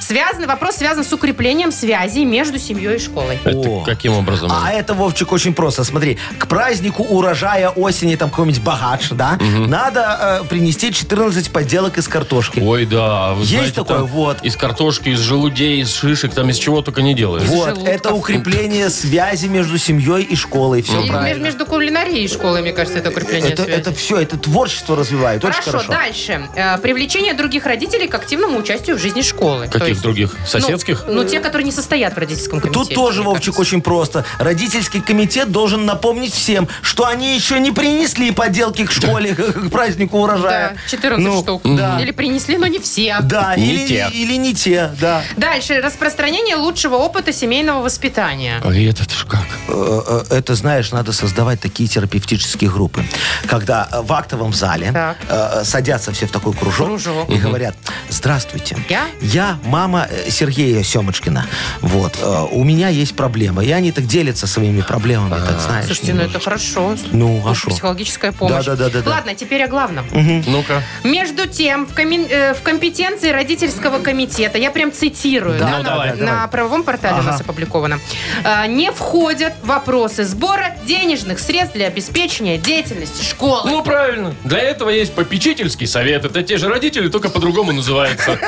связан, 0.00 0.46
вопрос 0.46 0.76
связан 0.76 1.04
с 1.04 1.12
укреплением 1.12 1.72
связей 1.72 2.24
между 2.24 2.58
семьей 2.58 2.96
и 2.96 2.98
школой. 2.98 3.38
Это 3.44 3.56
О. 3.58 3.82
каким 3.84 4.12
образом? 4.14 4.50
А 4.52 4.72
это, 4.72 4.94
Вовчик, 4.94 5.32
очень 5.32 5.54
просто. 5.54 5.84
Смотри, 5.84 6.18
к 6.38 6.46
празднику 6.46 7.02
урожая 7.04 7.68
осени, 7.70 8.16
там 8.16 8.30
какой-нибудь 8.30 8.62
богач, 8.62 9.08
да, 9.10 9.38
надо 9.40 10.40
э, 10.42 10.44
принести 10.48 10.92
14 10.92 11.50
подделок 11.52 11.98
из 11.98 12.08
картошки. 12.08 12.60
Ой, 12.60 12.86
да. 12.86 13.32
Вы 13.34 13.40
Есть 13.42 13.50
знаете, 13.52 13.72
такое? 13.74 13.98
там 13.98 14.06
Вот. 14.06 14.42
Из 14.42 14.56
картошки, 14.56 15.10
из 15.10 15.18
желудей, 15.20 15.80
из 15.80 15.92
шишек, 15.94 16.32
там 16.34 16.48
из 16.50 16.58
чего 16.58 16.82
только 16.82 17.02
не 17.02 17.14
делают. 17.14 17.44
Вот, 17.44 17.66
желудков. 17.70 17.88
это 17.88 18.14
укрепление 18.14 18.90
связи 18.90 19.46
между 19.46 19.78
семьей 19.78 20.22
и 20.22 20.36
школой. 20.36 20.82
Все 20.82 21.00
И 21.02 21.08
правильно. 21.08 21.28
между, 21.28 21.44
между 21.44 21.66
кулинарией 21.66 22.24
и 22.24 22.28
школой, 22.28 22.62
мне 22.62 22.72
кажется, 22.72 22.98
это 22.98 23.10
укрепление 23.10 23.52
Это, 23.52 23.64
связи. 23.64 23.78
это 23.78 23.92
все, 23.92 24.18
это 24.18 24.38
творчество 24.38 24.96
развивает. 25.04 25.44
Очень 25.44 25.60
Хорошо, 25.62 25.70
хорошо. 25.72 25.92
дальше. 25.92 26.48
Э, 26.56 26.78
привлечение 26.78 27.34
других 27.34 27.66
родителей 27.66 28.08
к 28.08 28.14
активному 28.14 28.58
участию 28.58 28.96
в 28.96 29.00
жизни 29.00 29.22
школы. 29.22 29.66
То 29.66 29.72
Каких 29.72 29.88
есть, 29.88 30.02
других? 30.02 30.34
Соседских? 30.46 31.04
Ну, 31.06 31.14
ну, 31.14 31.24
те, 31.24 31.40
которые 31.40 31.64
не 31.64 31.72
состоят 31.72 32.14
в 32.14 32.18
родительском 32.18 32.60
комитете. 32.60 32.84
Тут 32.84 32.94
тоже, 32.94 33.20
мне 33.20 33.28
Вовчик, 33.28 33.54
кажется. 33.54 33.60
очень 33.60 33.82
просто. 33.82 34.24
Родительский 34.38 35.00
комитет 35.00 35.50
должен 35.52 35.84
напомнить 35.86 36.32
всем, 36.32 36.68
что 36.82 37.06
они 37.06 37.34
еще 37.34 37.60
не 37.60 37.70
принесли 37.72 38.30
поделки 38.30 38.84
к 38.86 38.92
школе, 38.92 39.34
к 39.36 39.70
празднику 39.70 40.16
Да, 40.18 40.22
урожая. 40.34 40.76
14 40.88 41.24
Ну, 41.24 41.42
штук. 41.42 41.62
да. 41.64 41.98
Или 42.00 42.10
принесли, 42.10 42.56
но 42.56 42.66
не 42.66 42.78
все. 42.78 43.18
Да, 43.22 43.54
Не 43.56 43.66
или, 43.74 43.86
те. 43.88 44.08
или 44.12 44.36
не 44.36 44.54
те, 44.54 44.90
да. 45.00 45.22
Дальше. 45.36 45.80
Распространение 45.80 46.56
лучшего 46.56 46.96
опыта 46.96 47.32
семейного 47.32 47.82
воспитания. 47.82 48.60
А 48.64 48.72
это 48.72 49.02
ж 49.04 49.24
как? 49.28 49.44
Э, 49.68 50.22
э, 50.30 50.36
Это, 50.38 50.54
знаешь, 50.54 50.92
надо 50.92 51.12
создавать 51.12 51.60
такие 51.60 51.88
терапевтические 51.88 52.70
группы. 52.70 53.04
Когда 53.46 53.88
э, 53.90 54.00
в 54.02 54.12
актовом 54.12 54.52
зале 54.52 54.83
Так. 54.92 55.16
э, 55.28 55.64
садятся 55.64 56.12
все 56.12 56.26
в 56.26 56.30
такой 56.32 56.52
кружок, 56.52 56.86
Кружок. 56.88 57.28
и 57.30 57.36
говорят, 57.38 57.76
здравствуйте. 58.08 58.76
Я? 58.88 59.06
Я 59.20 59.58
мама 59.64 60.06
э, 60.10 60.30
Сергея 60.30 60.82
Семочкина. 60.82 61.46
Вот. 61.80 62.18
э, 62.20 62.46
У 62.50 62.64
меня 62.64 62.88
есть 62.88 63.16
проблема. 63.16 63.64
И 63.64 63.70
они 63.70 63.92
так 63.92 64.06
делятся 64.06 64.46
своими 64.46 64.82
проблемами, 64.82 65.30
так 65.46 65.60
знаешь. 65.60 65.86
Слушайте, 65.86 66.14
ну 66.14 66.22
это 66.22 66.40
хорошо. 66.40 66.96
Ну, 67.12 67.42
а 67.46 67.54
шо? 67.54 67.70
Психологическая 67.70 68.32
помощь. 68.32 68.64
Да-да-да-да-да. 68.64 69.10
Ладно, 69.10 69.34
теперь 69.34 69.62
о 69.64 69.68
главном. 69.68 70.06
Ну-ка. 70.46 70.82
Между 71.04 71.46
тем, 71.46 71.86
в, 71.86 71.94
коми- 71.94 72.28
э, 72.28 72.54
в 72.54 72.62
компетенции 72.62 73.30
родительского 73.30 73.98
комитета, 73.98 74.58
я 74.58 74.70
прям 74.70 74.92
цитирую, 74.92 75.58
Да, 75.58 75.64
да, 75.66 75.70
ну, 75.70 75.76
на, 75.78 75.82
давай, 75.90 76.10
на 76.16 76.26
давай. 76.26 76.48
правовом 76.48 76.82
портале 76.82 77.20
у 77.20 77.22
нас 77.22 77.40
опубликовано, 77.40 77.98
э, 78.44 78.66
не 78.68 78.90
входят 78.92 79.52
вопросы 79.62 80.24
сбора 80.24 80.76
денежных 80.86 81.38
средств 81.38 81.74
для 81.74 81.86
обеспечения 81.86 82.58
деятельности 82.58 83.22
школы. 83.24 83.62
Ну, 83.70 83.82
правильно. 83.82 84.34
Для 84.44 84.58
этого 84.74 84.90
есть 84.90 85.14
попечительский 85.14 85.86
совет. 85.86 86.24
Это 86.24 86.42
те 86.42 86.56
же 86.56 86.68
родители, 86.68 87.08
только 87.08 87.30
по-другому 87.30 87.72
называются. 87.72 88.38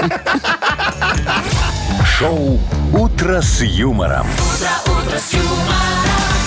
Шоу 2.05 2.61
«Утро 2.93 3.41
с 3.41 3.63
юмором». 3.63 4.27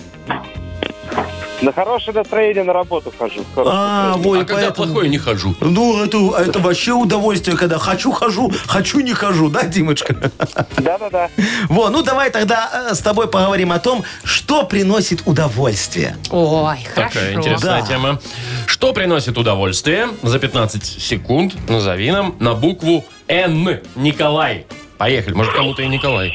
На 1.62 1.72
хорошее 1.72 2.14
настроение 2.18 2.64
на 2.64 2.74
работу 2.74 3.14
хожу. 3.18 3.42
А, 3.56 4.14
настроение. 4.16 4.30
во, 4.30 4.36
и 4.36 4.42
А 4.42 4.46
когда 4.46 4.62
поэтому- 4.68 4.88
плохое 4.88 5.10
не 5.10 5.18
хожу. 5.20 5.56
Ну, 5.60 6.04
это, 6.04 6.18
это 6.42 6.60
вообще 6.60 6.94
удовольствие, 6.94 7.56
когда 7.56 7.78
хочу 7.78 8.12
хожу, 8.12 8.52
хочу 8.68 9.00
не 9.02 9.14
хожу, 9.14 9.50
да, 9.50 9.64
Димочка? 9.64 10.32
Да-да-да. 10.78 11.30
Во, 11.70 11.90
ну 11.92 12.02
давай 12.02 12.32
тогда 12.32 12.88
э, 12.90 12.96
с 12.96 13.00
тобой 13.00 13.28
поговорим 13.28 13.72
о 13.72 13.80
том, 13.80 14.04
что 14.24 14.64
приносит 14.64 15.22
удовольствие. 15.28 16.16
Ой, 16.32 16.78
хорошо. 16.96 17.14
Такая 17.14 17.34
интересная 17.36 17.82
Да. 17.82 17.88
тема. 17.88 18.20
Что 18.66 18.92
приносит 18.94 19.38
удовольствие? 19.38 20.08
За 20.24 20.40
15 20.40 20.84
секунд 20.84 21.54
назови 21.70 22.12
нам 22.12 22.36
на 22.40 22.56
букву 22.56 23.06
Н. 23.28 23.80
Николай. 23.96 24.66
Поехали. 24.98 25.36
Может, 25.36 25.54
кому-то 25.54 25.84
и 25.84 25.88
Николай. 25.88 26.34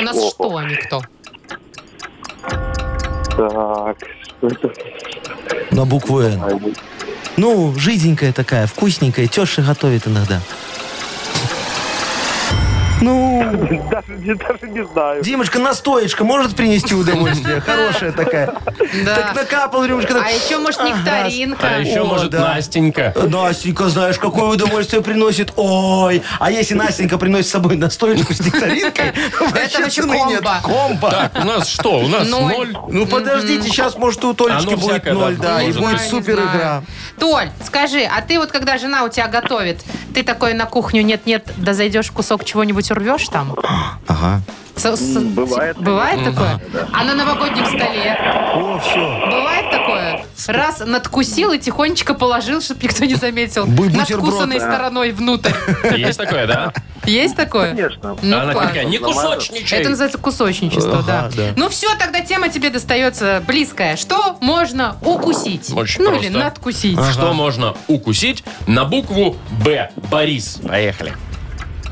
У 0.00 0.02
нас 0.02 0.16
что, 0.30 0.56
а 0.56 0.64
не 0.64 0.74
кто? 0.74 1.00
Так, 3.36 3.96
На 5.70 5.84
букву 5.84 6.20
«Н». 6.20 6.40
Ну, 7.36 7.74
жизненькая 7.76 8.32
такая, 8.32 8.66
вкусненькая, 8.66 9.26
теща 9.26 9.62
готовит 9.62 10.06
иногда. 10.08 10.40
Ну, 13.02 13.44
Даже, 13.90 14.12
не- 14.18 14.34
даже 14.34 14.68
не 14.68 14.84
знаю. 14.86 15.22
Димочка, 15.22 15.58
настоечка 15.58 16.24
может 16.24 16.56
принести 16.56 16.94
удовольствие? 16.94 17.60
Хорошая 17.66 18.12
такая. 18.12 18.54
Да. 19.04 19.14
Так 19.16 19.34
накапал 19.36 19.84
рюмочка. 19.84 20.14
так, 20.14 20.24
А 20.26 20.30
еще, 20.30 20.58
может, 20.58 20.82
нектаринка. 20.82 21.68
А 21.68 21.78
еще, 21.78 22.00
О, 22.00 22.04
может, 22.04 22.30
да. 22.30 22.54
Настенька. 22.54 23.12
Настенька, 23.28 23.88
знаешь, 23.88 24.18
какое 24.18 24.44
удовольствие 24.54 25.02
приносит. 25.02 25.52
Ой, 25.56 26.22
а 26.38 26.50
если 26.50 26.74
Настенька 26.74 27.18
приносит 27.18 27.48
с 27.48 27.50
собой 27.50 27.76
настоечку 27.76 28.32
с 28.32 28.40
нектаринкой, 28.40 29.12
вообще 29.40 29.82
вообще 29.82 30.02
цены 30.02 30.18
нет. 30.28 30.42
комбо. 30.42 30.60
Комбо. 30.62 31.10
Так, 31.10 31.32
у 31.42 31.46
нас 31.46 31.68
что? 31.68 31.98
У 32.00 32.08
нас 32.08 32.28
Ноль. 32.28 32.52
ноль. 32.52 32.76
Ну 32.88 33.06
подождите, 33.06 33.68
сейчас 33.68 33.96
может 33.96 34.24
у 34.24 34.32
Толечки 34.34 34.68
Оно 34.68 34.76
будет 34.76 34.90
всякое, 34.90 35.12
ноль, 35.14 35.36
да, 35.36 35.60
и 35.62 35.66
может 35.66 35.80
будет 35.82 36.00
супер 36.00 36.34
игра. 36.34 36.82
Толь, 37.18 37.50
скажи, 37.64 38.02
а 38.04 38.20
ты 38.22 38.38
вот 38.38 38.50
когда 38.52 38.78
жена 38.78 39.04
у 39.04 39.08
тебя 39.08 39.28
готовит, 39.28 39.82
ты 40.14 40.22
такой 40.22 40.54
на 40.54 40.66
кухню 40.66 41.02
нет-нет, 41.02 41.46
да 41.56 41.74
зайдешь 41.74 42.10
кусок 42.10 42.44
чего-нибудь 42.44 42.86
урвешь 42.96 43.28
там? 43.28 43.54
Ага. 44.08 44.40
С- 44.76 44.94
с- 44.94 45.18
бывает, 45.22 45.78
Бывает 45.78 46.22
такое? 46.22 46.60
А 46.92 47.02
на 47.04 47.14
новогоднем 47.14 47.64
столе? 47.64 48.14
О, 48.54 48.78
все. 48.78 49.26
Бывает 49.26 49.70
такое? 49.70 50.24
Раз 50.48 50.82
надкусил 50.84 51.52
и 51.52 51.58
тихонечко 51.58 52.12
положил, 52.12 52.60
чтобы 52.60 52.80
никто 52.82 53.04
не 53.06 53.14
заметил. 53.14 53.64
Бу- 53.64 53.88
бутерброд. 53.88 54.08
Надкусанной 54.10 54.60
стороной 54.60 55.12
внутрь. 55.12 55.50
Есть 55.96 56.18
такое, 56.18 56.46
да? 56.46 56.72
Есть 57.06 57.36
такое? 57.36 57.70
Конечно. 57.74 58.16
Ну, 58.20 58.38
Она 58.38 58.52
класс. 58.52 58.66
такая, 58.68 58.84
не 58.84 58.98
кусочничай. 58.98 59.80
Это 59.80 59.88
называется 59.90 60.18
кусочничество, 60.18 60.98
Ага, 60.98 61.04
да. 61.06 61.30
да. 61.36 61.42
Ну 61.56 61.68
все, 61.70 61.88
тогда 61.98 62.20
тема 62.20 62.50
тебе 62.50 62.68
достается 62.68 63.42
близкая. 63.46 63.96
Что 63.96 64.36
можно 64.42 64.96
укусить? 65.00 65.72
Очень 65.74 66.02
ну 66.02 66.10
просто. 66.10 66.26
или 66.26 66.36
надкусить. 66.36 66.98
Что 67.12 67.32
можно 67.32 67.74
укусить 67.88 68.44
на 68.66 68.84
букву 68.84 69.36
Б? 69.64 69.90
Борис. 70.10 70.60
Поехали. 70.68 71.14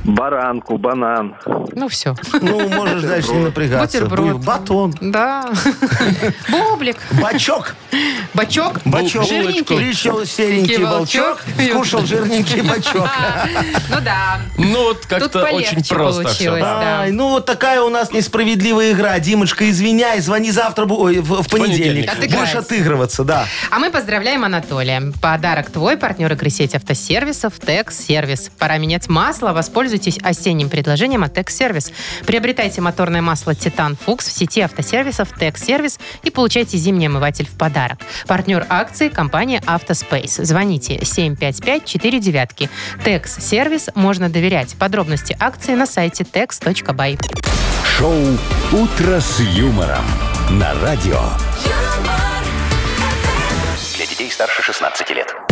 Баранку, 0.04 0.76
банан. 0.76 1.34
Ну, 1.72 1.88
все. 1.88 2.14
Ну, 2.40 2.68
можешь 2.68 3.02
дальше 3.02 3.32
не 3.32 3.44
напрягаться. 3.44 4.02
Бутерброд. 4.02 4.44
Батон. 4.44 4.94
Да. 5.00 5.50
Бублик. 6.48 6.98
Бачок. 7.12 7.74
Бачок. 8.34 8.80
Бачок. 8.84 9.24
Жирненький. 9.24 9.76
Пришел 9.76 10.24
серенький 10.26 10.84
волчок. 10.84 11.40
скушал 11.70 12.04
жирненький 12.04 12.60
бачок. 12.68 13.08
Ну 13.90 13.96
да. 14.02 14.40
Ну, 14.58 14.84
вот 14.84 15.06
как-то 15.06 15.44
очень 15.44 15.82
просто 15.88 16.28
все. 16.28 16.50
Ай, 16.52 17.10
ну 17.10 17.30
вот 17.30 17.46
такая 17.46 17.80
у 17.80 17.88
нас 17.88 18.12
несправедливая 18.12 18.92
игра. 18.92 19.18
Димочка, 19.18 19.68
извиняй, 19.70 20.20
звони 20.20 20.50
завтра, 20.50 20.86
ой, 20.86 21.20
в, 21.20 21.42
в 21.42 21.48
понедельник. 21.48 22.10
Будешь 22.18 22.54
отыгрываться, 22.54 23.24
да. 23.24 23.46
А 23.70 23.78
мы 23.78 23.90
поздравляем 23.90 24.44
Анатолия. 24.44 25.12
Подарок 25.22 25.70
твой, 25.70 25.96
партнер 25.96 26.32
игры 26.32 26.50
сеть 26.50 26.74
автосервисов 26.74 27.54
Текс 27.58 27.98
Сервис. 27.98 28.50
Пора 28.58 28.78
менять 28.78 29.08
масло. 29.08 29.52
Воспользуйтесь 29.94 30.18
осенним 30.24 30.68
предложением 30.68 31.22
от 31.22 31.34
Текс 31.34 31.56
Сервис. 31.56 31.92
Приобретайте 32.26 32.80
моторное 32.80 33.22
масло 33.22 33.54
Титан 33.54 33.96
Фукс 33.96 34.26
в 34.26 34.32
сети 34.32 34.60
автосервисов 34.60 35.28
Текс 35.38 35.62
Сервис 35.62 36.00
и 36.24 36.30
получайте 36.30 36.76
зимний 36.78 37.06
омыватель 37.06 37.46
в 37.46 37.56
подарок. 37.56 37.98
Партнер 38.26 38.66
акции 38.68 39.08
компания 39.08 39.62
Автоспейс. 39.64 40.34
Звоните 40.34 40.96
755-49. 40.96 42.68
Текс 43.04 43.36
Сервис 43.38 43.88
можно 43.94 44.28
доверять. 44.28 44.74
Подробности 44.74 45.36
акции 45.38 45.74
на 45.74 45.86
сайте 45.86 46.24
tex.by. 46.24 47.20
Шоу 47.96 48.20
«Утро 48.72 49.20
с 49.20 49.38
юмором» 49.38 50.04
на 50.50 50.74
радио. 50.80 51.20
Для 53.96 54.06
детей 54.06 54.28
старше 54.28 54.60
16 54.60 55.10
лет. 55.10 55.43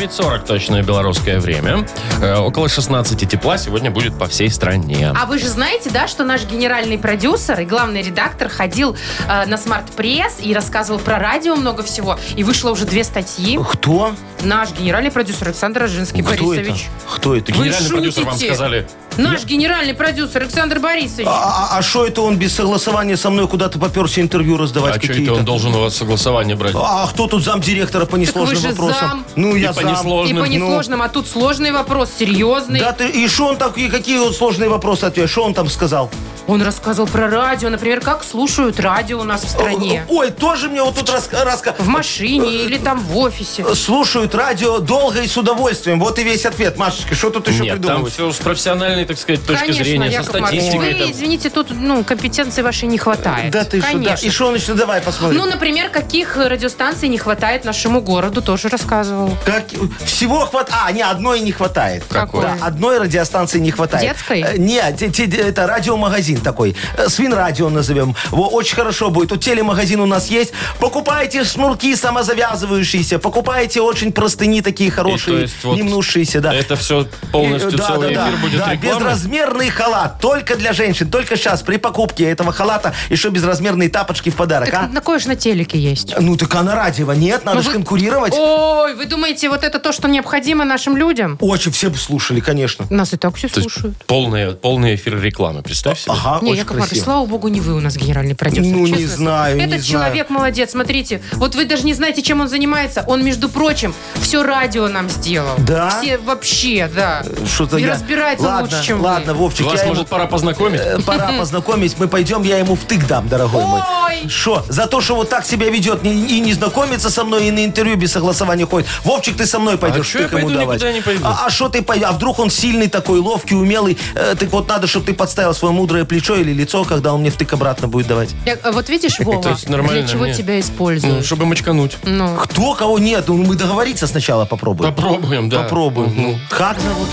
9.40 0.00 0.46
точное 0.46 0.82
белорусское 0.82 1.38
время. 1.40 1.86
Э, 2.22 2.36
около 2.36 2.70
16 2.70 3.28
тепла 3.28 3.58
сегодня 3.58 3.90
будет 3.90 4.18
по 4.18 4.26
всей 4.26 4.50
стране. 4.50 5.12
А 5.14 5.26
вы 5.26 5.38
же 5.38 5.46
знаете, 5.48 5.90
да, 5.90 6.08
что 6.08 6.24
наш 6.24 6.44
генеральный 6.46 6.96
продюсер 6.98 7.60
и 7.60 7.66
главный 7.66 8.00
редактор 8.00 8.48
ходил 8.48 8.96
э, 9.28 9.44
на 9.44 9.58
смарт-пресс 9.58 10.38
и 10.40 10.54
рассказывал 10.54 11.00
про 11.00 11.18
радио 11.18 11.54
много 11.54 11.82
всего. 11.82 12.18
И 12.34 12.44
вышло 12.44 12.70
уже 12.70 12.86
две 12.86 13.04
статьи. 13.04 13.58
Кто? 13.72 14.14
Наш 14.42 14.70
генеральный 14.72 15.10
продюсер 15.10 15.48
Александр 15.48 15.82
Рожинский 15.82 16.22
Кто 16.22 16.32
это? 16.32 16.44
Борисович. 16.44 16.88
Кто 17.14 17.36
это? 17.36 17.52
Вы 17.52 17.64
Генеральный 17.64 17.90
продюсер 17.90 18.24
вам 18.24 18.32
шутите? 18.34 18.54
сказали. 18.54 18.88
Наш 19.20 19.44
генеральный 19.44 19.94
продюсер 19.94 20.42
Александр 20.42 20.78
Борисович. 20.78 21.26
А 21.28 21.80
что 21.82 22.06
это 22.06 22.22
он 22.22 22.36
без 22.36 22.54
согласования 22.54 23.16
со 23.16 23.30
мной 23.30 23.46
куда-то 23.48 23.78
поперся 23.78 24.20
интервью 24.20 24.56
раздавать 24.56 24.96
А 24.96 25.02
что 25.02 25.12
это 25.12 25.34
он 25.34 25.44
должен 25.44 25.74
у 25.74 25.80
вас 25.80 25.96
согласование 25.96 26.56
брать? 26.56 26.74
А 26.74 27.06
кто 27.06 27.26
тут 27.26 27.44
замдиректора 27.44 28.06
по 28.06 28.16
несложным 28.16 28.62
вопросам? 28.62 29.08
зам. 29.08 29.24
Ну, 29.36 29.54
я 29.56 29.70
И 29.70 29.74
по 29.74 29.82
зам. 29.82 29.92
несложным. 29.92 30.36
и 30.36 30.40
по 30.40 30.46
ну. 30.46 30.52
несложным, 30.52 31.02
а 31.02 31.08
тут 31.08 31.28
сложный 31.28 31.72
вопрос, 31.72 32.10
серьезный. 32.18 32.80
Да 32.80 32.92
ты, 32.92 33.08
и 33.08 33.28
что 33.28 33.46
он 33.46 33.56
так, 33.56 33.76
и 33.78 33.88
какие 33.88 34.18
вот 34.18 34.34
сложные 34.36 34.68
вопросы 34.70 35.04
ответил? 35.04 35.28
Что 35.28 35.44
он 35.44 35.54
там 35.54 35.68
сказал? 35.68 36.10
Он 36.46 36.62
рассказывал 36.62 37.08
про 37.08 37.28
радио, 37.28 37.68
например, 37.68 38.00
как 38.00 38.24
слушают 38.24 38.80
радио 38.80 39.20
у 39.20 39.24
нас 39.24 39.44
в 39.44 39.48
стране. 39.48 40.04
Ой, 40.08 40.30
тоже 40.30 40.68
мне 40.68 40.82
вот 40.82 40.96
тут 40.96 41.10
рассказал. 41.10 41.46
В 41.78 41.88
машине 41.88 42.64
или 42.64 42.78
там 42.78 43.00
в 43.00 43.16
офисе. 43.18 43.64
Слушают 43.74 44.34
радио 44.34 44.78
долго 44.78 45.20
и 45.20 45.28
с 45.28 45.36
удовольствием. 45.36 46.00
Вот 46.00 46.18
и 46.18 46.24
весь 46.24 46.46
ответ, 46.46 46.76
Машечка. 46.76 47.14
Что 47.14 47.30
тут 47.30 47.48
еще 47.48 47.62
Нет, 47.62 47.74
там 47.74 47.80
придумывать? 47.80 48.12
все 48.12 48.32
с 48.32 48.36
профессиональной, 48.36 49.04
так 49.04 49.18
сказать, 49.18 49.44
точки 49.44 49.60
Конечно, 49.60 49.84
зрения, 49.84 50.06
со 50.06 50.12
Яков 50.12 50.40
Маркович, 50.40 50.62
статистикой. 50.62 50.92
вы, 50.94 50.98
там. 51.00 51.10
извините, 51.12 51.50
тут 51.50 51.68
ну, 51.70 52.04
компетенции 52.04 52.62
вашей 52.62 52.88
не 52.88 52.98
хватает. 52.98 53.52
Да 53.52 53.64
ты 53.64 53.80
что, 53.80 53.98
да. 53.98 54.14
И 54.14 54.30
что 54.30 54.48
он 54.48 54.54
еще? 54.54 54.74
Давай 54.74 55.00
посмотрим. 55.00 55.38
Ну, 55.38 55.46
например, 55.46 55.90
каких 55.90 56.36
радиостанций 56.36 57.08
не 57.08 57.18
хватает 57.18 57.64
нашему 57.64 58.00
городу, 58.00 58.42
тоже 58.42 58.68
рассказывал. 58.68 59.36
Как, 59.44 59.64
всего 60.04 60.40
хватает. 60.46 60.80
А, 60.84 60.92
не, 60.92 61.02
одной 61.02 61.40
не 61.40 61.52
хватает. 61.52 62.04
Какой? 62.08 62.42
Да, 62.42 62.56
одной 62.60 62.98
радиостанции 62.98 63.58
не 63.58 63.70
хватает. 63.70 64.04
Детской? 64.04 64.40
Э, 64.40 64.56
Нет, 64.56 65.02
это 65.02 65.66
радиомагазин 65.66 66.29
такой. 66.38 66.76
Э, 66.96 67.08
Свинрадио 67.08 67.68
назовем. 67.70 68.14
Во, 68.30 68.48
очень 68.48 68.76
хорошо 68.76 69.10
будет. 69.10 69.30
Тут 69.30 69.40
телемагазин 69.42 70.00
у 70.00 70.06
нас 70.06 70.28
есть. 70.28 70.52
Покупайте 70.78 71.44
шнурки 71.44 71.94
самозавязывающиеся. 71.96 73.18
Покупайте 73.18 73.80
очень 73.80 74.12
простыни 74.12 74.62
такие 74.62 74.90
хорошие, 74.90 75.42
есть 75.42 75.62
вот 75.64 75.76
не 75.76 75.82
мнущиеся. 75.82 76.40
Да. 76.40 76.54
Это 76.54 76.76
все 76.76 77.06
полностью 77.32 77.72
И- 77.72 77.76
да, 77.76 77.86
целый 77.86 78.14
да, 78.14 78.24
эфир 78.28 78.36
да, 78.36 78.42
будет 78.42 78.58
да, 78.58 78.72
реклама? 78.72 78.98
безразмерный 79.00 79.70
халат. 79.70 80.20
Только 80.20 80.56
для 80.56 80.72
женщин. 80.72 81.10
Только 81.10 81.36
сейчас 81.36 81.62
при 81.62 81.76
покупке 81.76 82.24
этого 82.24 82.52
халата 82.52 82.94
еще 83.08 83.28
безразмерные 83.30 83.88
тапочки 83.88 84.30
в 84.30 84.36
подарок. 84.36 84.70
Так 84.70 84.82
а? 84.84 84.88
на 84.88 85.00
кое 85.00 85.18
же 85.18 85.28
на 85.28 85.36
телеке 85.36 85.78
есть? 85.78 86.14
Ну 86.18 86.36
так 86.36 86.54
а 86.54 86.62
на 86.62 86.74
радио 86.74 87.12
нет, 87.12 87.44
надо 87.44 87.58
Ну 87.58 87.62
же 87.62 87.68
вы- 87.68 87.74
конкурировать. 87.74 88.32
Ой, 88.36 88.94
вы 88.94 89.06
думаете, 89.06 89.48
вот 89.48 89.64
это 89.64 89.78
то, 89.78 89.92
что 89.92 90.08
необходимо 90.08 90.64
нашим 90.64 90.96
людям? 90.96 91.36
Очень 91.40 91.72
все 91.72 91.90
бы 91.90 91.96
слушали, 91.96 92.40
конечно. 92.40 92.86
Нас 92.90 93.12
и 93.12 93.16
так 93.16 93.34
все 93.36 93.48
То 93.48 93.60
слушают. 93.60 93.96
полный, 94.06 94.52
полный 94.52 94.94
эфир 94.94 95.20
рекламы, 95.20 95.62
представь 95.62 96.00
себе. 96.00 96.12
Ага, 96.24 96.44
Не, 96.44 96.50
очень 96.52 96.58
Яков 96.60 96.76
Маркович, 96.78 97.02
слава 97.02 97.26
богу, 97.26 97.48
не 97.48 97.60
вы 97.60 97.74
у 97.74 97.80
нас 97.80 97.96
генеральный 97.96 98.34
продюсер. 98.34 98.72
Ну, 98.72 98.86
не 98.86 98.92
честное 98.92 99.06
знаю, 99.16 99.56
не 99.56 99.62
Этот 99.64 99.80
знаю. 99.80 100.04
человек 100.04 100.30
молодец, 100.30 100.70
смотрите. 100.72 101.22
Вот 101.32 101.54
вы 101.54 101.64
даже 101.64 101.84
не 101.84 101.94
знаете, 101.94 102.22
чем 102.22 102.40
он 102.40 102.48
занимается. 102.48 103.04
Он, 103.06 103.24
между 103.24 103.48
прочим, 103.48 103.94
все 104.20 104.42
радио 104.42 104.88
нам 104.88 105.08
сделал. 105.08 105.54
Да? 105.58 105.88
Все 106.00 106.18
вообще, 106.18 106.90
да. 106.94 107.22
Что-то 107.46 107.78
И 107.78 107.82
я- 107.82 107.92
разбирается 107.94 108.44
ладно, 108.46 108.62
лучше, 108.62 108.86
чем 108.86 109.00
Ладно, 109.00 109.32
вы. 109.34 109.38
Вовчик, 109.40 109.66
Вас, 109.66 109.74
я 109.76 109.80
ему- 109.82 109.90
может, 109.94 110.08
пора 110.08 110.26
познакомить? 110.26 110.80
Э, 110.80 110.98
Пора 111.04 111.32
познакомить. 111.38 111.96
Мы 111.98 112.08
пойдем, 112.08 112.42
я 112.42 112.58
ему 112.58 112.74
втык 112.76 113.06
дам, 113.06 113.28
дорогой 113.28 113.64
мой. 113.64 113.80
Ой! 114.06 114.28
Что? 114.28 114.64
За 114.68 114.86
то, 114.86 115.00
что 115.00 115.16
вот 115.16 115.28
так 115.30 115.46
себя 115.46 115.70
ведет, 115.70 116.02
не- 116.02 116.26
и 116.26 116.40
не 116.40 116.52
знакомится 116.52 117.10
со 117.10 117.24
мной, 117.24 117.46
и 117.48 117.50
на 117.50 117.64
интервью 117.64 117.96
без 117.96 118.12
согласования 118.12 118.66
ходит. 118.66 118.88
Вовчик, 119.04 119.36
ты 119.36 119.46
со 119.46 119.58
мной 119.58 119.78
пойдешь 119.78 120.14
я 120.14 120.20
втык 120.22 120.32
ему 120.32 120.42
пойду? 120.48 120.60
давать. 120.60 120.76
Никуда 120.80 120.92
не 120.92 121.00
пойду. 121.00 121.24
А 121.24 121.48
что 121.50 121.68
ты 121.68 121.82
пойдешь? 121.82 122.06
А 122.08 122.12
вдруг 122.12 122.38
он 122.38 122.50
сильный 122.50 122.88
такой, 122.88 123.20
ловкий, 123.20 123.54
умелый? 123.56 123.96
Э, 124.14 124.34
так 124.38 124.50
вот 124.52 124.68
надо, 124.68 124.86
чтобы 124.86 125.06
ты 125.06 125.14
подставил 125.14 125.54
свое 125.54 125.72
мудрое 125.74 126.04
плечо 126.10 126.34
или 126.34 126.52
лицо, 126.52 126.82
когда 126.84 127.14
он 127.14 127.20
мне 127.20 127.30
втык 127.30 127.52
обратно 127.52 127.86
будет 127.86 128.08
давать. 128.08 128.34
Я- 128.44 128.58
а 128.64 128.72
вот 128.72 128.88
видишь, 128.88 129.18
Вова, 129.20 129.48
есть 129.50 129.68
нормально, 129.68 130.00
для 130.02 130.08
чего 130.08 130.26
нет. 130.26 130.36
тебя 130.36 130.54
Ну, 130.54 130.60
используют? 130.60 131.24
чтобы 131.24 131.46
мочкануть. 131.46 131.98
Ну, 132.02 132.36
Кто, 132.36 132.74
кого 132.74 132.98
нет? 132.98 133.24
Ну, 133.28 133.36
мы 133.38 133.54
договориться 133.54 134.08
сначала 134.08 134.44
попробуем. 134.44 134.92
Попробуем, 134.92 135.48
да. 135.48 135.62
Попробуем. 135.62 136.12
Ну, 136.16 136.38
как 136.50 136.80
зовут? 136.80 137.08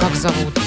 как 0.00 0.14
зовут? 0.16 0.58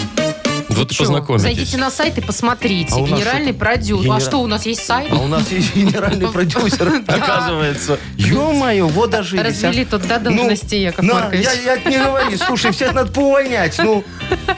Вот 0.80 0.92
и 0.92 0.96
познакомитесь. 0.96 1.44
Зайдите 1.44 1.78
на 1.78 1.92
сайт 1.92 2.18
и 2.18 2.22
посмотрите. 2.22 2.94
А 2.96 3.00
Генеральный 3.02 3.52
что? 3.52 3.60
продюсер. 3.60 4.04
Генера- 4.06 4.16
А 4.16 4.20
что, 4.20 4.38
у 4.42 4.48
нас 4.48 4.66
есть 4.66 4.86
сайт? 4.86 5.12
А 5.12 5.16
у 5.16 5.28
нас 5.28 5.52
есть 5.52 5.76
генеральный 5.76 6.28
продюсер. 6.32 7.04
Оказывается. 7.08 8.00
Ё-моё, 8.18 8.88
вот 8.88 9.10
даже 9.10 9.38
Развели 9.42 9.86
тут, 9.86 10.08
да, 10.08 10.20
должности, 10.20 10.76
Яков 10.76 11.06
Маркович? 11.06 11.46
Ну, 11.46 11.62
Я, 11.66 11.78
не 11.90 11.98
говори, 11.98 12.38
слушай, 12.38 12.72
всех 12.72 12.94
надо 12.94 13.12
поувольнять. 13.12 13.78
Ну, 13.80 14.04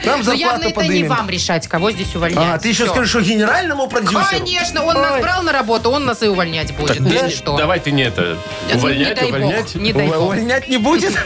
нам 0.04 0.22
Но 0.24 0.32
явно 0.32 0.62
зарплату 0.64 0.80
это 0.80 0.92
не 0.92 1.04
вам 1.04 1.28
решать, 1.28 1.66
кого 1.68 1.90
здесь 1.90 2.14
увольнять. 2.14 2.54
А, 2.54 2.58
ты 2.58 2.68
еще 2.68 2.86
скажешь, 2.86 3.10
что 3.10 3.20
генеральному 3.20 3.88
продюсеру? 3.88 4.22
Конечно, 4.30 4.84
он 4.84 4.94
нас 4.94 5.20
брал 5.20 5.42
на 5.42 5.52
работу, 5.52 5.90
он 5.90 6.04
нас 6.04 6.22
и 6.22 6.28
увольнять 6.28 6.74
будет. 6.76 7.02
Давай 7.44 7.80
ты 7.80 7.90
не 7.90 8.04
это. 8.04 8.36
Ну, 8.72 8.78
Увольнять, 8.78 9.22
увольнять. 9.22 9.76
Увольнять 9.76 10.68
не 10.68 10.78
будет? 10.78 11.12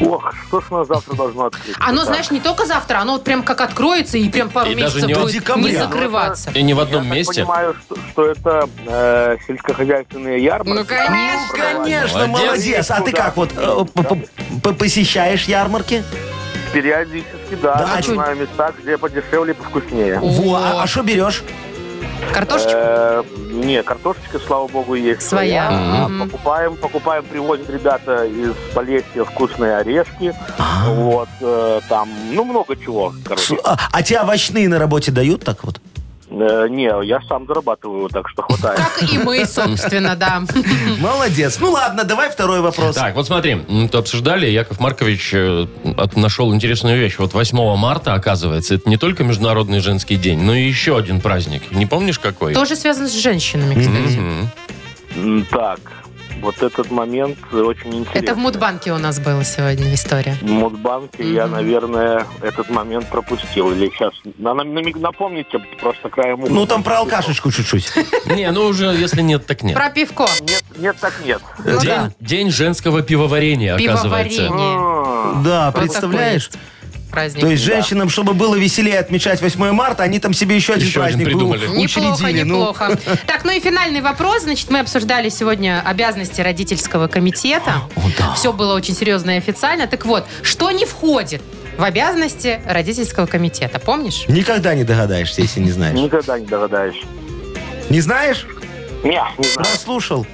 Ох, 0.00 0.32
что 0.48 0.60
ж 0.60 0.64
у 0.70 0.76
нас 0.76 0.88
завтра 0.88 1.14
должно 1.14 1.46
открыться? 1.46 1.74
Оно, 1.80 1.98
Так. 2.00 2.06
знаешь, 2.08 2.30
не 2.30 2.40
только 2.40 2.66
завтра, 2.66 2.98
оно 2.98 3.14
вот 3.14 3.24
прям 3.24 3.42
как 3.42 3.60
откроется 3.62 4.18
и 4.18 4.28
прям 4.28 4.50
пару 4.50 4.70
И 4.70 4.74
даже 4.74 4.84
месяцев 4.96 5.06
не 5.08 5.14
будет 5.14 5.30
в 5.30 5.32
декабре. 5.32 5.64
не 5.72 5.72
Ну, 5.78 5.84
закрываться. 5.84 6.50
И 6.50 6.62
не 6.62 6.74
в 6.74 6.80
одном 6.80 7.04
Я 7.04 7.14
месте. 7.14 7.34
понимаю, 7.42 7.74
что, 7.86 7.96
что 8.12 8.26
это 8.26 8.68
э, 8.86 9.36
сельскохозяйственные 9.46 10.42
ярмарки. 10.42 10.78
Ну, 10.80 10.84
конечно. 10.84 11.56
Конечно, 11.56 12.26
Молодец. 12.26 12.46
молодец. 12.48 12.90
А 12.90 13.00
ты 13.00 13.12
как 13.12 13.36
вот 13.36 13.50
э, 13.56 14.72
посещаешь 14.78 15.44
ярмарки? 15.44 16.04
Периодически, 16.74 17.54
да. 17.62 17.76
Да, 17.76 17.90
а 17.94 17.96
я 17.96 18.02
знаю 18.02 18.36
места, 18.36 18.72
где 18.82 18.98
подешевле, 18.98 19.54
повкуснее. 19.54 20.18
Во, 20.20 20.56
а- 20.56 20.82
а 20.82 20.86
что 20.86 21.02
берешь? 21.02 21.42
Картошечку? 22.32 22.72
Э, 22.74 23.22
не, 23.52 23.82
картошечка, 24.38 24.46
слава 24.46 24.68
богу, 24.68 24.94
есть. 24.94 25.22
Своя. 25.22 25.68
А, 25.70 26.08
Мгм. 26.08 26.28
Покупаем, 26.30 26.76
покупаем, 26.76 27.24
привозят 27.24 27.68
ребята 27.70 28.24
из 28.24 28.52
Полесья 28.74 29.24
вкусные 29.24 29.76
орешки. 29.76 30.34
Вот, 30.86 31.28
э, 31.40 31.80
там, 31.88 32.08
ну, 32.32 32.44
много 32.44 32.76
чего, 32.76 33.12
короче. 33.24 33.56
С- 33.56 33.60
А, 33.64 33.76
а 33.92 34.02
тебе 34.02 34.20
овощные 34.20 34.68
на 34.68 34.78
работе 34.78 35.10
дают 35.12 35.44
так 35.44 35.64
вот? 35.64 35.80
Э, 36.28 36.66
не, 36.68 36.90
я 37.06 37.20
сам 37.28 37.46
зарабатываю, 37.46 38.08
так 38.08 38.28
что 38.28 38.42
хватает. 38.42 38.78
Как 38.78 39.12
и 39.12 39.18
мы, 39.18 39.44
собственно, 39.46 40.16
да. 40.16 40.42
Молодец. 41.00 41.58
Ну 41.60 41.70
ладно, 41.70 42.04
давай 42.04 42.30
второй 42.30 42.60
вопрос. 42.60 42.96
Так, 42.96 43.14
вот 43.14 43.26
смотри, 43.26 43.54
мы 43.68 43.88
тут 43.88 44.00
обсуждали, 44.00 44.46
Яков 44.46 44.80
Маркович 44.80 45.30
э, 45.34 45.66
нашел 46.16 46.52
интересную 46.52 46.98
вещь. 46.98 47.16
Вот 47.18 47.32
8 47.32 47.76
марта, 47.76 48.14
оказывается, 48.14 48.74
это 48.74 48.88
не 48.88 48.96
только 48.96 49.22
Международный 49.22 49.78
женский 49.80 50.16
день, 50.16 50.40
но 50.40 50.54
и 50.54 50.62
еще 50.62 50.98
один 50.98 51.20
праздник. 51.20 51.70
Не 51.70 51.86
помнишь 51.86 52.18
какой? 52.18 52.54
Тоже 52.54 52.74
связано 52.74 53.08
с 53.08 53.14
женщинами, 53.14 53.74
кстати. 53.74 55.46
Так, 55.50 55.80
вот 56.40 56.62
этот 56.62 56.90
момент 56.90 57.38
очень 57.52 57.94
интересный. 57.98 58.20
Это 58.20 58.34
в 58.34 58.38
Мудбанке 58.38 58.92
у 58.92 58.98
нас 58.98 59.18
была 59.18 59.42
сегодня 59.44 59.92
история. 59.94 60.36
В 60.40 60.46
Мудбанке 60.46 61.32
я, 61.32 61.46
Мгм. 61.46 61.54
наверное, 61.56 62.26
этот 62.42 62.68
момент 62.70 63.08
пропустил. 63.08 63.72
Или 63.72 63.90
сейчас 63.90 64.12
на- 64.38 64.54
на- 64.54 64.62
намиг- 64.62 64.98
напомните 64.98 65.58
просто 65.80 66.08
краем 66.08 66.40
уха. 66.40 66.52
Ну 66.52 66.66
там 66.66 66.82
про 66.82 66.98
алкашечку 66.98 67.50
чуть-чуть. 67.50 67.90
Не, 68.26 68.50
ну 68.50 68.66
уже, 68.66 68.86
если 68.86 69.22
нет, 69.22 69.46
так 69.46 69.62
нет. 69.62 69.74
Про 69.76 69.90
пивко. 69.90 70.26
Нет, 70.42 70.64
нет, 70.78 70.96
так 71.00 71.14
нет. 71.24 71.40
Ну 71.64 71.80
день, 71.80 71.90
да. 71.90 72.10
день 72.20 72.50
женского 72.50 73.02
пивоварения, 73.02 73.74
оказывается. 73.74 74.42
Пивоварение. 74.46 74.78
А, 74.78 75.42
Да, 75.44 75.72
представляешь? 75.72 76.50
Праздник. 77.16 77.40
То 77.40 77.46
есть 77.50 77.62
женщинам, 77.62 78.10
чтобы 78.10 78.34
было 78.34 78.56
веселее 78.56 78.98
отмечать 78.98 79.40
8 79.40 79.72
марта, 79.72 80.02
они 80.02 80.18
там 80.18 80.34
себе 80.34 80.54
еще 80.54 80.74
один 80.74 80.86
Еще 80.86 81.02
один 81.02 81.18
праздник 81.18 81.26
у- 81.26 81.30
придумали. 81.30 81.60
Неплохо, 81.66 81.82
учредили. 82.14 82.42
Ну, 82.42 82.56
неплохо. 82.58 82.98
Так, 83.26 83.44
ну 83.44 83.52
и 83.52 83.60
финальный 83.60 84.02
вопрос. 84.02 84.42
Значит, 84.42 84.70
мы 84.70 84.80
обсуждали 84.80 85.30
сегодня 85.30 85.82
обязанности 85.82 86.42
родительского 86.42 87.08
комитета. 87.08 87.80
Все 88.34 88.52
было 88.52 88.74
очень 88.74 88.94
серьезно 88.94 89.30
и 89.30 89.38
официально. 89.38 89.86
Так 89.86 90.04
вот, 90.04 90.26
что 90.42 90.70
не 90.72 90.84
входит 90.84 91.40
в 91.78 91.82
обязанности 91.84 92.60
родительского 92.66 93.24
комитета, 93.24 93.78
помнишь? 93.78 94.24
никогда 94.28 94.74
не 94.74 94.84
догадаешься, 94.84 95.40
если 95.40 95.60
не 95.60 95.70
знаешь. 95.70 95.98
Никогда 95.98 96.38
не 96.38 96.44
догадаешься. 96.44 97.06
Не 97.88 98.00
знаешь? 98.02 98.46
Не, 99.04 99.10
не 99.38 99.44
знаю. 99.48 99.54
Прослушал. 99.54 100.26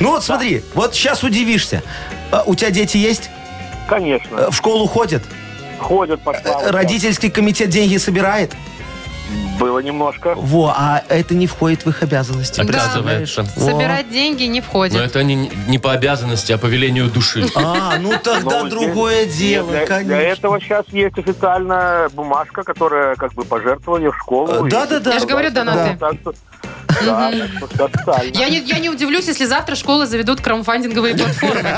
Ну 0.00 0.10
вот 0.10 0.22
смотри, 0.22 0.62
вот 0.74 0.94
сейчас 0.94 1.22
удивишься. 1.22 1.82
А, 2.30 2.42
У 2.44 2.54
тебя 2.54 2.70
дети 2.70 2.98
есть? 2.98 3.30
Конечно. 3.88 4.36
Э, 4.36 4.50
В 4.50 4.54
школу 4.56 4.86
ходят? 4.86 5.22
Ходят 5.78 6.20
по 6.22 6.30
Э, 6.30 6.38
школам. 6.38 6.70
Родительский 6.74 7.30
комитет 7.30 7.68
деньги 7.70 7.96
собирает? 7.96 8.54
Было 9.58 9.78
немножко. 9.80 10.34
Во, 10.36 10.72
а 10.76 11.02
это 11.08 11.34
не 11.34 11.46
входит 11.46 11.84
в 11.84 11.88
их 11.88 12.02
обязанности. 12.02 12.60
Оказывается. 12.60 13.42
Во. 13.56 13.70
Собирать 13.72 14.10
деньги 14.10 14.44
не 14.44 14.60
Но 14.60 14.66
входит. 14.66 15.00
это 15.00 15.22
не, 15.24 15.50
не 15.66 15.78
по 15.78 15.92
обязанности, 15.92 16.52
а 16.52 16.58
по 16.58 16.66
велению 16.66 17.10
души. 17.10 17.44
А, 17.56 17.96
ну 17.98 18.12
тогда 18.22 18.62
Ну, 18.64 18.68
другое 18.68 19.24
здесь- 19.24 19.36
дело, 19.48 19.70
для, 19.70 19.86
конечно. 19.86 20.14
для 20.16 20.22
этого 20.28 20.60
сейчас 20.60 20.84
есть 20.92 21.18
официальная 21.18 22.08
бумажка, 22.10 22.62
которая 22.64 23.16
как 23.16 23.32
бы 23.32 23.44
пожертвование 23.44 24.10
в 24.12 24.16
школу. 24.18 24.66
Э, 24.66 24.68
Да-да-да. 24.68 25.14
Я 25.14 25.18
же 25.18 25.26
говорю, 25.26 25.50
донаты. 25.50 25.96
Да, 25.98 26.10
Я 28.34 28.48
не, 28.48 28.58
я 28.60 28.78
не 28.78 28.88
удивлюсь, 28.90 29.26
если 29.28 29.44
завтра 29.44 29.74
школы 29.74 30.06
заведут 30.06 30.40
краудфандинговые 30.40 31.14
платформы. 31.18 31.70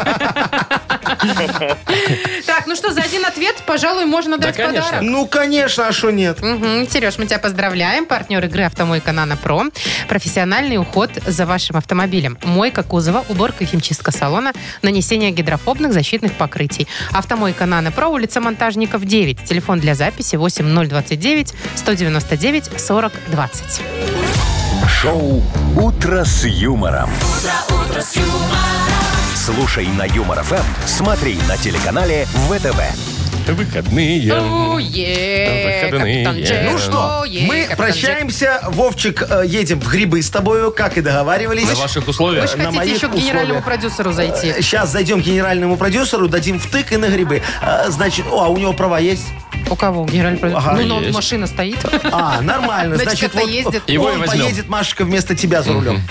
Так, 2.46 2.66
ну 2.66 2.76
что, 2.76 2.92
за 2.92 3.02
один 3.02 3.24
ответ, 3.24 3.56
пожалуй, 3.66 4.04
можно 4.04 4.38
Да, 4.38 4.48
дать 4.48 4.56
конечно. 4.56 4.82
подарок. 4.82 5.02
Ну, 5.02 5.26
конечно, 5.26 5.88
а 5.88 5.92
что 5.92 6.10
нет? 6.10 6.38
Сереж, 6.38 7.18
мы 7.18 7.26
тебя 7.26 7.38
поздравляем. 7.38 8.06
Партнер 8.06 8.44
игры 8.44 8.64
«Автомойка 8.64 9.12
Нано 9.12 9.36
Про». 9.36 9.64
Профессиональный 10.08 10.76
уход 10.78 11.10
за 11.26 11.46
вашим 11.46 11.76
автомобилем. 11.76 12.38
Мойка 12.44 12.82
кузова, 12.82 13.24
уборка 13.28 13.64
и 13.64 13.66
химчистка 13.66 14.10
салона, 14.12 14.52
нанесение 14.82 15.30
гидрофобных 15.30 15.92
защитных 15.92 16.32
покрытий. 16.34 16.86
«Автомойка 17.12 17.66
Нано 17.66 17.90
Про», 17.92 18.08
улица 18.08 18.40
Монтажников, 18.40 19.04
9. 19.04 19.44
Телефон 19.44 19.80
для 19.80 19.94
записи 19.94 20.36
8029 20.36 21.52
199 21.76 22.80
40 22.80 23.12
20. 23.28 23.80
Шоу 24.88 25.42
«Утро 25.76 26.24
с 26.24 26.44
юмором». 26.44 27.10
Слушай 29.34 29.86
на 29.86 30.04
Юмор 30.04 30.42
ФМ, 30.42 30.86
смотри 30.86 31.38
на 31.46 31.56
телеканале 31.56 32.26
ВТВ. 32.48 33.17
Выходные. 33.52 34.32
Оуе, 34.34 35.82
Выходные. 35.82 36.24
Капитан 36.24 36.42
Джек. 36.44 36.70
Ну 36.70 36.78
что, 36.78 37.18
Оуе, 37.20 37.46
мы 37.46 37.62
Капитан 37.64 37.76
прощаемся. 37.76 38.60
Вовчик, 38.68 39.22
э, 39.28 39.42
едем 39.46 39.80
в 39.80 39.88
грибы 39.90 40.22
с 40.22 40.30
тобою, 40.30 40.70
как 40.70 40.98
и 40.98 41.00
договаривались. 41.00 41.68
На 41.68 41.74
ваших 41.76 42.06
условиях. 42.08 42.42
Вы 42.44 42.48
же 42.50 42.56
на 42.56 42.64
хотите 42.64 42.78
моих 42.78 42.96
еще 42.96 43.08
к 43.08 43.14
генеральному 43.14 43.60
условиях. 43.60 43.64
продюсеру 43.64 44.12
зайти. 44.12 44.52
Сейчас 44.62 44.90
зайдем 44.92 45.22
к 45.22 45.24
генеральному 45.24 45.76
продюсеру, 45.76 46.28
дадим 46.28 46.58
втык 46.58 46.92
и 46.92 46.96
на 46.96 47.06
грибы. 47.08 47.42
А, 47.62 47.86
Значит, 47.88 48.26
о, 48.30 48.44
а 48.44 48.48
у 48.48 48.56
него 48.58 48.72
права 48.72 48.98
есть? 49.00 49.26
У 49.70 49.76
кого? 49.76 50.04
Генеральный 50.04 50.38
продюсер? 50.38 50.62
Ага, 50.68 50.78
ну, 50.80 50.86
но 50.86 51.00
есть. 51.00 51.14
машина 51.14 51.46
стоит. 51.46 51.78
А, 52.12 52.40
нормально. 52.42 52.96
Значит, 52.96 53.18
Значит, 53.18 53.34
вот 53.34 53.48
ездит. 53.50 53.82
Его 53.88 54.10
и 54.10 54.12
он 54.14 54.20
возьмем. 54.20 54.44
поедет, 54.44 54.68
Машечка, 54.68 55.04
вместо 55.04 55.34
тебя 55.34 55.62
за 55.62 55.72
рулем. 55.72 56.02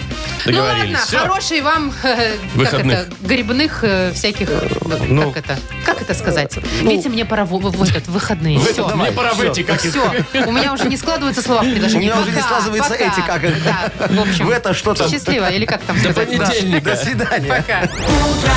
Ну 0.45 0.51
Договорились. 0.53 0.81
ладно, 0.83 0.97
Всё. 1.07 1.17
хорошие 1.19 1.61
вам 1.61 1.91
э, 2.03 2.15
как 2.53 2.55
Выходных. 2.55 2.99
это, 2.99 3.15
грибных 3.21 3.79
э, 3.83 4.11
всяких, 4.13 4.47
э, 4.49 4.69
ну. 5.09 5.31
как 5.31 5.43
это, 5.45 5.59
как 5.85 6.01
это 6.01 6.13
сказать? 6.13 6.55
Видите, 6.81 7.09
мне 7.09 7.25
пора 7.27 7.45
в, 7.45 7.49
в 7.51 7.83
этот 7.83 8.07
выходные. 8.07 8.59
Все. 8.59 8.87
Мне 8.95 9.11
пора 9.11 9.33
выйти, 9.33 9.63
как 9.63 9.83
из- 9.85 9.91
Все, 9.91 10.25
у 10.45 10.51
меня 10.51 10.73
уже 10.73 10.85
не 10.87 10.97
складываются 10.97 11.41
слова 11.41 11.61
в 11.61 11.67
У 11.67 11.71
предложении. 11.71 12.05
меня 12.07 12.19
уже 12.19 12.29
не 12.31 12.35
Пока, 12.37 12.45
складываются 12.47 12.89
пока. 12.91 13.03
эти, 13.05 13.21
как 13.21 13.43
их. 13.43 13.63
Да, 13.63 13.91
в 14.07 14.19
общем. 14.19 14.45
В 14.47 14.49
это 14.49 14.73
что 14.73 14.93
там? 14.93 15.09
Счастливо, 15.09 15.49
или 15.51 15.65
как 15.65 15.81
там 15.83 15.95
До 16.01 16.11
сказать? 16.11 16.29
понедельника. 16.37 16.89
До 16.91 16.95
свидания. 16.95 17.47
Пока. 17.49 17.81
утро 17.83 18.51